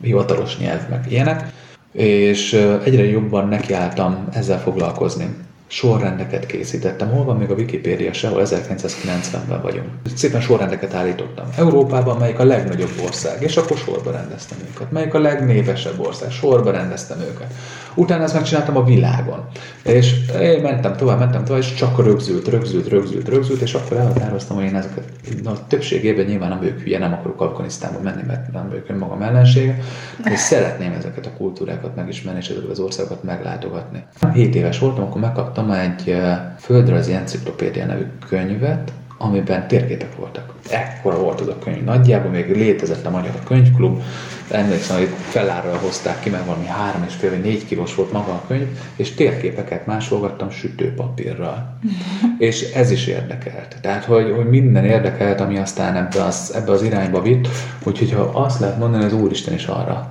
hivatalos 0.00 0.58
nyelv, 0.58 0.80
meg 0.90 1.06
ilyenek, 1.08 1.44
és 1.92 2.52
egyre 2.84 3.04
jobban 3.04 3.48
nekiálltam 3.48 4.28
ezzel 4.32 4.60
foglalkozni. 4.60 5.36
Sorrendeket 5.72 6.46
készítettem. 6.46 7.08
Hol 7.08 7.24
van 7.24 7.36
még 7.36 7.50
a 7.50 7.54
Wikipédia 7.54 8.12
sehol? 8.12 8.42
1990-ben 8.44 9.62
vagyunk. 9.62 9.86
Szépen 10.14 10.40
sorrendeket 10.40 10.94
állítottam. 10.94 11.44
Európában 11.56 12.16
melyik 12.16 12.38
a 12.38 12.44
legnagyobb 12.44 12.92
ország, 13.04 13.42
és 13.42 13.56
akkor 13.56 13.76
sorba 13.76 14.10
rendeztem 14.10 14.58
őket. 14.70 14.90
Melyik 14.90 15.14
a 15.14 15.18
legnépesebb 15.18 16.00
ország, 16.00 16.30
sorba 16.30 16.70
rendeztem 16.70 17.20
őket. 17.20 17.54
Utána 17.94 18.22
ezt 18.22 18.34
megcsináltam 18.34 18.76
a 18.76 18.84
világon. 18.84 19.44
És 19.82 20.14
én 20.40 20.60
mentem 20.60 20.96
tovább, 20.96 21.18
mentem 21.18 21.44
tovább, 21.44 21.62
és 21.62 21.74
csak 21.74 22.04
rögzült, 22.04 22.48
rögzült, 22.48 22.88
rögzült, 22.88 23.28
rögzült, 23.28 23.60
és 23.60 23.74
akkor 23.74 23.96
elhatároztam, 23.96 24.56
hogy 24.56 24.64
én 24.64 24.76
ezeket, 24.76 25.04
a 25.44 25.66
többségében 25.66 26.24
nyilván 26.24 26.48
nem 26.48 26.62
ők 26.62 26.80
hülye, 26.80 26.98
nem 26.98 27.12
akarok 27.12 27.40
Afganisztánba 27.40 28.00
menni, 28.00 28.22
mert 28.26 28.52
nem 28.52 28.72
ők 28.72 28.88
önmagam 28.88 29.22
ellensége, 29.22 29.78
és 30.24 30.38
szeretném 30.38 30.92
ezeket 30.92 31.26
a 31.26 31.36
kultúrákat 31.36 31.96
megismerni, 31.96 32.40
és 32.40 32.48
ezeket 32.48 32.70
az 32.70 32.78
országokat 32.78 33.22
meglátogatni. 33.22 34.04
7 34.34 34.54
éves 34.54 34.78
voltam, 34.78 35.04
akkor 35.04 35.20
megkaptam 35.20 35.61
egy 35.70 36.08
eh, 36.08 36.38
földrajzi 36.58 37.12
enciklopédia 37.12 37.86
nevű 37.86 38.04
könyvet, 38.28 38.92
amiben 39.18 39.68
térképek 39.68 40.16
voltak. 40.16 40.54
Ekkora 40.70 41.18
volt 41.18 41.40
az 41.40 41.48
a 41.48 41.58
könyv. 41.58 41.84
Nagyjából 41.84 42.30
még 42.30 42.56
létezett 42.56 43.06
a 43.06 43.10
Magyar 43.10 43.32
Könyvklub. 43.44 44.02
Emlékszem, 44.50 44.96
hogy 44.96 45.08
felárral 45.28 45.76
hozták 45.76 46.20
ki, 46.20 46.30
mert 46.30 46.46
valami 46.46 46.66
három 46.66 47.04
és 47.06 47.14
fél 47.14 47.30
vagy 47.30 47.40
négy 47.40 47.66
kilós 47.66 47.94
volt 47.94 48.12
maga 48.12 48.32
a 48.32 48.44
könyv, 48.46 48.66
és 48.96 49.14
térképeket 49.14 49.86
másolgattam 49.86 50.50
sütőpapírral. 50.50 51.78
és 52.38 52.72
ez 52.72 52.90
is 52.90 53.06
érdekelt. 53.06 53.76
Tehát, 53.80 54.04
hogy, 54.04 54.32
hogy 54.36 54.48
minden 54.48 54.84
érdekelt, 54.84 55.40
ami 55.40 55.58
aztán 55.58 55.96
ebbe 55.96 56.24
az, 56.24 56.52
ebbe 56.54 56.72
az 56.72 56.82
irányba 56.82 57.22
vitt. 57.22 57.48
Úgyhogy 57.82 58.12
ha 58.12 58.22
azt 58.22 58.60
lehet 58.60 58.78
mondani, 58.78 59.04
az 59.04 59.12
Úristen 59.12 59.54
is 59.54 59.66
arra 59.66 60.10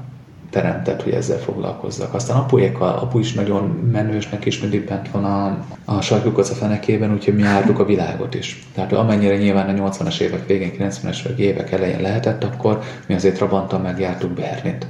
teremtett, 0.51 1.03
hogy 1.03 1.13
ezzel 1.13 1.37
foglalkozzak. 1.37 2.13
Aztán 2.13 2.37
apuékkal, 2.37 2.97
apu 2.97 3.19
is 3.19 3.33
nagyon 3.33 3.63
menősnek 3.91 4.45
is 4.45 4.59
mindig 4.59 4.85
bent 4.85 5.11
van 5.11 5.25
a, 5.25 5.65
a 5.85 6.01
sarkukaca 6.01 6.53
fenekében, 6.53 7.13
úgyhogy 7.13 7.35
mi 7.35 7.41
jártuk 7.41 7.79
a 7.79 7.85
világot 7.85 8.33
is. 8.33 8.63
Tehát 8.73 8.93
amennyire 8.93 9.37
nyilván 9.37 9.79
a 9.79 9.89
80-as 9.89 10.19
évek 10.19 10.47
végén, 10.47 10.71
90-es 10.79 11.35
évek 11.35 11.71
elején 11.71 12.01
lehetett, 12.01 12.43
akkor 12.43 12.81
mi 13.07 13.13
azért 13.13 13.35
Trabanttal 13.35 13.79
megjártuk 13.79 14.31
Bernit. 14.31 14.87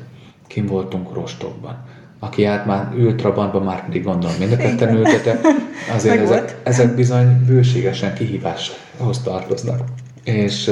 Kim 0.47 0.65
voltunk 0.65 1.13
Rostokban. 1.13 1.77
Aki 2.19 2.41
járt 2.41 2.65
már 2.65 2.91
ült 2.95 3.15
Trabantban, 3.15 3.63
már 3.63 3.85
pedig 3.85 4.03
gondolom 4.03 4.35
mind 4.39 4.51
a 4.51 4.55
ketten 4.55 4.95
ültetek, 4.95 5.39
azért 5.93 6.21
ezek, 6.21 6.57
ezek 6.63 6.95
bizony 6.95 7.45
bőségesen 7.45 8.13
kihíváshoz 8.13 9.21
tartoznak. 9.23 9.79
És 10.23 10.71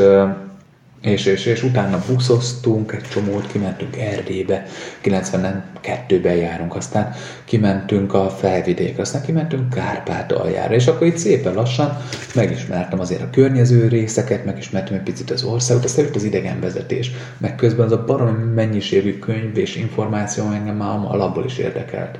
és, 1.02 1.26
és, 1.26 1.46
és 1.46 1.64
utána 1.64 2.04
buszoztunk 2.08 2.92
egy 2.92 3.10
csomót, 3.10 3.48
kimentünk 3.48 3.98
Erdélybe, 3.98 4.66
92-ben 5.04 6.36
járunk, 6.36 6.76
aztán 6.76 7.14
kimentünk 7.46 8.14
a 8.14 8.30
felvidékre, 8.30 9.02
aztán 9.02 9.22
kimentünk 9.22 9.70
Kárpátaljára, 9.70 10.74
és 10.74 10.88
akkor 10.88 11.08
itt 11.08 11.18
szépen 11.18 11.54
lassan 11.54 11.98
megismertem 12.36 13.00
azért 13.00 13.22
a 13.22 13.30
környező 13.30 13.88
részeket, 13.88 14.46
megismertem 14.46 14.96
egy 14.96 15.04
picit 15.04 15.32
az 15.32 15.44
országot, 15.44 15.84
aztán 15.84 16.06
jött 16.06 16.16
az 16.16 16.24
idegenvezetés, 16.24 17.12
meg 17.38 17.56
közben 17.56 17.86
az 17.86 17.92
a 17.92 18.04
baromi 18.06 18.54
mennyiségű 18.54 19.20
könyv 19.20 19.58
és 19.58 19.76
információ 19.76 20.52
engem 20.52 20.76
már 20.76 21.00
alapból 21.08 21.46
is 21.46 21.58
érdekelt. 21.58 22.20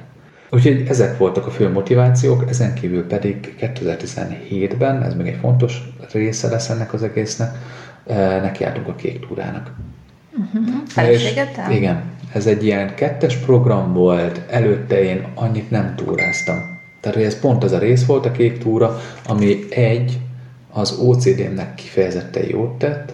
Úgyhogy 0.52 0.86
ezek 0.88 1.18
voltak 1.18 1.48
a 1.48 1.52
fő 1.52 1.72
motivációk, 1.72 2.46
ezen 2.50 2.74
kívül 2.74 3.08
pedig 3.08 3.56
2017-ben, 3.60 5.04
ez 5.04 5.16
még 5.16 5.28
egy 5.28 5.38
fontos 5.42 5.90
része 6.12 6.50
lesz 6.50 6.70
ennek 6.70 6.94
az 6.94 7.04
egésznek, 7.04 7.56
nekiálltunk 8.42 8.88
a 8.88 8.96
kék 8.96 9.28
túrának. 9.28 9.72
Feleségeddel? 10.88 11.72
És- 11.72 11.78
Igen. 11.78 12.04
Ez 12.34 12.48
egy 12.48 12.66
ilyen 12.66 12.96
kettes 12.96 13.36
program 13.36 13.94
volt, 13.94 14.42
előtte 14.50 15.04
én 15.04 15.28
annyit 15.36 15.70
nem 15.70 15.94
túráztam. 15.96 16.78
Tehát, 17.02 17.18
ez 17.18 17.40
pont 17.40 17.64
az 17.64 17.72
a 17.72 17.78
rész 17.78 18.06
volt 18.06 18.26
a 18.26 18.32
kék 18.32 18.58
túra, 18.58 19.00
ami 19.28 19.58
egy, 19.70 20.20
az 20.72 20.92
OCD-mnek 21.00 21.76
kifejezetten 21.76 22.44
jót 22.48 22.78
tett, 22.78 23.14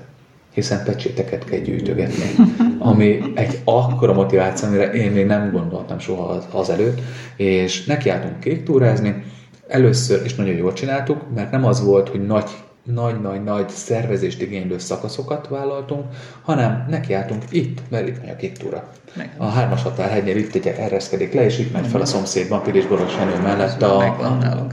hiszen 0.54 0.84
pecséteket 0.84 1.46
kell 1.46 1.60
gyűjtögetni. 1.60 2.36
Ami 2.80 3.20
egy 3.36 3.60
akkora 3.64 4.14
motiváció, 4.14 4.68
amire 4.68 4.92
én 4.92 5.12
még 5.12 5.26
nem 5.26 5.52
gondoltam 5.52 6.00
soha 6.00 6.24
az, 6.24 6.44
azelőtt, 6.52 7.02
és 7.36 7.86
nekiálltunk 7.86 8.40
kék 8.40 8.64
túrázni, 8.64 9.24
először, 9.68 10.22
és 10.24 10.36
nagyon 10.36 10.56
jól 10.56 10.74
csináltuk, 10.74 11.22
mert 11.36 11.52
nem 11.52 11.66
az 11.66 11.84
volt, 11.86 12.10
hogy 12.10 12.26
nagy 12.26 12.50
nagy-nagy-nagy 12.86 13.70
szervezést 13.70 14.42
igénylő 14.42 14.78
szakaszokat 14.78 15.48
vállaltunk, 15.48 16.06
hanem 16.42 16.86
nekiálltunk 16.90 17.44
itt, 17.50 17.82
mert 17.90 18.08
itt 18.08 18.22
megy 18.22 18.30
a 18.30 18.36
kék 18.36 18.58
túra. 18.58 18.90
A 19.38 19.46
hármas 19.46 19.82
határhegynél 19.82 20.38
itt 20.38 20.56
egy 20.56 20.68
ereszkedik 20.68 21.34
le, 21.34 21.46
és 21.46 21.60
itt 21.60 21.74
megy 21.74 21.88
fel 21.88 22.02
a 22.02 22.06
szomszédban, 22.06 22.64
Pilis 22.64 22.86
Boros 22.86 23.16
Henő 23.16 23.42
mellett 23.42 23.82
a, 23.82 24.16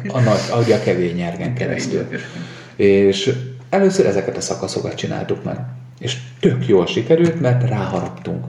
is. 0.03 0.11
a, 0.13 0.21
nagy, 0.21 0.41
ahogy 0.51 0.73
a 0.73 0.81
kevény 0.81 1.15
nyergen 1.15 1.55
keresztül. 1.55 2.09
És 2.77 3.35
először 3.71 4.07
ezeket 4.07 4.37
a 4.37 4.41
szakaszokat 4.41 4.95
csináltuk 4.95 5.45
meg. 5.45 5.59
És 5.99 6.19
tök 6.41 6.67
jól 6.67 6.87
sikerült, 6.87 7.41
mert 7.41 7.69
ráharaptunk. 7.69 8.45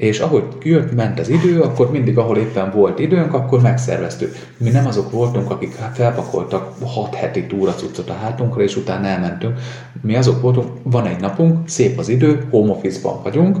És 0.00 0.20
ahogy 0.20 0.44
jött, 0.62 0.94
ment 0.94 1.18
az 1.18 1.28
idő, 1.28 1.60
akkor 1.60 1.90
mindig, 1.90 2.18
ahol 2.18 2.36
éppen 2.36 2.70
volt 2.70 2.98
időnk, 2.98 3.34
akkor 3.34 3.60
megszerveztük. 3.60 4.34
Mi 4.56 4.70
nem 4.70 4.86
azok 4.86 5.10
voltunk, 5.10 5.50
akik 5.50 5.72
felpakoltak 5.94 6.72
hat 6.84 7.14
heti 7.14 7.46
túracuccot 7.46 8.10
a 8.10 8.12
hátunkra, 8.12 8.62
és 8.62 8.76
utána 8.76 9.06
elmentünk. 9.06 9.58
Mi 10.02 10.16
azok 10.16 10.40
voltunk, 10.40 10.68
van 10.82 11.06
egy 11.06 11.20
napunk, 11.20 11.68
szép 11.68 11.98
az 11.98 12.08
idő, 12.08 12.46
home 12.50 12.70
office-ban 12.70 13.22
vagyunk, 13.22 13.56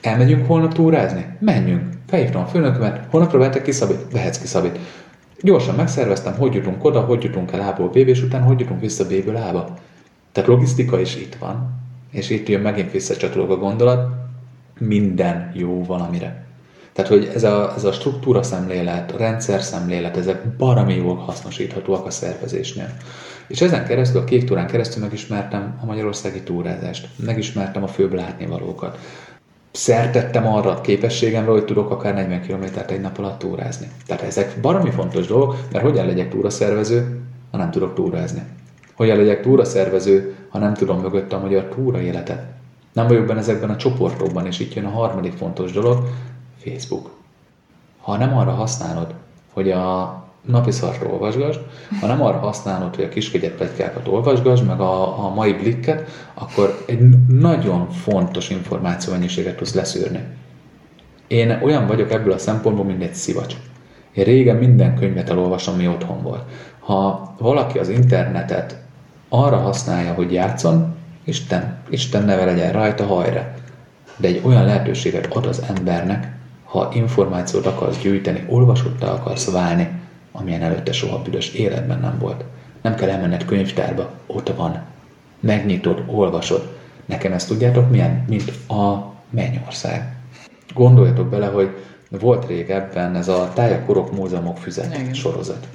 Elmegyünk 0.00 0.46
holnap 0.46 0.74
túrázni? 0.74 1.26
Menjünk. 1.40 1.82
Felhívtam 2.06 2.42
a 2.42 2.46
főnökömet, 2.46 3.06
holnapra 3.10 3.38
vehetek 3.38 3.62
ki 3.62 3.72
Szabit? 3.72 4.12
Vehetsz 4.12 4.40
ki 4.40 4.46
Szabit. 4.46 4.78
Gyorsan 5.40 5.74
megszerveztem, 5.74 6.34
hogy 6.34 6.54
jutunk 6.54 6.84
oda, 6.84 7.00
hogy 7.00 7.22
jutunk 7.22 7.52
el 7.52 7.60
A-ból 7.60 7.88
B-be, 7.88 8.00
és 8.00 8.22
utána 8.22 8.44
hogy 8.44 8.60
jutunk 8.60 8.80
vissza 8.80 9.04
B-ből. 9.04 9.34
Tehát 10.32 10.48
logisztika 10.48 11.00
is 11.00 11.16
itt 11.16 11.34
van, 11.34 11.70
és 12.10 12.30
itt 12.30 12.48
jön 12.48 12.60
megint 12.60 12.90
visszacsatolog 12.90 13.50
a 13.50 13.56
gondolat, 13.56 14.23
minden 14.78 15.52
jó 15.54 15.84
valamire. 15.84 16.44
Tehát, 16.92 17.10
hogy 17.10 17.30
ez 17.34 17.44
a, 17.44 17.72
ez 17.76 17.84
a 17.84 17.92
struktúra 17.92 18.42
szemlélet, 18.42 19.12
a 19.12 19.16
rendszer 19.16 19.62
szemlélet, 19.62 20.16
ezek 20.16 20.56
baromi 20.56 20.94
jól 20.94 21.16
hasznosíthatóak 21.16 22.06
a 22.06 22.10
szervezésnél. 22.10 22.88
És 23.46 23.60
ezen 23.60 23.84
keresztül, 23.84 24.20
a 24.20 24.24
kék 24.24 24.44
túrán 24.44 24.66
keresztül 24.66 25.02
megismertem 25.02 25.78
a 25.82 25.84
magyarországi 25.84 26.42
túrázást, 26.42 27.08
megismertem 27.16 27.82
a 27.82 27.86
főbb 27.86 28.12
látnivalókat. 28.12 28.98
Szertettem 29.72 30.46
arra 30.46 30.70
a 30.70 30.80
képességemre, 30.80 31.50
hogy 31.50 31.64
tudok 31.64 31.90
akár 31.90 32.14
40 32.14 32.42
kilométert 32.42 32.90
egy 32.90 33.00
nap 33.00 33.18
alatt 33.18 33.38
túrázni. 33.38 33.88
Tehát 34.06 34.22
ezek 34.22 34.58
baromi 34.60 34.90
fontos 34.90 35.26
dolgok, 35.26 35.56
mert 35.72 35.84
hogyan 35.84 36.06
legyek 36.06 36.28
túraszervező, 36.28 37.20
ha 37.50 37.56
nem 37.56 37.70
tudok 37.70 37.94
túrázni. 37.94 38.42
Hogyan 38.94 39.16
legyek 39.16 39.42
túraszervező, 39.42 40.34
ha 40.48 40.58
nem 40.58 40.74
tudom 40.74 41.00
mögött 41.00 41.32
a 41.32 41.40
magyar 41.40 41.64
túra 41.64 42.00
életet. 42.00 42.42
Nem 42.94 43.06
vagyok 43.06 43.26
benne 43.26 43.38
ezekben 43.38 43.70
a 43.70 43.76
csoportokban, 43.76 44.46
és 44.46 44.58
itt 44.58 44.74
jön 44.74 44.84
a 44.84 44.90
harmadik 44.90 45.32
fontos 45.32 45.72
dolog, 45.72 46.08
Facebook. 46.58 47.10
Ha 48.00 48.16
nem 48.16 48.36
arra 48.36 48.50
használod, 48.50 49.14
hogy 49.52 49.70
a 49.70 50.22
napi 50.40 50.70
szart 50.70 51.04
olvasgasd, 51.12 51.60
ha 52.00 52.06
nem 52.06 52.22
arra 52.22 52.38
használod, 52.38 52.94
hogy 52.94 53.04
a 53.04 53.08
kiskegyet 53.08 53.52
plegykákat 53.52 54.08
olvasgasd, 54.08 54.66
meg 54.66 54.80
a, 54.80 55.24
a 55.24 55.34
mai 55.34 55.52
blikket, 55.52 56.08
akkor 56.34 56.82
egy 56.86 57.00
nagyon 57.28 57.90
fontos 57.90 58.50
információmennyiséget 58.50 59.56
tudsz 59.56 59.74
leszűrni. 59.74 60.24
Én 61.26 61.60
olyan 61.62 61.86
vagyok 61.86 62.12
ebből 62.12 62.32
a 62.32 62.38
szempontból, 62.38 62.84
mint 62.84 63.02
egy 63.02 63.14
szivacs. 63.14 63.56
Én 64.12 64.24
régen 64.24 64.56
minden 64.56 64.96
könyvet 64.96 65.30
elolvasom, 65.30 65.76
mi 65.76 65.88
otthon 65.88 66.22
volt. 66.22 66.42
Ha 66.78 67.34
valaki 67.38 67.78
az 67.78 67.88
internetet 67.88 68.82
arra 69.28 69.56
használja, 69.56 70.12
hogy 70.12 70.32
játszon, 70.32 70.93
Isten, 71.24 71.76
Isten 71.88 72.24
neve 72.24 72.44
legyen 72.44 72.72
rajta, 72.72 73.06
hajra. 73.06 73.54
De 74.16 74.28
egy 74.28 74.40
olyan 74.44 74.64
lehetőséget 74.64 75.26
ad 75.26 75.46
az 75.46 75.62
embernek, 75.68 76.32
ha 76.64 76.90
információt 76.94 77.66
akarsz 77.66 77.98
gyűjteni, 77.98 78.44
olvasottá 78.48 79.06
akarsz 79.06 79.50
válni, 79.50 79.88
amilyen 80.32 80.62
előtte 80.62 80.92
soha 80.92 81.22
büdös 81.22 81.52
életben 81.52 82.00
nem 82.00 82.18
volt. 82.18 82.44
Nem 82.82 82.94
kell 82.94 83.08
elmenned 83.08 83.44
könyvtárba, 83.44 84.10
ott 84.26 84.48
van. 84.56 84.82
Megnyitod, 85.40 86.02
olvasod. 86.06 86.76
Nekem 87.04 87.32
ezt 87.32 87.48
tudjátok 87.48 87.90
milyen? 87.90 88.24
Mint 88.28 88.52
a 88.68 89.12
mennyország. 89.30 90.16
Gondoljatok 90.74 91.28
bele, 91.28 91.46
hogy 91.46 91.74
volt 92.20 92.46
régebben 92.46 93.16
ez 93.16 93.28
a 93.28 93.50
Tájakorok 93.54 94.12
Múzeumok 94.16 94.58
Füzet 94.58 94.98
Igen. 94.98 95.14
sorozat. 95.14 95.68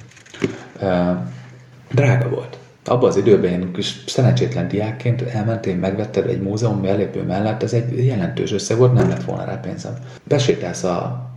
Drága 1.90 2.28
volt. 2.28 2.58
Abban 2.84 3.08
az 3.08 3.16
időben 3.16 3.52
én 3.52 3.72
kis 3.72 4.04
szerencsétlen 4.06 4.68
diákként 4.68 5.22
elmentél, 5.22 5.76
megvetted 5.76 6.26
egy 6.26 6.40
múzeum 6.40 6.82
belépő 6.82 7.22
mellett, 7.22 7.62
ez 7.62 7.72
egy 7.72 8.06
jelentős 8.06 8.52
összeg 8.52 8.76
volt, 8.76 8.92
nem 8.92 9.08
lett 9.08 9.24
volna 9.24 9.44
rá 9.44 9.54
pénzem. 9.54 9.96
Besétálsz 10.24 10.84
a 10.84 11.28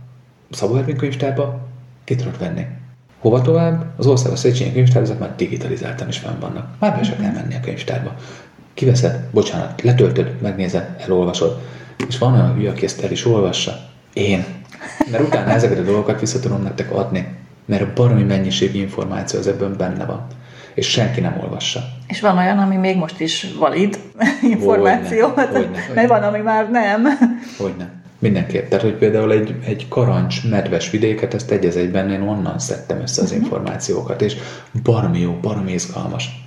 Szabó 0.50 0.76
Ervin 0.76 0.96
könyvtárba, 0.96 1.68
ki 2.04 2.14
tudod 2.14 2.38
venni. 2.38 2.66
Hova 3.18 3.40
tovább? 3.40 3.84
Az 3.96 4.06
országos 4.06 4.38
Széchenyi 4.38 4.72
könyvtár, 4.72 5.02
ezek 5.02 5.18
már 5.18 5.34
digitalizáltan 5.36 6.08
is 6.08 6.18
fenn 6.18 6.40
vannak. 6.40 6.68
Már 6.78 6.96
be 6.96 7.02
se 7.02 7.16
kell 7.16 7.32
menni 7.32 7.54
a 7.54 7.60
könyvtárba. 7.60 8.14
Kiveszed, 8.74 9.28
bocsánat, 9.30 9.82
letöltöd, 9.82 10.40
megnézed, 10.40 10.96
elolvasod. 10.98 11.60
És 12.08 12.18
van 12.18 12.32
olyan 12.32 12.54
hülye, 12.54 12.70
aki 12.70 12.84
ezt 12.84 13.02
el 13.02 13.10
is 13.10 13.26
olvassa. 13.26 13.72
Én. 14.12 14.44
Mert 15.10 15.24
utána 15.24 15.50
ezeket 15.50 15.78
a 15.78 15.82
dolgokat 15.82 16.20
vissza 16.20 16.40
tudom 16.40 16.62
nektek 16.62 16.92
adni. 16.92 17.36
Mert 17.64 17.94
baromi 17.94 18.22
mennyiségű 18.22 18.78
információ 18.78 19.38
az 19.38 19.46
ebben 19.46 19.76
benne 19.76 20.04
van. 20.04 20.26
És 20.74 20.90
senki 20.90 21.20
nem 21.20 21.38
olvassa. 21.42 21.80
És 22.06 22.20
van 22.20 22.38
olyan, 22.38 22.58
ami 22.58 22.76
még 22.76 22.96
most 22.96 23.20
is 23.20 23.46
valid 23.58 23.98
információ, 24.42 25.28
Hogyne, 25.28 25.58
hogyne, 25.58 25.78
mert 25.94 26.08
van, 26.08 26.22
ami 26.22 26.38
már 26.38 26.70
nem. 26.70 27.06
Hogyne. 27.58 28.02
Mindenképp. 28.18 28.68
Tehát, 28.68 28.84
hogy 28.84 28.94
például 28.94 29.32
egy, 29.32 29.54
egy 29.66 29.88
karancs, 29.88 30.48
medves 30.48 30.90
vidéket, 30.90 31.34
ezt 31.34 31.50
egy 31.50 31.64
egyben 31.64 32.10
én 32.10 32.20
onnan 32.20 32.58
szedtem 32.58 33.00
össze 33.00 33.22
az 33.22 33.32
információkat, 33.32 34.22
és 34.22 34.36
baromi 34.82 35.20
jó, 35.20 35.38
baromi 35.42 35.72
izgalmas. 35.72 36.44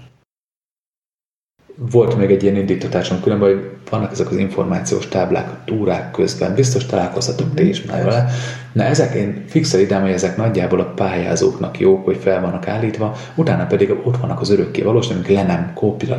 Volt 1.80 2.18
még 2.18 2.32
egy 2.32 2.44
ilyen 2.44 2.56
indítatásom 2.56 3.22
különben, 3.22 3.50
hogy 3.50 3.70
vannak 3.90 4.12
ezek 4.12 4.32
az 4.32 4.38
információs 4.38 5.08
táblák 5.08 5.50
túrák 5.66 6.12
közben, 6.12 6.56
biztos 6.56 6.86
találkozhatok 6.86 7.54
ti 7.54 7.68
is 7.68 7.84
már 7.84 8.04
vele. 8.04 8.30
Na 8.72 8.84
ezek, 8.84 9.14
én 9.14 9.44
fixel 9.48 9.80
idám, 9.80 10.02
hogy 10.02 10.12
ezek 10.12 10.38
nagyjából 10.38 10.80
a 10.80 10.94
pályázóknak 10.96 11.80
jók, 11.80 12.06
hogy 12.06 12.18
fel 12.18 12.42
vannak 12.42 12.68
állítva, 12.68 13.16
utána 13.36 13.66
pedig 13.66 13.92
ott 14.04 14.18
vannak 14.18 14.42
az 14.42 14.50
örökké 14.50 14.82
valós, 14.82 15.10
amik 15.10 15.28
le 15.28 15.44
nem 15.44 15.74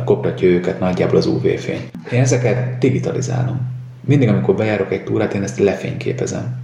koptatja 0.05 0.47
őket 0.47 0.79
nagyjából 0.79 1.17
az 1.17 1.25
UV-fény. 1.25 1.89
Én 2.11 2.19
ezeket 2.19 2.77
digitalizálom. 2.77 3.59
Mindig, 4.05 4.29
amikor 4.29 4.55
bejárok 4.55 4.91
egy 4.91 5.03
túrát, 5.03 5.33
én 5.33 5.43
ezt 5.43 5.59
lefényképezem. 5.59 6.59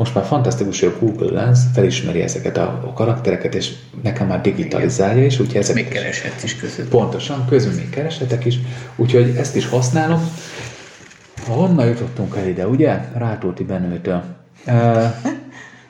Most 0.00 0.14
már 0.14 0.24
fantasztikus, 0.24 0.80
hogy 0.80 0.92
a 0.96 1.04
Google 1.04 1.30
Lens 1.30 1.58
felismeri 1.74 2.20
ezeket 2.20 2.56
a, 2.56 2.82
a 2.86 2.92
karaktereket, 2.92 3.54
és 3.54 3.72
nekem 4.02 4.26
már 4.26 4.40
digitalizálja 4.40 5.24
is, 5.24 5.40
úgyhogy 5.40 5.56
ezek 5.56 5.74
Még 5.74 5.88
kereshetsz 5.88 6.42
is 6.42 6.56
között. 6.56 6.88
Pontosan, 6.88 7.46
közül 7.48 7.72
még 7.72 7.90
keresetek 7.90 8.44
is, 8.44 8.58
úgyhogy 8.96 9.34
ezt 9.36 9.56
is 9.56 9.68
használom. 9.68 10.30
Honnan 11.46 11.86
jutottunk 11.86 12.36
el 12.36 12.48
ide, 12.48 12.66
ugye? 12.66 13.00
Rátóti 13.14 13.64
Benőtől. 13.64 14.22
E, 14.64 14.74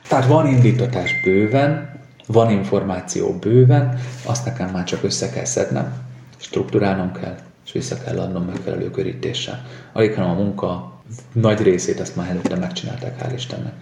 tehát 0.07 0.25
van 0.25 0.47
indítatás 0.47 1.21
bőven, 1.23 1.99
van 2.27 2.49
információ 2.49 3.33
bőven, 3.33 3.99
azt 4.25 4.45
nekem 4.45 4.69
már 4.69 4.83
csak 4.83 5.03
össze 5.03 5.29
kell 5.29 5.45
szednem, 5.45 5.93
strukturálnom 6.37 7.11
kell, 7.11 7.35
és 7.65 7.71
vissza 7.71 7.97
kell 8.03 8.19
adnom 8.19 8.43
megfelelő 8.43 8.91
körítéssel. 8.91 9.65
Alig, 9.93 10.13
hanem 10.13 10.29
a 10.29 10.33
munka 10.33 10.91
nagy 11.31 11.61
részét 11.61 11.99
ezt 11.99 12.15
már 12.15 12.29
előtte 12.29 12.55
megcsinálták, 12.55 13.23
hál' 13.23 13.33
Istennek. 13.35 13.73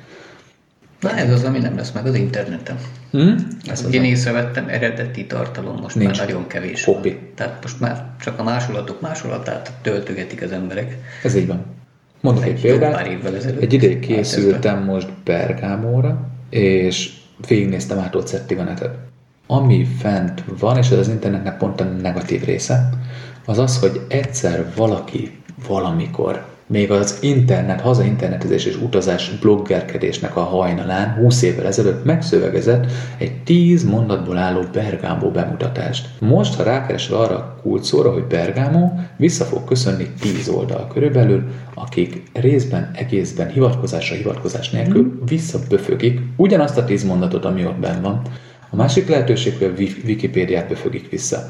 Na 0.99 1.15
ez 1.15 1.31
az, 1.31 1.43
ami 1.43 1.59
nem 1.59 1.75
lesz 1.75 1.91
meg 1.91 2.05
az 2.05 2.15
interneten. 2.15 2.75
Hm? 3.11 3.29
Ez 3.65 3.83
az 3.85 3.93
én 3.93 4.03
észrevettem, 4.03 4.67
eredeti 4.67 5.25
tartalom 5.25 5.75
most 5.81 5.95
Nincs. 5.95 6.17
már 6.17 6.27
nagyon 6.27 6.47
kevés 6.47 6.85
van. 6.85 6.95
Copy. 6.95 7.17
Tehát 7.35 7.57
most 7.61 7.79
már 7.79 8.05
csak 8.21 8.39
a 8.39 8.43
másolatok 8.43 9.01
másolatát 9.01 9.71
töltögetik 9.81 10.41
az 10.41 10.51
emberek. 10.51 10.97
Ez 11.23 11.35
így 11.35 11.47
van. 11.47 11.65
Mondok 12.21 12.43
egy, 12.43 12.49
Egy 12.49 12.61
példát. 12.61 12.91
pár 12.93 13.07
évvel 13.07 13.35
ezelőtt. 13.35 13.61
Egy 13.61 13.73
ideig 13.73 13.95
Átezve. 13.95 14.15
készültem 14.15 14.83
most 14.83 15.07
Bergámóra, 15.23 16.29
és 16.49 17.11
végignéztem 17.47 17.99
át 17.99 18.15
ott 18.15 18.27
Szettivanetet. 18.27 18.95
Ami 19.47 19.87
fent 19.99 20.43
van, 20.59 20.77
és 20.77 20.89
ez 20.89 20.97
az 20.97 21.07
internetnek 21.07 21.57
pont 21.57 21.81
a 21.81 21.83
negatív 21.83 22.43
része, 22.43 22.89
az 23.45 23.57
az, 23.59 23.79
hogy 23.79 24.01
egyszer 24.07 24.65
valaki 24.75 25.37
valamikor, 25.67 26.45
még 26.71 26.91
az 26.91 27.17
internet, 27.21 27.81
haza 27.81 28.03
internetezés 28.03 28.65
és 28.65 28.75
utazás 28.75 29.29
bloggerkedésnek 29.41 30.35
a 30.35 30.43
hajnalán 30.43 31.13
20 31.13 31.41
évvel 31.41 31.65
ezelőtt 31.65 32.05
megszövegezett 32.05 32.91
egy 33.17 33.43
10 33.43 33.83
mondatból 33.83 34.37
álló 34.37 34.61
Bergámó 34.73 35.29
bemutatást. 35.29 36.07
Most, 36.19 36.55
ha 36.55 36.63
rákeresel 36.63 37.17
arra 37.17 37.35
a 37.35 37.59
kulcsszóra, 37.61 38.11
hogy 38.11 38.23
Bergámó, 38.23 38.99
vissza 39.17 39.45
fog 39.45 39.63
köszönni 39.63 40.07
10 40.19 40.49
oldal 40.49 40.87
körülbelül, 40.87 41.43
akik 41.73 42.23
részben, 42.33 42.91
egészben, 42.95 43.49
hivatkozásra, 43.49 44.15
hivatkozás 44.15 44.69
nélkül 44.69 45.21
visszaböfögik 45.25 46.19
ugyanazt 46.35 46.77
a 46.77 46.85
10 46.85 47.03
mondatot, 47.03 47.45
ami 47.45 47.65
ott 47.65 47.79
benn 47.79 48.01
van. 48.01 48.21
A 48.69 48.75
másik 48.75 49.07
lehetőség, 49.07 49.57
hogy 49.57 49.67
a 49.67 49.77
Wik- 49.77 50.03
Wikipédiát 50.05 50.67
befögik 50.67 51.09
vissza. 51.09 51.49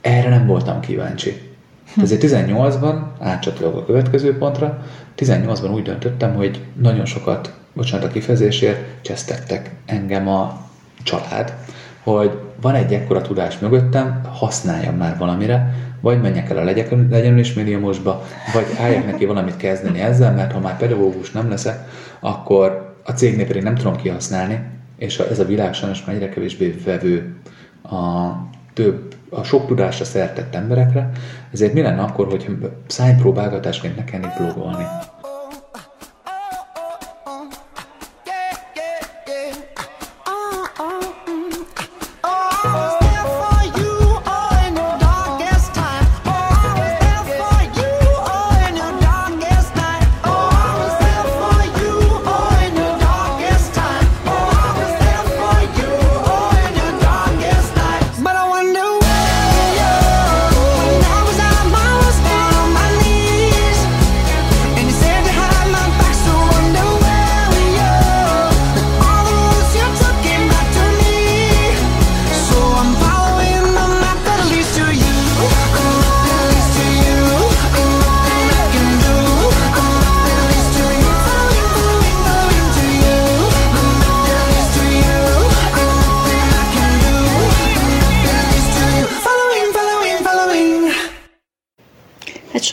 Erre 0.00 0.28
nem 0.28 0.46
voltam 0.46 0.80
kíváncsi. 0.80 1.54
Ezért 2.02 2.22
18-ban 2.24 2.94
átcsatolok 3.20 3.76
a 3.76 3.84
következő 3.84 4.36
pontra. 4.38 4.84
18-ban 5.16 5.74
úgy 5.74 5.82
döntöttem, 5.82 6.34
hogy 6.34 6.60
nagyon 6.80 7.04
sokat, 7.04 7.52
bocsánat 7.72 8.06
a 8.06 8.12
kifejezésért, 8.12 9.02
csesztettek 9.02 9.70
engem 9.86 10.28
a 10.28 10.60
család, 11.02 11.54
hogy 12.02 12.30
van 12.60 12.74
egy 12.74 12.92
ekkora 12.92 13.22
tudás 13.22 13.58
mögöttem, 13.58 14.20
használjam 14.32 14.96
már 14.96 15.18
valamire, 15.18 15.74
vagy 16.00 16.20
menjek 16.20 16.50
el 16.50 16.56
a 16.56 16.64
legyek- 16.64 17.10
legyen 17.10 17.38
is 17.38 17.52
milliómosba, 17.52 18.24
vagy 18.52 18.66
álljak 18.80 19.06
neki 19.06 19.24
valamit 19.24 19.56
kezdeni 19.56 20.00
ezzel, 20.00 20.32
mert 20.32 20.52
ha 20.52 20.60
már 20.60 20.76
pedagógus 20.76 21.30
nem 21.30 21.48
leszek, 21.48 21.88
akkor 22.20 22.94
a 23.04 23.12
cégnél 23.12 23.46
pedig 23.46 23.62
nem 23.62 23.74
tudom 23.74 23.96
kihasználni, 23.96 24.60
és 24.98 25.18
ez 25.18 25.38
a 25.38 25.44
világ 25.44 25.74
sajnos 25.74 26.04
már 26.04 26.16
egyre 26.16 26.28
kevésbé 26.28 26.74
vevő 26.84 27.36
a 27.82 28.30
több, 28.72 29.15
a 29.30 29.42
sok 29.42 29.66
tudásra 29.66 30.04
szertett 30.04 30.54
emberekre, 30.54 31.10
ezért 31.52 31.72
mi 31.72 31.80
lenne 31.80 32.02
akkor, 32.02 32.26
hogy 32.26 32.56
szájpróbálgatásként 32.86 33.96
ne 33.96 34.04
kellene 34.04 34.34
blogolni? 34.38 34.84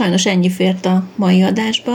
Sajnos 0.03 0.25
ennyi 0.25 0.49
fért 0.49 0.85
a 0.85 1.03
mai 1.15 1.41
adásba, 1.41 1.91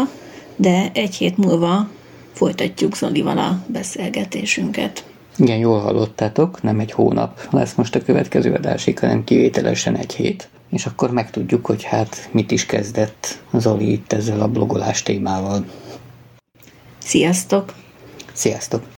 de 0.56 0.90
egy 0.94 1.14
hét 1.14 1.36
múlva 1.36 1.88
folytatjuk 2.32 2.96
Zolival 2.96 3.38
a 3.38 3.64
beszélgetésünket. 3.66 5.04
Igen, 5.36 5.58
jól 5.58 5.80
hallottátok, 5.80 6.62
nem 6.62 6.80
egy 6.80 6.92
hónap 6.92 7.48
lesz 7.50 7.74
most 7.74 7.94
a 7.94 8.02
következő 8.02 8.52
adásig, 8.52 8.98
hanem 8.98 9.24
kivételesen 9.24 9.96
egy 9.96 10.14
hét. 10.14 10.48
És 10.70 10.86
akkor 10.86 11.10
megtudjuk, 11.10 11.66
hogy 11.66 11.82
hát 11.82 12.28
mit 12.32 12.50
is 12.50 12.66
kezdett 12.66 13.42
Zoli 13.52 13.92
itt 13.92 14.12
ezzel 14.12 14.40
a 14.40 14.48
blogolás 14.48 15.02
témával. 15.02 15.64
Sziasztok! 16.98 17.74
Sziasztok! 18.32 18.96